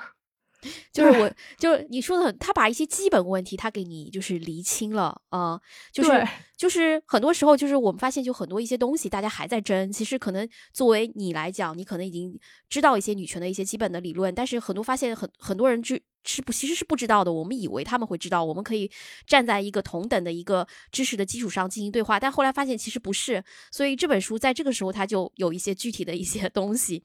[0.93, 5.61] 就是我， 就是你说的很，他把一些基本问题他给你就是厘清了啊，
[5.93, 15.99] 就是就是很多时候就是我们发现就很多一些东西大家还在争，其实可能作为你来讲，你可能已经知道一些女权的一些基本的理论，但是很多发现很很多人就
[16.29, 17.33] 是不，其实是不知道的。
[17.33, 18.91] 我们以为他们会知道，我们可以
[19.27, 23.43] 站在一个同等的一个知识的基础上进行对话，但后来发现其实不是。
[23.73, 27.03] 所以这本书在这个时候，它就有一些具体的一些 东西。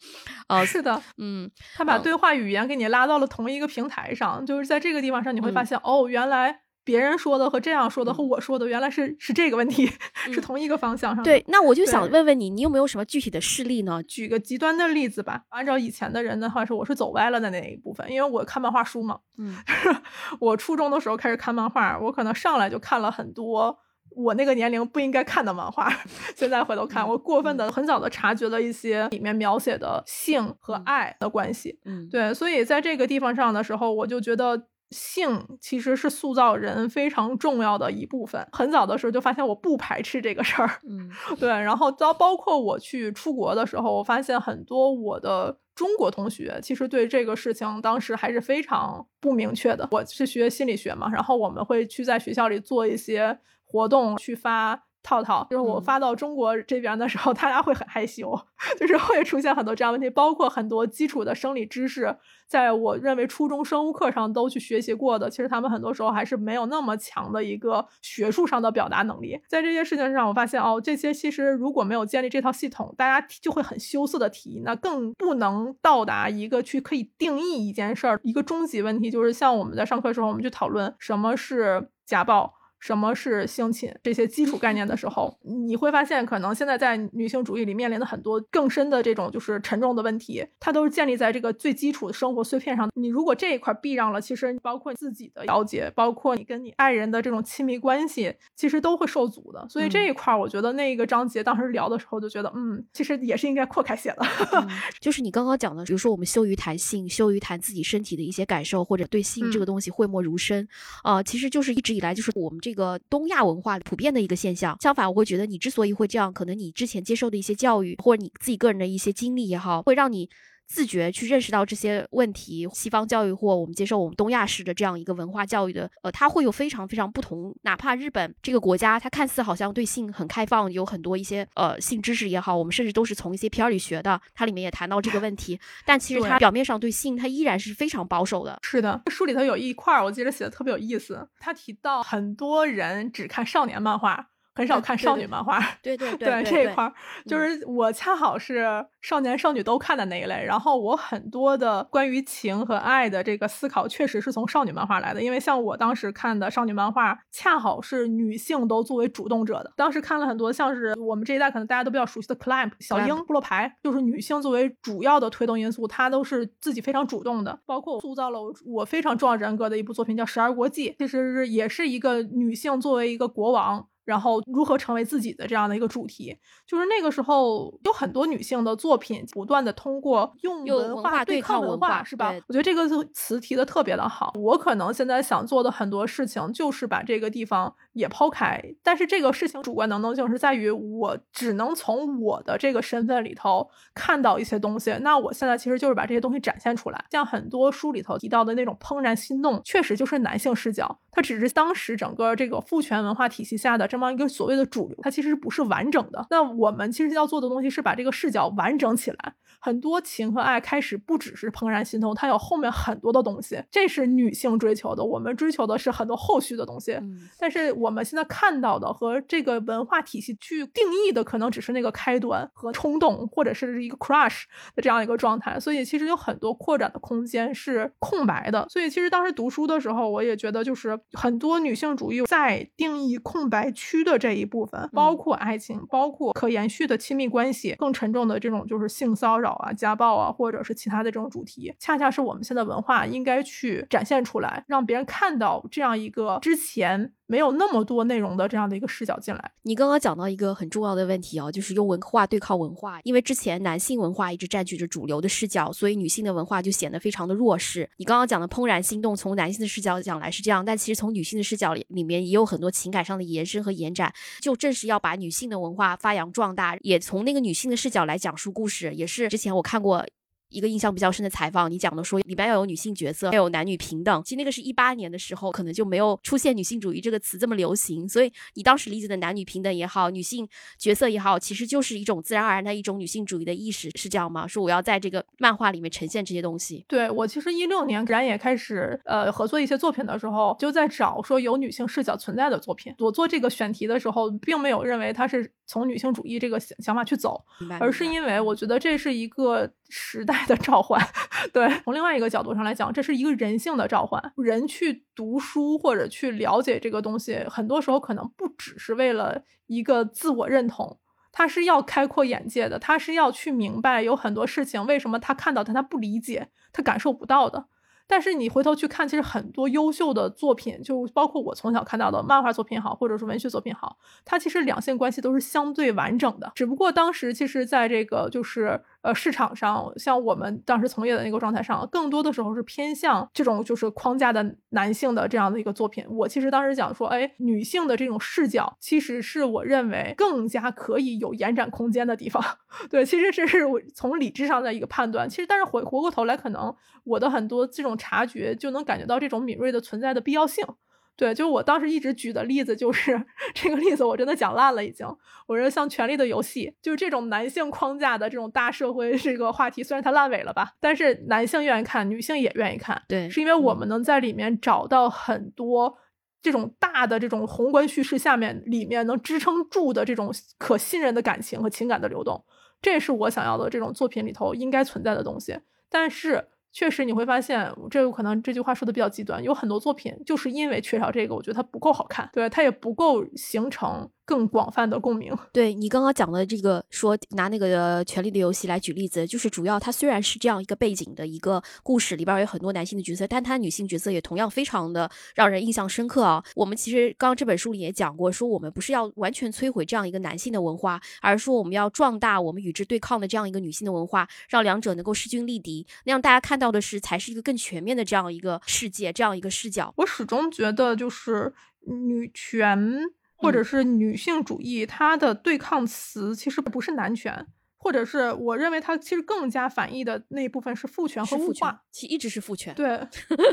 [0.47, 6.62] 呃，是的，嗯，他把对话语言给你拉到了同一个平台上，就是在这个地方上，你会发现，哦，原来。
[6.83, 9.89] 别人说的和这样说的和我说的原来是是这个问题，
[10.31, 11.23] 是同一个方向上。
[11.23, 14.03] 对，那我就想问问你，你有没有什么具体的事例呢？
[14.03, 15.43] 举个极端的例子吧。
[15.49, 19.19] 按照以前的人的话说，我是走歪了的那一部分，因为我看漫画书嘛。
[19.37, 19.55] 嗯，
[20.39, 23.77] 我初中的时候开始看漫画，我可能上来就看了很多
[24.15, 25.89] 我那个年龄不应该看的漫画。
[26.35, 31.79] 现在回头看，我过分的很早的察觉了一些里面描写的性和爱的关系。
[31.85, 34.67] 嗯，对，所以在这个地方上的时候，我就觉得。
[34.93, 38.47] 性其实是塑造人非常重要的一部分。
[38.53, 41.49] 很早的时候就发现我不排斥这个事儿，嗯，对。
[41.49, 49.87] 然后到包括我去出国的时候，我发现很多我的中国同学其实对这个事情当时还是非常不明确的。
[49.91, 54.83] 我是学心理学嘛，然后我们会去在学校里做一些活动，去发。
[55.03, 58.39] 套套就是我发到中国这边的时候，大家会很害羞，
[58.79, 62.15] 就是会出现很多这样问题，包括很多基础的生理知识，
[62.47, 69.39] 在我认为初中生物课上都去学习过的，其实他们很多时候还是没有那么强的一个学术上的表达能力。
[69.49, 82.53] 在这些事情上，我发现哦，这些其实如果没有建立这套系统，大家就会很羞涩的提，那更不能到达一个去可以定义一件事儿一个终极问题，就是像我们在上课的时候，我们去讨论什么是家暴。
[82.83, 92.89] 什么是性侵这些基础概念的时候，你会发现，可能现在在女性主义里面临的很多更深的这种就是沉重的问题，它都是建立在这个最基础的生活碎片上。
[92.95, 99.65] 你如果这一块避让了，其实包括自己的了解，包括你跟你爱人的这种亲密关系，其实都会受阻的。
[99.69, 104.25] 所以这一块，我觉得那个章节当时聊的时候就觉得，嗯，其实也是应该扩开写的。
[104.99, 110.67] 就是你刚刚讲的，比如说我们羞于谈性，羞于谈自己身体的一些感受，或者对性这个东西讳莫如深
[111.01, 112.72] 啊，其实就是一直以来就是我们这。
[112.73, 114.75] 一个东亚文化普遍的一个现象。
[114.81, 120.29] 相反，我会觉得你之所以会这样，可能你之前接受的一些教育，或者你自己个人的一些经历也好，会让你。
[120.67, 127.55] 自觉去认识到这些问题，西方教育或我们接受我们东亚式的这样一个文化教育的，呃，它会有非常非常不同。
[127.61, 135.59] 哪怕日本这个国家，它看似好像对性很开放，有很多一些呃性知识也好，我们甚至都是从一些片儿里学的，它里面也谈到这个问题。
[135.85, 138.57] 但其实它表面上对性，它依然是非常保守的。
[138.61, 144.29] 是的，书里头有一块儿，我记得写的特别有意思，他提到很多人只看少年漫画。
[144.55, 146.93] 很少看少女漫画，对对对，这一块儿
[147.25, 150.43] 就是我恰好是少年少女都看的那一类。
[150.45, 155.21] 然后我很多的关于情和爱的这个思考，确实是从少女漫画来的。
[155.21, 159.73] 因为像我当时看的少女漫画，恰好是女性都作为主动者的。
[159.75, 167.59] 当时看了很多，像是我们这一代可能大家都比较熟悉的《Clamp》小樱部落牌，就是女性作为主要的推动因素，她都是自己非常主动的。
[167.65, 173.87] 包括塑造了我非常重要人格的一部作品叫《十二国记》，其实也是一个女性作为一个国王。
[174.05, 182.33] 然后如何成为自己的这样的一个主题，就是那个时候有很多女性的作品，不断的通过用文化对抗文化，是吧？
[182.47, 184.33] 我觉得这个词提的特别的好。
[184.35, 188.61] 我可能现在想做的很多事情，就是把这个地方也抛开。
[188.83, 194.91] 但是这个事情主观能动性是在于，我只能从我的这个身份里头看到一些东西。
[195.01, 197.05] 那我现在其实就是把这些东西展现出来。
[197.11, 203.87] 像很多书里头提到的那种怦然心动，确实就是男性视角，它只是当时整个这个父权文化体系下的。
[203.87, 206.25] 这么一个所谓的主流，它其实不是完整的。
[206.29, 209.35] 那我们其实要做的东西是把这个视角完整起来。
[209.63, 215.03] 很多情和爱开始不只是怦然心动，它有后面很多的东西，这是女性追求的。
[215.03, 216.97] 我们追求的是很多后续的东西。
[217.39, 224.43] 但是我们现在看到的和这个文化体系去定义的，可能只是那个开端和冲动，或者是一个 crush
[224.75, 225.59] 的这样一个状态。
[225.59, 228.65] 所以其实有很多扩展的空间是空白的。
[228.69, 233.63] 所以其实当时读书的时候，我也觉得就是很多女性主义在定义空白。
[233.75, 247.13] 区的这一部分，包括爱情，包括可延续的亲密关系，更沉重的这种就是性骚扰啊、家暴啊，或者是其他的这种主题，恰恰是我们现在文化应该去展现出来，让别人看到这样一个之前。
[247.25, 249.51] 没有那么多内容的这样的一个视角进来。
[249.63, 252.99] 你刚刚讲到一个很重要的问题哦，就是用文化对抗文化。
[253.03, 257.89] 因为之前男性文化一直占据着主流的视角，所以女性的文化就显得非常的弱势。
[257.97, 264.13] 你刚刚讲的怦然心动，从男性的视角讲来是这样，但其实从女性的视角里里面也有很多情感上的延伸和延展。
[264.41, 268.93] 就正是要把女性的文化发扬壮大，也从那个女性的视角来讲述故事。
[268.93, 270.05] 也是之前我看过。
[270.53, 274.23] 一个印象比较深的采访，你讲的说里边要有女性角色，要有男女平等。
[274.23, 278.07] 其实那个是一八年的时候，可能就没有出现女性主义这个词这么流行。
[278.07, 280.47] 所以你当时理解的男女平等也好，女性
[280.77, 284.47] 角色也好，其实就是一种自然而然的一种女性主义的意识，是这样吗？
[284.47, 286.85] 说我要在这个漫画里面呈现这些东西。
[286.87, 292.93] 对我其实一六年然也开始呃合作一些作品的时候，就在找说有女性视角存在的作品。
[292.99, 297.43] 我做这个选题的时候，并没有认为它是从女性主义这个想想法去走，
[297.79, 299.69] 而是因为我觉得这是一个。
[299.95, 300.99] 时代的召唤，
[301.53, 304.21] 对，从另外一个角度上来讲，这是一个人性的召唤。
[304.37, 310.99] 人去读书或者去了解这个东西，很多时候可能不只是为了一个自我认同，
[311.31, 317.65] 他是要开阔眼界的，他是要去明白有很多事情为什么他看到他他不理解，他感受不到的。
[318.05, 326.51] 但是你回头去看，其实很多优秀的作品，就包括我从小看到的漫画作品好，或者是文学作品好，它其实两性关系都是相对完整的。
[326.53, 336.05] 只不过当时其实在这个就是呃市场上，像我们当时从业的那个状态上，更多的时候是偏向这种就是框架的男性的这样的一个作品。
[336.09, 342.43] 我其实当时讲说，哎，女性的这种视角，其实是我认为更加可以有延展空间的地方。
[342.89, 345.29] 对，其实这是我从理智上的一个判断。
[345.29, 346.75] 其实但是回回过头来，可能
[347.05, 347.93] 我的很多这种。
[347.95, 350.65] 察觉就能感觉到这种敏锐的存在的必要性。
[351.15, 353.23] 对，就我当时一直举的例子就是
[353.53, 355.05] 这个例子，我真的讲烂了已经。
[355.47, 362.99] 我说像《权力的游戏》，就是这种男性框架的这种大社会这个话题，虽然它烂尾了吧，但是男性愿意看，女性也愿意看。
[363.07, 365.95] 对，是因为我们能在里面找到很多
[366.41, 372.43] 这种大的这种宏观叙事下面里面能支撑住的这种可信任的感情和情感的流动，
[372.81, 375.59] 这是我想要的这种作品里头应该存在的东西。
[375.91, 376.47] 但是。
[376.73, 384.09] 确实你会发现，这有可能这句话说的比较极端，有很多作品就是因为缺少这个，我觉得它不够好看，对它也不够形成。
[384.25, 385.35] 更广泛的共鸣。
[385.51, 396.43] 对你刚刚讲的这个，说拿那个《权力的游戏》来举例子，就是主要它虽然是这样一个背景的一个故事，里边有很多男性的角色，但它女性角色也同样非常的让人印象深刻啊。
[396.55, 409.93] 我们其实刚刚这本书里也讲过，说我们不是要完全摧毁这样一个男性的文化，而是说我们要壮大我们与之对抗的这样一个女性的文化，让两者能够势均力敌，那样大家看到的是才是一个更全面的这样一个世界，这样一个视角。
[409.97, 413.01] 我始终觉得，就是女权。
[413.43, 417.45] 或者是女性主义，它的对抗词其实不是男权，
[417.77, 422.99] 或者是我认为它其实更加反义的那一部分是父权和物化，其一直是父权，对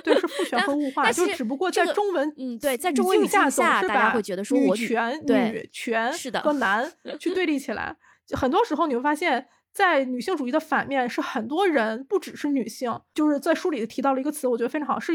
[0.05, 6.91] 对是父 权和物化，就只不过在中文嗯对在中文语境下，大家会觉得说女权女权是的和男。
[7.19, 7.97] 去对立起来，
[8.37, 15.12] 很多时候你会发现在女性主义的反面是很多人不只是女性，就是在书里提到了一个词，我觉得非常好，是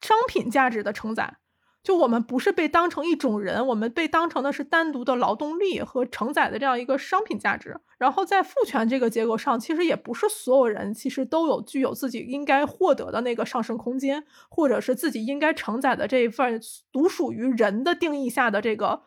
[0.00, 1.36] 商品价值的承载。
[1.86, 7.78] 就我们不是被当成一种人，我们被当成的是单独的劳动力和承载的这样一个商品价值。
[7.96, 16.60] 然后在父权这个结构上，其实也不是所有人其实都有具有自己应该获得的那个上升空间，或者是自己应该承载的这一份
[16.90, 19.02] 独属于人的定义下的这个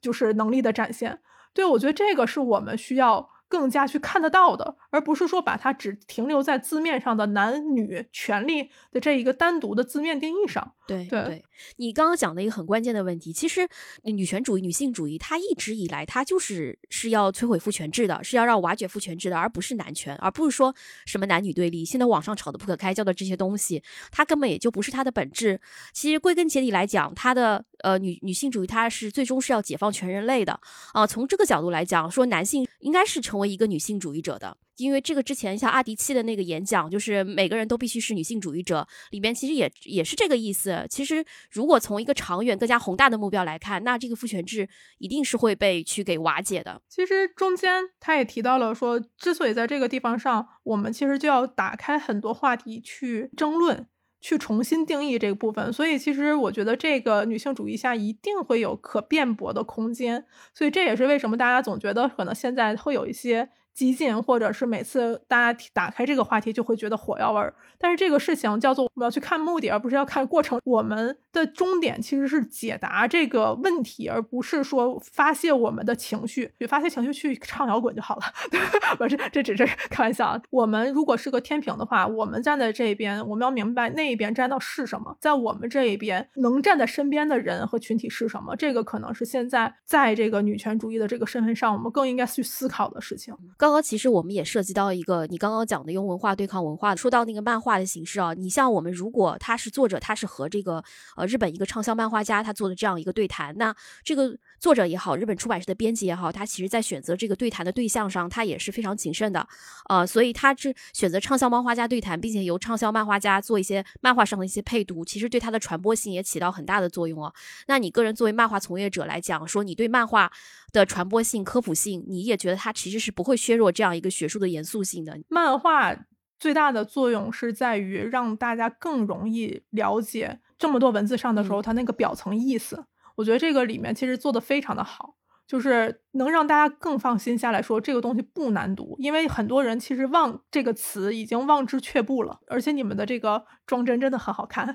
[0.00, 1.20] 就是能力的展现。
[1.52, 3.30] 对我觉得这个是我们需要。
[3.54, 10.72] 更加去看得到的，而不是说把它只停留在字面上的男女权利的这一个单独的字面定义上。
[10.88, 11.42] 对对，
[11.76, 13.66] 你刚刚讲的一个很关键的问题，其实
[14.02, 20.74] 女权主义、女性主义，它一直以来它就是是要摧毁父权制的，是要让瓦解父权制的，而不是男权，而不是说
[21.06, 21.84] 什么男女对立。
[21.84, 25.60] 现在网上吵得不可开交的这些东西，它根本也就不是它的本质。
[25.92, 30.60] 其实归根结底来讲，它的呃女女性主义，它是最终是要解放全人类的
[30.92, 31.06] 啊。
[31.06, 33.44] 从这个角度来讲，说男性应该是成为。
[33.54, 40.84] 一个女性主义者的，因为这个之前像阿迪契的那个演讲，就是每个人都必须是女性主义者，里面其实也也是这个意思。
[40.90, 46.82] 其实如果从一个长远、更加宏大的目标来看，那这个父权制一定是会被去给瓦解的。
[46.88, 53.86] 其实中间他也提到了说，之所以在这个地方上，我们其实就要打开很多话题去争论。
[54.24, 60.24] 去重新定义这个部分，所以其实我觉得这个女性主义下一定会有可辩驳的空间，
[60.54, 63.50] 所以这也是为什么大家总觉得可能现在会有一些。
[63.74, 70.60] 激进，或者是每次大家打开这个话题就会觉得火药味儿，但是这个事情叫做我们要去看目的，而不是要看过程。
[70.62, 76.50] 我们的终点其实是解答这个问题，而不是说发泄我们的情绪。
[76.58, 78.22] 去发泄情绪去唱摇滚就好了，
[78.96, 80.40] 不是，这只是开玩笑。
[80.50, 88.54] 我们如果是个天平的话，我们站在这一边，我们要明白那一边站到是什么，在我们这一边能站在身边的人和群体是什么。
[88.56, 93.34] 这个可能是现在在这个女权主义的这个身份上，我们更应该去思考的事情。
[93.58, 100.82] 刚刚其实我们也涉及到一个你刚刚讲的用文化对抗文化，说到那个漫画的形式啊，你像我们如果他是作者，他是和这个
[101.16, 109.46] 呃日本一个畅销漫画家他做的这样一个对谈，那这个作者也好，日本出版社的编辑也好，他其实在选择这个对谈的对象上，他也是非常谨慎的，
[109.88, 117.32] 呃，所以他这选择畅销漫画家对谈，并且由畅销漫画家做一些漫画上的一些配读，其实对他的传播性也起到很大的作用哦。
[117.66, 120.30] 那你个人作为漫画从业者来讲，说你对漫画
[120.72, 123.94] 的传播性、科普性，你也觉得它其实是不会削弱这样。
[123.94, 125.96] 一个学术的严肃性的漫画
[126.40, 132.86] 最大的作用是在于让大家更容易了解这么多文字上的时候，它那个表层意思。
[133.16, 135.16] 我觉得这个里面其实做的非常的好。
[135.46, 142.40] 就是能让大家更放心下来说这个东西不难读，因为很多人其实忘这个词已经望之却步了。
[142.46, 144.74] 而且你们的这个装帧真的很好看，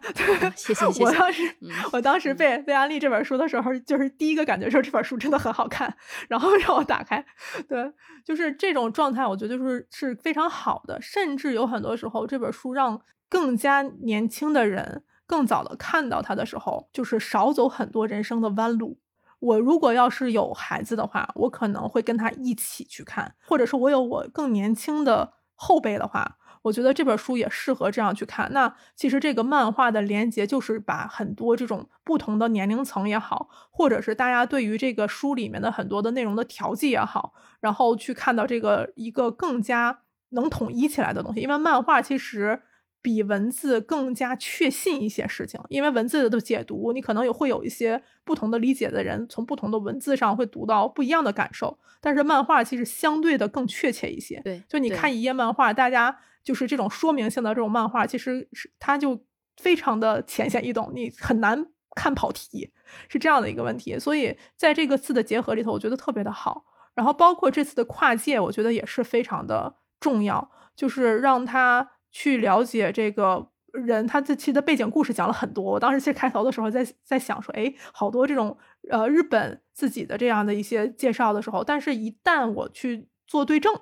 [0.56, 1.04] 谢谢 谢谢。
[1.04, 1.56] 我当时
[1.92, 5.92] 我当时被被安利这本书的时候，就是第一个感觉说这本书真的很好看，
[6.30, 7.26] 然后让我打开，
[7.68, 7.92] 对，
[8.24, 11.02] 就是这种状态，我觉得就是是非常好的。
[11.02, 18.98] 甚至有很多时候这本书让更加年轻的人更早的看到它的时候，就是少走很多人生的弯路。
[19.40, 26.38] 我如果要是有孩子的话，我可能会跟他一起去看，或者是我有我更年轻的后辈的话。
[26.64, 28.52] 我觉得这本书也适合这样去看。
[28.52, 40.00] 那其实这个漫画的连接就是把很多这种不同的年龄层也好，或者是大家对于这个书里面的很多的内容的调剂也好，然后去看到这个一个更加
[40.32, 41.40] 能统一起来的东西。
[41.40, 42.62] 因为漫画其实
[43.02, 54.42] 比文字更加确信一些事情，因为文字的解读你可能也会有一些不同的理解的人从不同的文字上会读到不一样的感受，但是漫画其实相对的更确切一些。
[54.44, 56.18] 对，就你看一页漫画，大家。
[56.42, 59.22] 就是这种说明性的这种漫画，其实是它就
[59.58, 62.72] 非常的浅显易懂，你很难看跑题，
[63.10, 64.00] 是这样的一个问题。
[64.00, 66.64] 所以在这个字的结合里头，我觉得特别的好。
[66.96, 75.64] 然后包括这次的跨界，我觉得也是非常的重要，就是让他去了解这个人，他这期的背景故事讲了很多。
[75.64, 78.58] 我当时其实开头的时候在在想说，哎，好多这种
[78.90, 83.74] 呃日本自己的这样的一些介绍的时候，但是一旦我去做对证。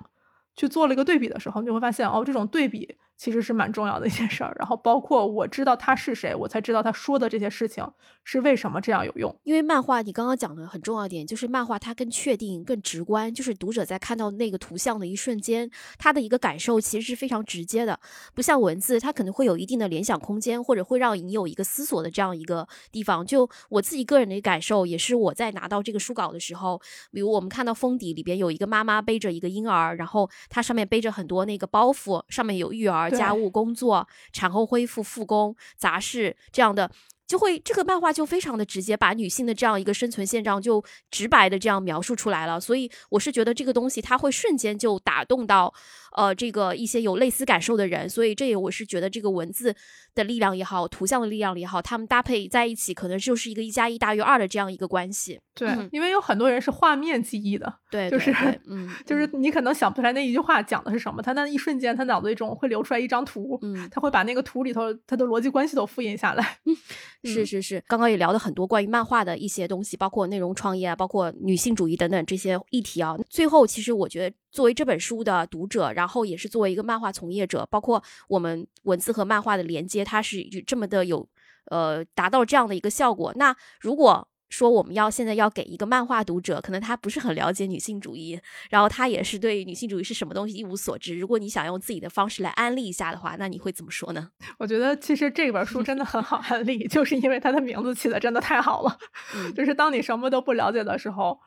[0.56, 2.98] 去做了一个对比的时候，你就会发现哦，这种对比。
[3.18, 7.84] 其实是蛮重要的一件事儿，然后包括我知道他是谁，我才知道他说的这些事情
[8.22, 9.36] 是为什么这样有用。
[9.42, 15.68] 因为漫画，你刚刚讲的很重要一点，就是漫画它更确定、更直观，就是读者在看到那个图像的一瞬间，
[15.98, 17.98] 他的一个感受其实是非常直接的，
[18.34, 23.26] 不像文字，它可能会有一定的联想空间，或者会让你有一个思索的这样一个地方。
[23.26, 26.80] 就我自己个人的感受，也是我在拿到这个书稿的时候，
[27.10, 33.07] 比如我们看到封底里边有一个妈妈背着一个婴儿，然后它上面背着很多那个包袱，上面有育儿。
[33.10, 36.90] 家务工作、产后恢复、复工、杂事这样的，
[37.26, 42.60] 就会这个漫画就非常的直接，把女性的这样一个生存现状就直白的这样描述出来了。
[42.60, 45.72] 所以我是觉得这个东西它会瞬间就打动到。
[46.16, 49.74] 呃，这个一些有类似感受的人，所以这也我是觉得这个文字
[50.14, 55.40] 的力量也好，图像的力量也好，他们搭配在一起，可能就是一个一加一大于二的这样一个关系。
[55.54, 58.32] 对，因为有很多人是画面记忆的，对， 就是
[58.68, 66.58] 嗯，就是你可能想不出来那一句话讲的是什么，他那一瞬间他脑子里中会流出来一张图，嗯，他会把那个图里头他的逻辑关系都复印下来。
[67.24, 73.16] 是是是，刚刚也聊了很多关于漫画的一些东西，包括内容创业啊，包括女性主义等等这些议题啊。
[73.28, 74.36] 最后，其实我觉得。
[74.50, 81.28] 作为这本书的读者，然后也是作为一个漫画从业者，包括我们文字和漫画的连接，它是这么的有，
[81.66, 83.32] 呃，达到这样的一个效果。
[83.36, 91.18] 那如果说我们要现在要给一个漫画读者，可能他不是很了解女性主义，然后他也是对女性主义是什么东西一无所知。
[91.18, 94.30] 如果你想用自己的方式来安利一下的话，那你会怎么说呢？
[94.58, 98.98] 我觉得其实这本书真的很好安利， 就是因为它的名字起的真的太好了。
[99.54, 101.38] 就是当你什么都不了解的时候。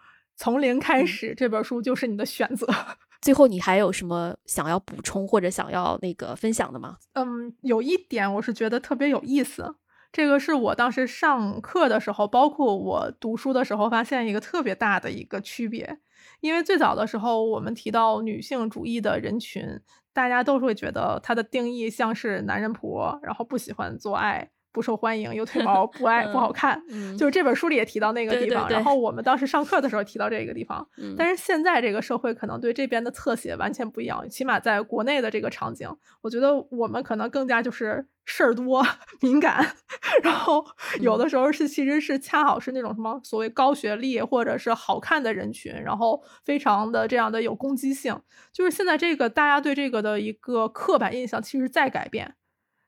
[0.41, 2.65] 从零开始，这本书就是你的选择。
[3.22, 6.97] 最后，你还有什么想要补充或者想要那个分享的吗？
[7.13, 9.76] 嗯，有一点我是觉得特别有意思，
[10.11, 15.99] 这个是我当时上课的时候，包括我读书的时候，发现一个特别大的一个区别。
[16.39, 19.63] 因为最早的时候，我们提到女性主义的人群，
[20.11, 24.49] 大家都是会觉得它的定义像是男人婆，然后不喜欢做爱。
[24.72, 26.81] 不受欢迎，有 腿毛，不爱，不好看，
[27.18, 28.69] 就是这本书里也提到那个地方。
[28.69, 30.88] 然后我们当时上课的时候提到这个地方，
[31.18, 34.27] 但是现在这个社会可能对这边的侧写完全不一样。
[34.30, 35.89] 起码在国内的这个场景，
[36.22, 38.85] 我觉得我们可能更加就是事儿多、
[39.19, 39.76] 敏感，
[40.23, 40.65] 然后
[41.02, 48.18] 有的时候是其实是恰好是那种什么所谓高学历或者是好看的人群，然后非常的这样的有攻击性。
[48.53, 52.35] 就是现在这个大家对这个的一个刻板印象，其实在改变。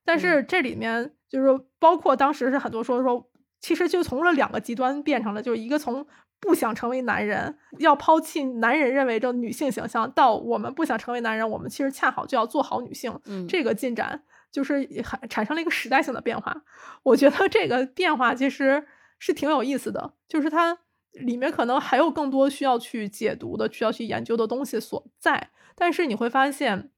[0.05, 3.29] 但是这里面就是包括当时是很多说说，
[3.61, 6.05] 其实就从了两个极端变成了，就是一个从
[6.41, 13.17] 不想成为男人，要抛弃男人认为的女性形象，到我们不想成为男人，我们其实恰好就要做好女性。
[13.25, 16.63] 嗯，这个进展就是产产生了一个时代性的变化。
[17.03, 18.85] 我觉得这个变化其实
[19.19, 20.77] 是挺有意思的，就是它
[21.13, 25.51] 里面可能还有更多需要去解读的、需要去研究的东西所在。
[25.75, 26.89] 但是你会发现。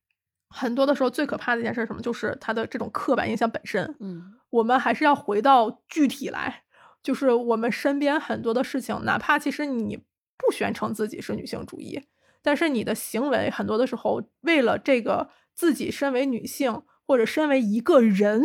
[0.55, 2.01] 很多的时候，最可怕的一件事是什么？
[2.01, 3.93] 就是他的这种刻板印象本身。
[3.99, 6.63] 嗯，我们还是要回到具体来，
[7.03, 9.97] 就是我们身边很多的事情，哪怕其实你
[10.37, 12.01] 不宣称自己是女性主义，
[12.41, 18.41] 但是你的行为很多的时候，为了这个自己身为女性或者身为一个人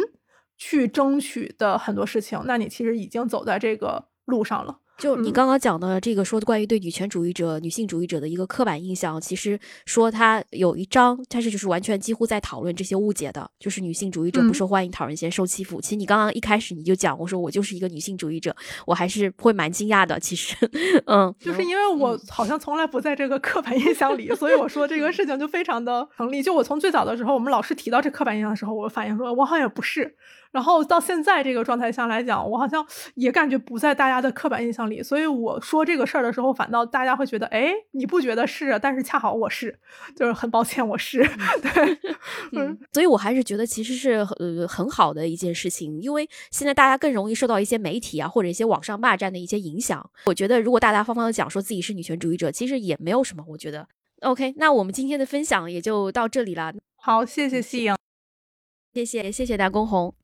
[0.58, 4.79] 去争取的很多事情，那你其实已经走在这个路上了。
[5.00, 15.80] 就你刚刚讲的这个说关于对女权主义者、女性主义者的一个刻板印象，其实说他有一章，它是就是完全几乎在讨论这些误解的，就是女性主义者不受欢迎、讨人嫌、受欺负。
[15.80, 18.54] 其实你刚刚一开始你就讲，我说我就是一个女性主义者，
[18.86, 20.20] 我还是会蛮惊讶的。
[20.20, 20.54] 其实，
[21.06, 26.42] 嗯，就是因为我好像从来不在这个刻板印象里，所以我说这个事情就非常的成立。
[26.42, 30.14] 就我从最早的时候，我们老师提到这刻板印象的时候，我反应说我好像也不是。
[30.50, 38.78] 然后到现在这个状态下来讲，我好像也感觉不在大家的刻板印象里，所以我说这个事儿的时候，反倒大家会觉得，哎，你不觉得是？
[38.80, 39.78] 但是恰好我是，
[40.16, 41.18] 就是很抱歉，我是。
[41.62, 41.98] 对，
[42.52, 50.10] 嗯，所以我还是觉得其实是呃很好的一件事情，因为现在大家更容易受到一些媒体啊或者一些网上骂战的一些影响。
[50.26, 53.44] 我觉得如果大大方方的讲说自己是女权主义者，其实也没有什么。
[53.48, 53.86] 我觉得
[54.22, 56.74] ，OK，那我们今天的分享也就到这里了。
[56.96, 57.96] 好，谢谢夕阳，
[58.92, 60.19] 谢谢谢谢大公红。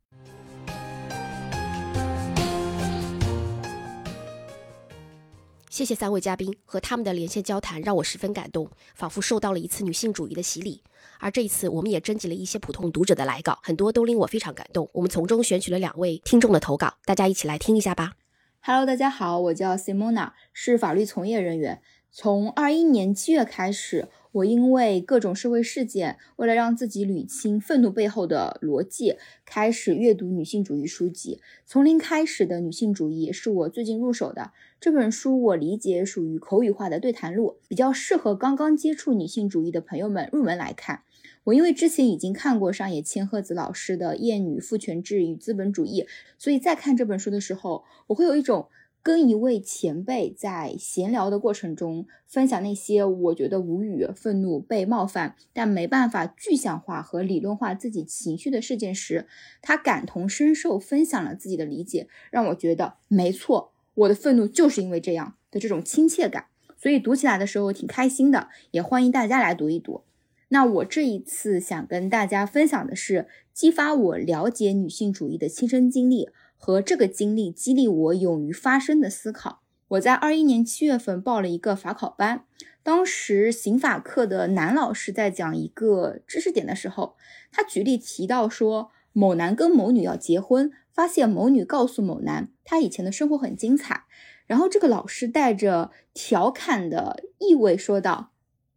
[5.76, 10.82] 谢谢三位嘉宾和他们的连线交谈，让我十分感动，仿佛受到了一次女性主义的洗礼。
[11.20, 14.88] 而这一次，我们也征集了一些普通读者的来稿，很多都令我非常感动。
[14.94, 18.14] 我们从中选取了两位听众的投稿，大家一起来听一下吧。
[18.62, 21.82] Hello，大家好，我叫 Simona，是法律从业人员。
[22.18, 31.42] 从二一年七月开始，我因为各种社会事件，为了让自己捋清愤怒背后的逻辑，开始阅读女性主义书籍。
[31.66, 41.02] 从零开始的女性主义是我最近入手的这本书，我理解属于口语化的对谈录，比较适合刚刚接触女性主义的朋友们入门来看。
[41.44, 46.02] 我因为之前已经看过上野千鹤子老师的《厌女父权制与资本主义》，
[46.38, 48.68] 所以在看这本书的时候，我会有一种。
[49.06, 59.28] 跟一位前辈在闲聊的过程中分享那些我觉得无语、愤怒、被冒犯，但没办法具象化和理论化自己情绪的事件时，
[59.62, 66.46] 他感同身受，分享了自己的理解，让我觉得没错，我的愤怒就是因为这样的这种亲切感，
[66.76, 70.02] 所以读起来的时候挺开心的，也欢迎大家来读一读。
[70.48, 76.28] 那我这一次想跟大家分享的是激发我了解女性主义的亲身经历。
[76.56, 79.62] 和这个经历激励我勇于发声的思考。
[79.88, 82.44] 我在二一年七月份报了一个法考班，
[82.82, 87.16] 当时刑法课的男老师在讲一个知识点的时候，
[87.52, 94.04] 他举例提到说，某男跟某女要结婚，发现某女告诉某男，他以前的生活很精彩。
[94.46, 98.32] 然后这个老师带着调侃的意味说道：“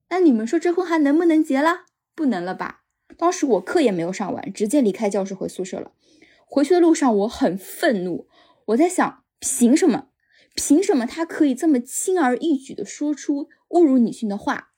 [0.09, 1.85] 那你们说这婚还能不能结了？
[2.15, 2.81] 不能了吧？”
[3.17, 5.91] 当时我课也没有上完，直接离开教室回宿舍了。
[6.49, 8.27] 回去的路上，我很愤怒。
[8.65, 10.07] 我在想，凭什么？
[10.55, 14.71] 凭什么他可以这么轻而易举地说出侮辱女性的话？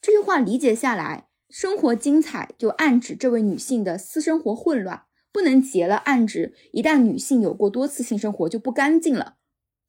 [0.00, 9.36] 这句话理解下来，生活精彩就暗指这位女性的私生活混乱，不能结了，暗指一旦女性有过多次性生活就不干净了。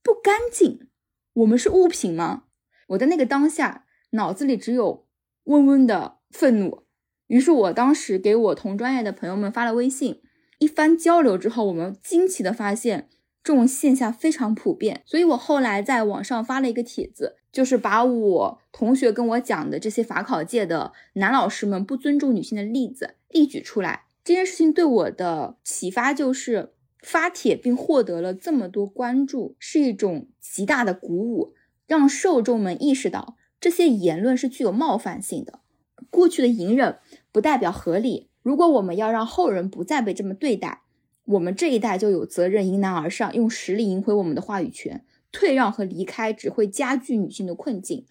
[0.04, 0.90] 不干净？
[1.34, 2.44] 我们是物品吗？
[2.90, 5.08] 我在那个当下，脑子里只有
[5.46, 6.84] 嗡嗡的愤怒。
[7.28, 10.22] 于是我当时给我同专业的朋友们发了微信。
[10.60, 13.10] 一番交流之后，我们惊奇的发现
[13.44, 24.04] 这种现象非常普遍，所以我后来在网上发了一个帖子，就是把我同学跟我讲的这些法考界的男老师们不尊重女性的例子例举出来。
[24.24, 31.54] 这件事情对我的启发就是，发帖并获得了这么多关注，是一种极大的鼓舞，
[31.88, 35.62] 让受众们意识到这些言论是具有冒犯性的。
[36.10, 36.98] 过去的隐忍
[37.32, 38.29] 不代表合理。
[38.42, 40.82] 如果我们要让后人不再被这么对待，
[41.26, 45.06] 我们这一代就有责任迎难而上，用实力赢回我们的话语权。
[45.32, 48.04] 退让和离开只会加剧女性的困境，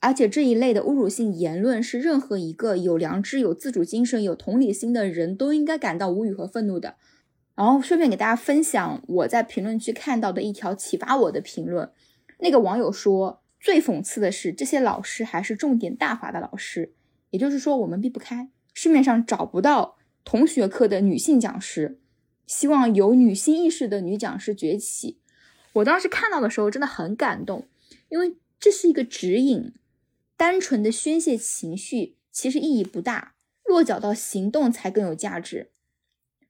[0.00, 6.96] 而且这一类的侮辱性言论是任何一个有良知、有自主精神、有同理心的人都应该感到无语和愤怒的。
[7.54, 11.90] 然后顺便给大家分享我在评论区看到的一条启发我的评论，
[12.40, 16.92] 那个网友说，最讽刺的是这些老师还是重点大法的老师，
[17.30, 18.50] 也就是说我们避不开。
[18.80, 21.98] 市面上找不到同学课的女性讲师，
[22.46, 25.18] 希望有女性意识的女讲师崛起。
[25.72, 27.66] 我当时看到的时候真的很感动，
[28.08, 29.74] 因为这是一个指引。
[30.36, 33.34] 单纯的宣泄情绪其实意义不大，
[33.64, 35.72] 落脚到行动才更有价值。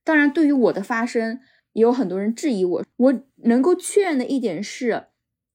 [0.05, 1.41] 当然，对于我的发声，
[1.73, 2.85] 也有很多人质疑我。
[2.97, 5.07] 我能够确认的一点是，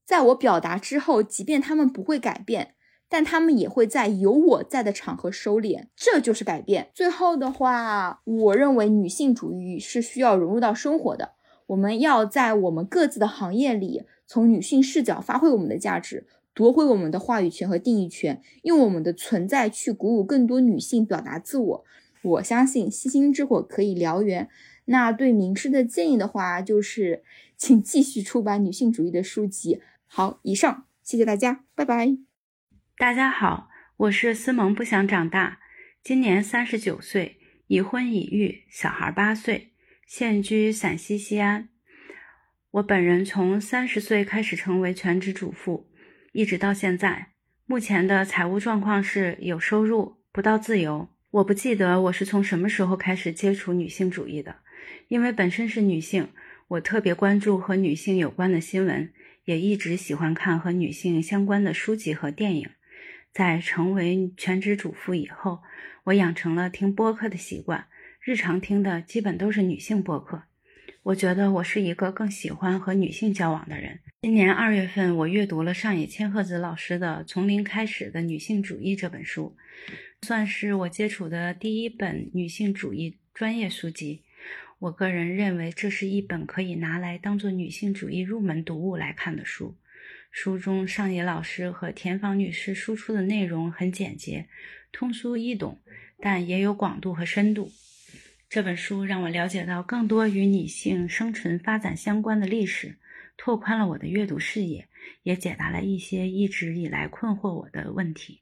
[0.03, 2.72] 在我表达之后，即便他们不会改变。
[3.13, 6.89] 但他们也会在有我在的场合收敛，这就是改变。
[6.95, 11.33] 最后的话，我认为女性主义是需要融入到生活的。
[11.67, 16.25] 我们要在我们各自的行业里，从女性视角发挥我们的价值，
[16.55, 21.85] 夺回我们的话语权和定义权，用我们的存在去鼓舞更多女性表达自我。
[22.23, 24.49] 我相信星星之火可以燎原。
[24.85, 27.21] 那对名师的建议的话，就是
[27.55, 29.79] 请继续出版女性主义的书籍。
[30.07, 32.32] 好，以上，谢谢大家，拜拜。
[32.99, 35.59] 大家好，我是思萌，不想长大，
[36.03, 39.71] 今年三十九岁，已婚已育，小孩八岁，
[40.05, 41.69] 现居陕西西安。
[42.69, 45.89] 我本人从三十岁开始成为全职主妇，
[46.33, 47.29] 一直到现在。
[47.65, 51.09] 目前的财务状况是有收入，不到自由。
[51.31, 54.57] 我不记得我是从什么时候开始接触女性主义的，
[55.07, 56.29] 因为本身是女性，
[56.67, 59.11] 我特别关注和女性有关的新闻，
[59.45, 62.69] 也一直喜欢看和女性相关的书籍和电影。
[63.33, 65.63] 在成为全职主妇以后，
[66.03, 67.87] 我养成了听播客的习惯，
[68.21, 70.43] 日常听的基本都是女性播客。
[71.01, 73.99] 我觉得我是一个更喜欢和女性交往的人。
[74.21, 79.57] 今年二月份，我阅读了上野千鹤子老师的《从零开始的女性主义》这本书，
[80.21, 84.21] 算是我接触的第一本女性主义专业书籍。
[84.77, 89.75] 我个人认为，这是一本可以拿来当做女性主义入门读物来看的书。
[90.35, 94.49] 书中上野老师和田房女士输出的内容很简洁、
[94.91, 95.79] 通俗易懂，
[96.19, 97.71] 但也有广度和深度。
[98.49, 102.97] 这本书让我了解到更多与女性生存发展相关的历史，
[103.37, 104.89] 拓宽了我的阅读视野，
[105.21, 108.41] 也解答了一些一直以来困惑我的问题。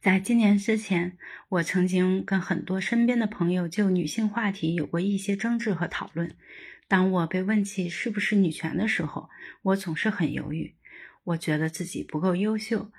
[0.00, 1.16] 在今年之前，
[1.48, 6.34] 我曾经跟很多身边的朋友就女性话题有过一些争执和讨论。
[6.88, 9.30] 当我被问起是不是女权的时候，
[9.62, 10.74] 我总是很犹豫。
[11.30, 12.90] 我觉得自己不够优秀，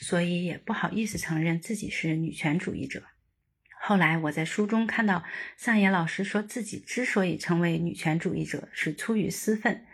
[0.00, 3.02] 所以也不好意思承认自己是女权主义者。
[3.80, 5.24] 后来我在书中看到
[5.56, 9.84] 上野老师说自己之所以成为女权主义者是出于私愤。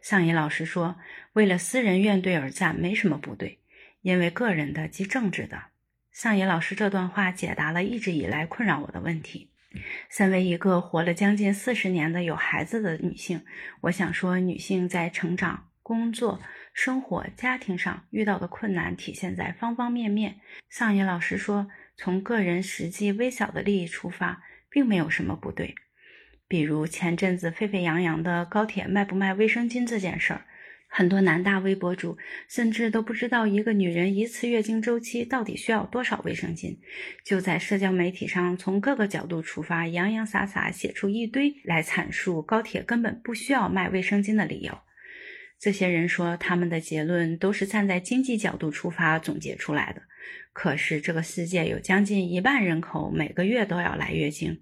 [0.00, 0.96] 上野老师说，
[1.32, 3.58] 为了私人怨怼而战没什么不对，
[4.02, 5.64] 因为个人的即政治的。
[6.12, 9.50] 上野老师这段话解答了一直以来困扰我的问题。
[10.08, 13.44] 身为一个活了将近四十年的有孩子的女性，
[13.82, 16.40] 我想说，女性在成长、工作、
[16.72, 20.40] 生活、家庭上遇到的困难体现在方方面面。
[20.68, 21.68] 上野老师说。
[21.96, 25.76] 从个人实际微小的利益出发，并没有什么不对。
[26.48, 30.44] 比如前阵子沸沸扬扬的高铁卖不卖卫生巾这件事儿，
[30.88, 36.78] 很多男大 V 博主甚至都不知道一个女人一次月经周期到底需要多少卫生巾，
[37.24, 44.76] 就在社交媒体上从各个角度出发，洋洋洒洒写出一堆来阐述高铁根本不需要卖卫生巾的理由。
[45.64, 50.02] 这些人说他们的结论都是站在经济角度出发总结出来的。
[50.52, 54.60] 可是，这个世界有将近一半人口每个月都要来月经，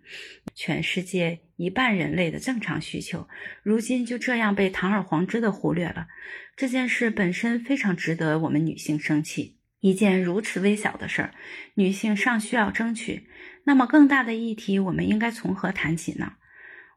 [0.55, 3.27] 全世界一半人类的正常需求，
[3.65, 6.07] 如今就这样被堂而皇之的忽略了。
[6.55, 9.59] 这件事本身非常值得我们女性生气。
[9.81, 11.35] 一件如此微小的事儿，
[11.75, 13.27] 女性尚需要争取，
[13.65, 16.35] 那么更大的议题，我们应该从何谈起呢？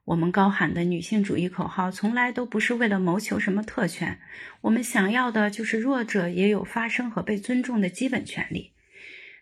[0.05, 4.19] 我们高喊的女性主义口号，从来都不是为了谋求什么特权。
[4.61, 8.73] 我们想要的就是弱者也有发声和被尊重的基本权利。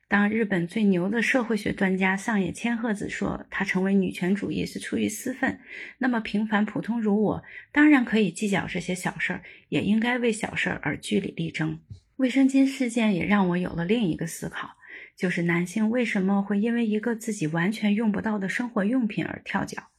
[0.07, 5.60] 当日本最牛的社会学专家上野千鹤子说她成为女权主义是出于私愤，
[5.98, 11.77] 那么平凡普通如我，当然可以计较这些小事儿，也应该为小事儿而据理力争。
[12.15, 14.69] 卫生巾事件也让我有了另一个思考，
[15.18, 19.90] 就是男性为什么会因为一个自己完全用不到的生活用品而跳脚？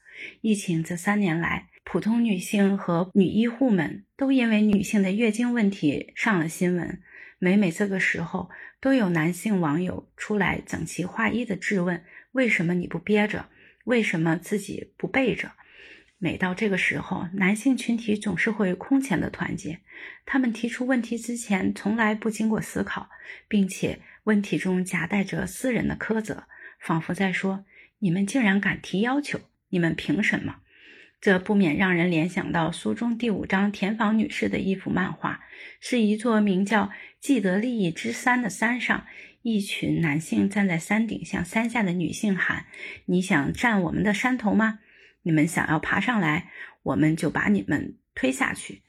[0.41, 7.01] 疫情这三年来，普通女性和女医护们都因为女性的月经问题上了新闻。
[7.39, 8.49] 每每这个时候，
[8.81, 12.03] 都有男性网友出来整齐划一的质问：
[12.33, 13.49] 为什么你不憋着？
[13.85, 15.53] 为什么自己不备着？
[16.17, 19.81] 每到这个时候，男性群体总是会空前的团结。
[20.25, 23.11] 他们提出问题之前，从来不经过思考，
[23.47, 26.45] 并且问题中夹带着私人的苛责，
[26.81, 27.67] 仿佛在说：
[27.99, 29.39] 你们竟然敢提要求！
[29.75, 30.59] 你们凭什么？
[31.21, 35.41] 这不免让人联想到书中第五章田房女士的一幅漫画，
[35.81, 39.05] 是一座名叫既得利益之山的山上，
[39.43, 42.67] 一群男性站在山顶，向山下的女性喊
[43.07, 44.79] ：“你想占我们的山头吗？
[45.23, 46.53] 你们想要爬上来，
[46.85, 48.83] 我们就把你们推下去。”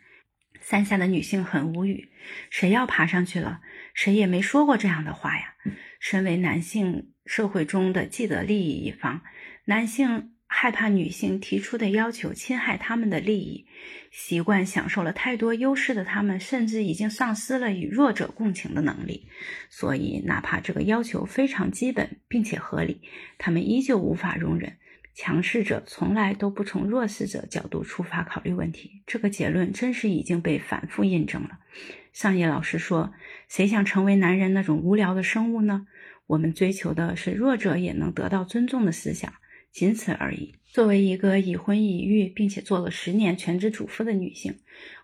[0.62, 2.12] 山下的女性很无语
[2.52, 3.62] ：“谁要爬上去了？
[3.96, 5.56] 谁也没说过这样的话呀！”
[6.00, 9.24] 身为男性社会中的既得利益一方，
[9.64, 10.34] 男性。
[10.48, 13.66] 害怕女性提出的要求侵害他们的利益，
[14.12, 19.28] 习惯享受了太多优势的他们，甚至已经丧失了与弱者共情的能力。
[19.70, 23.02] 所以，哪怕这个要求非常基本并且合理，
[23.38, 24.78] 他们依旧无法容忍。
[25.18, 29.02] 强势者从来都不从弱势者角度出发考虑问题。
[29.08, 31.60] 这个结论真是已经被反复印证了。
[32.12, 33.14] 上野老师说
[33.48, 35.88] ：“谁想成为男人那种无聊的生物呢？
[36.28, 39.34] 我们追求的是弱者也能得到尊重的思想。”
[39.76, 40.56] 仅此而已。
[40.64, 44.56] 作为一个已婚已育并且做了十年全职主妇的女性，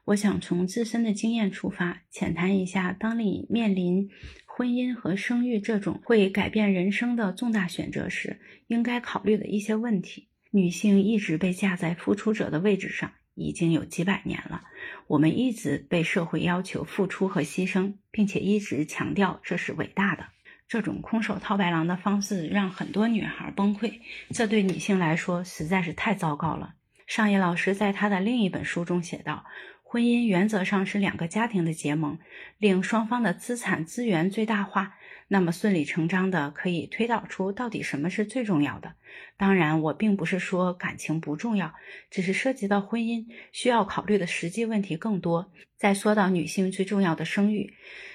[0.05, 4.09] 我想从自身的经验出发，浅谈一下，当你面临
[4.45, 10.29] 婚姻和生育这种会改变人生的重大选择时，应该考虑的一些问题。
[10.51, 14.63] 女性一直被架在付出者的位置上，已经有几百年了。
[15.07, 20.27] 我们一直被社会要求付出和牺牲，并且一直强调这是伟大的。
[20.71, 23.99] 这种空手套白狼的方式让很多女孩崩溃，
[24.29, 26.75] 这对女性来说实在是太糟糕了。
[27.05, 29.43] 上野老师在他的另一本书中写道
[29.83, 32.17] ：“婚姻原则上是两个家庭的结盟，
[32.57, 34.93] 令双方的资产资源最大化，
[35.27, 38.93] 那么顺理成章的可以推导出到底什么是最重要的。
[39.35, 41.73] 当然，我并不是说感情不重要，
[42.09, 45.51] 只是涉及到婚姻需要考虑的实际问题更多。
[45.77, 47.73] 再说到女性最重要的生育，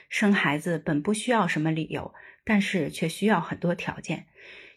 [0.09, 2.15] 生孩子本不需要什么理由。”
[2.47, 4.27] 但是却需要很多条件，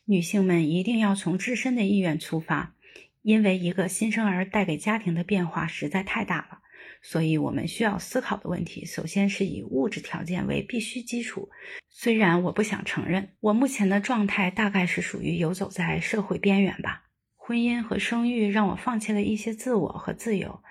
[0.06, 2.74] 女性们一定要从自身的意愿出发，
[3.22, 6.60] 因为一个新生儿带给家庭的变化实在太大了。
[7.02, 11.50] 所以，我们需要思考的问题，首先是以物质条件为必须基础。
[11.90, 17.06] 虽然我不想承认，我目前的状态大概是属于游走在社会边缘吧。
[17.38, 20.62] 婚姻和生育让我放弃了一些自我和自由。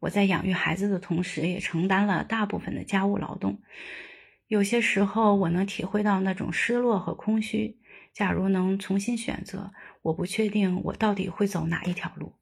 [0.00, 3.62] 我在养育孩子的同时，也承担了大部分的家务劳动。
[4.48, 7.78] 有些时候，我能体会到那种失落和空虚。
[8.14, 9.72] 假如能重新选择，
[10.02, 12.32] 我不确定我到底会走哪一条路。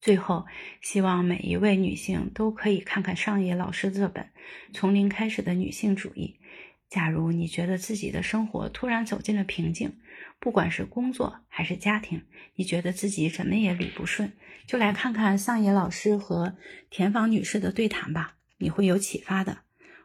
[0.00, 0.44] 最后，
[0.82, 4.24] 希望每一位女性都可以看看上野老师这本
[4.74, 6.40] 《从零开始的女性主义》。
[6.90, 9.96] 假如你觉得自己的生活突然走进了瓶颈，
[10.38, 12.22] 不管是工作还是家庭，
[12.56, 14.32] 你觉得自己怎么也捋不顺，
[14.66, 16.56] 就来看看上野老师和
[16.90, 19.63] 田芳女士的对谈吧，你会有启发的。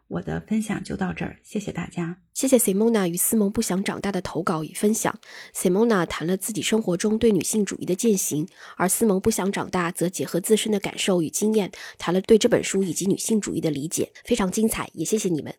[0.10, 2.18] 我的分享就到这儿，谢谢大家。
[2.34, 5.20] 谢谢 Simona 与思萌不想长大的投稿与分享。
[5.56, 15.54] Simona 谈了自己生活中对女性主义的践行，而思萌不想长大则结合自身的感受与经验，谈了对这本书以及女性主义的理解，非常精彩，也谢谢你们。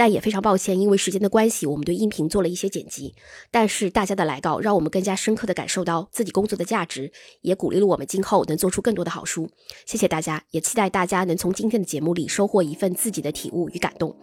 [0.00, 3.14] 但也非常抱歉，因为时间的关系，我们对音频做了一些剪辑。
[3.50, 7.12] 但是大家的来稿让我们更加深刻的感受到自己工作的价值，
[7.42, 9.50] 也鼓励了我们今后能做出更多的好书。
[9.84, 14.16] 谢谢大家，也期待大家能从今天的节目里收获一份自己的体悟与感动。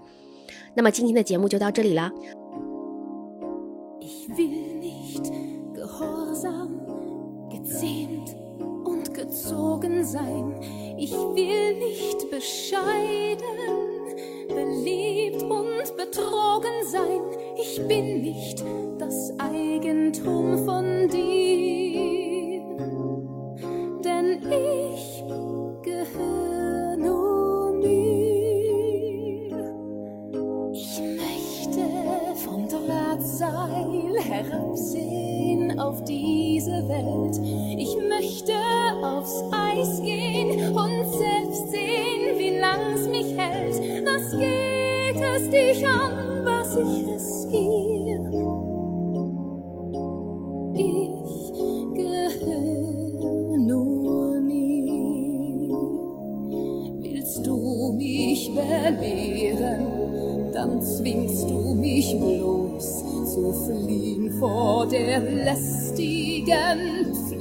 [0.76, 2.12] 那么今天的节目就到这里啦。
[14.48, 17.22] Beliebt und betrogen sein.
[17.60, 18.64] Ich bin nicht
[18.98, 21.87] das Eigentum von dir,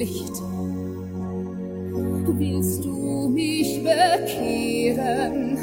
[0.06, 0.42] Pflicht.
[2.38, 5.56] Willst du mich bekehren,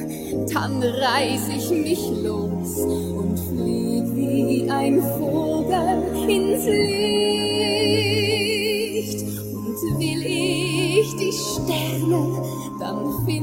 [0.52, 7.04] dann reiß ich mich los und flieg wie ein Vogel ins Licht.
[9.54, 12.42] Und will ich die Sterne,
[12.80, 13.43] dann finde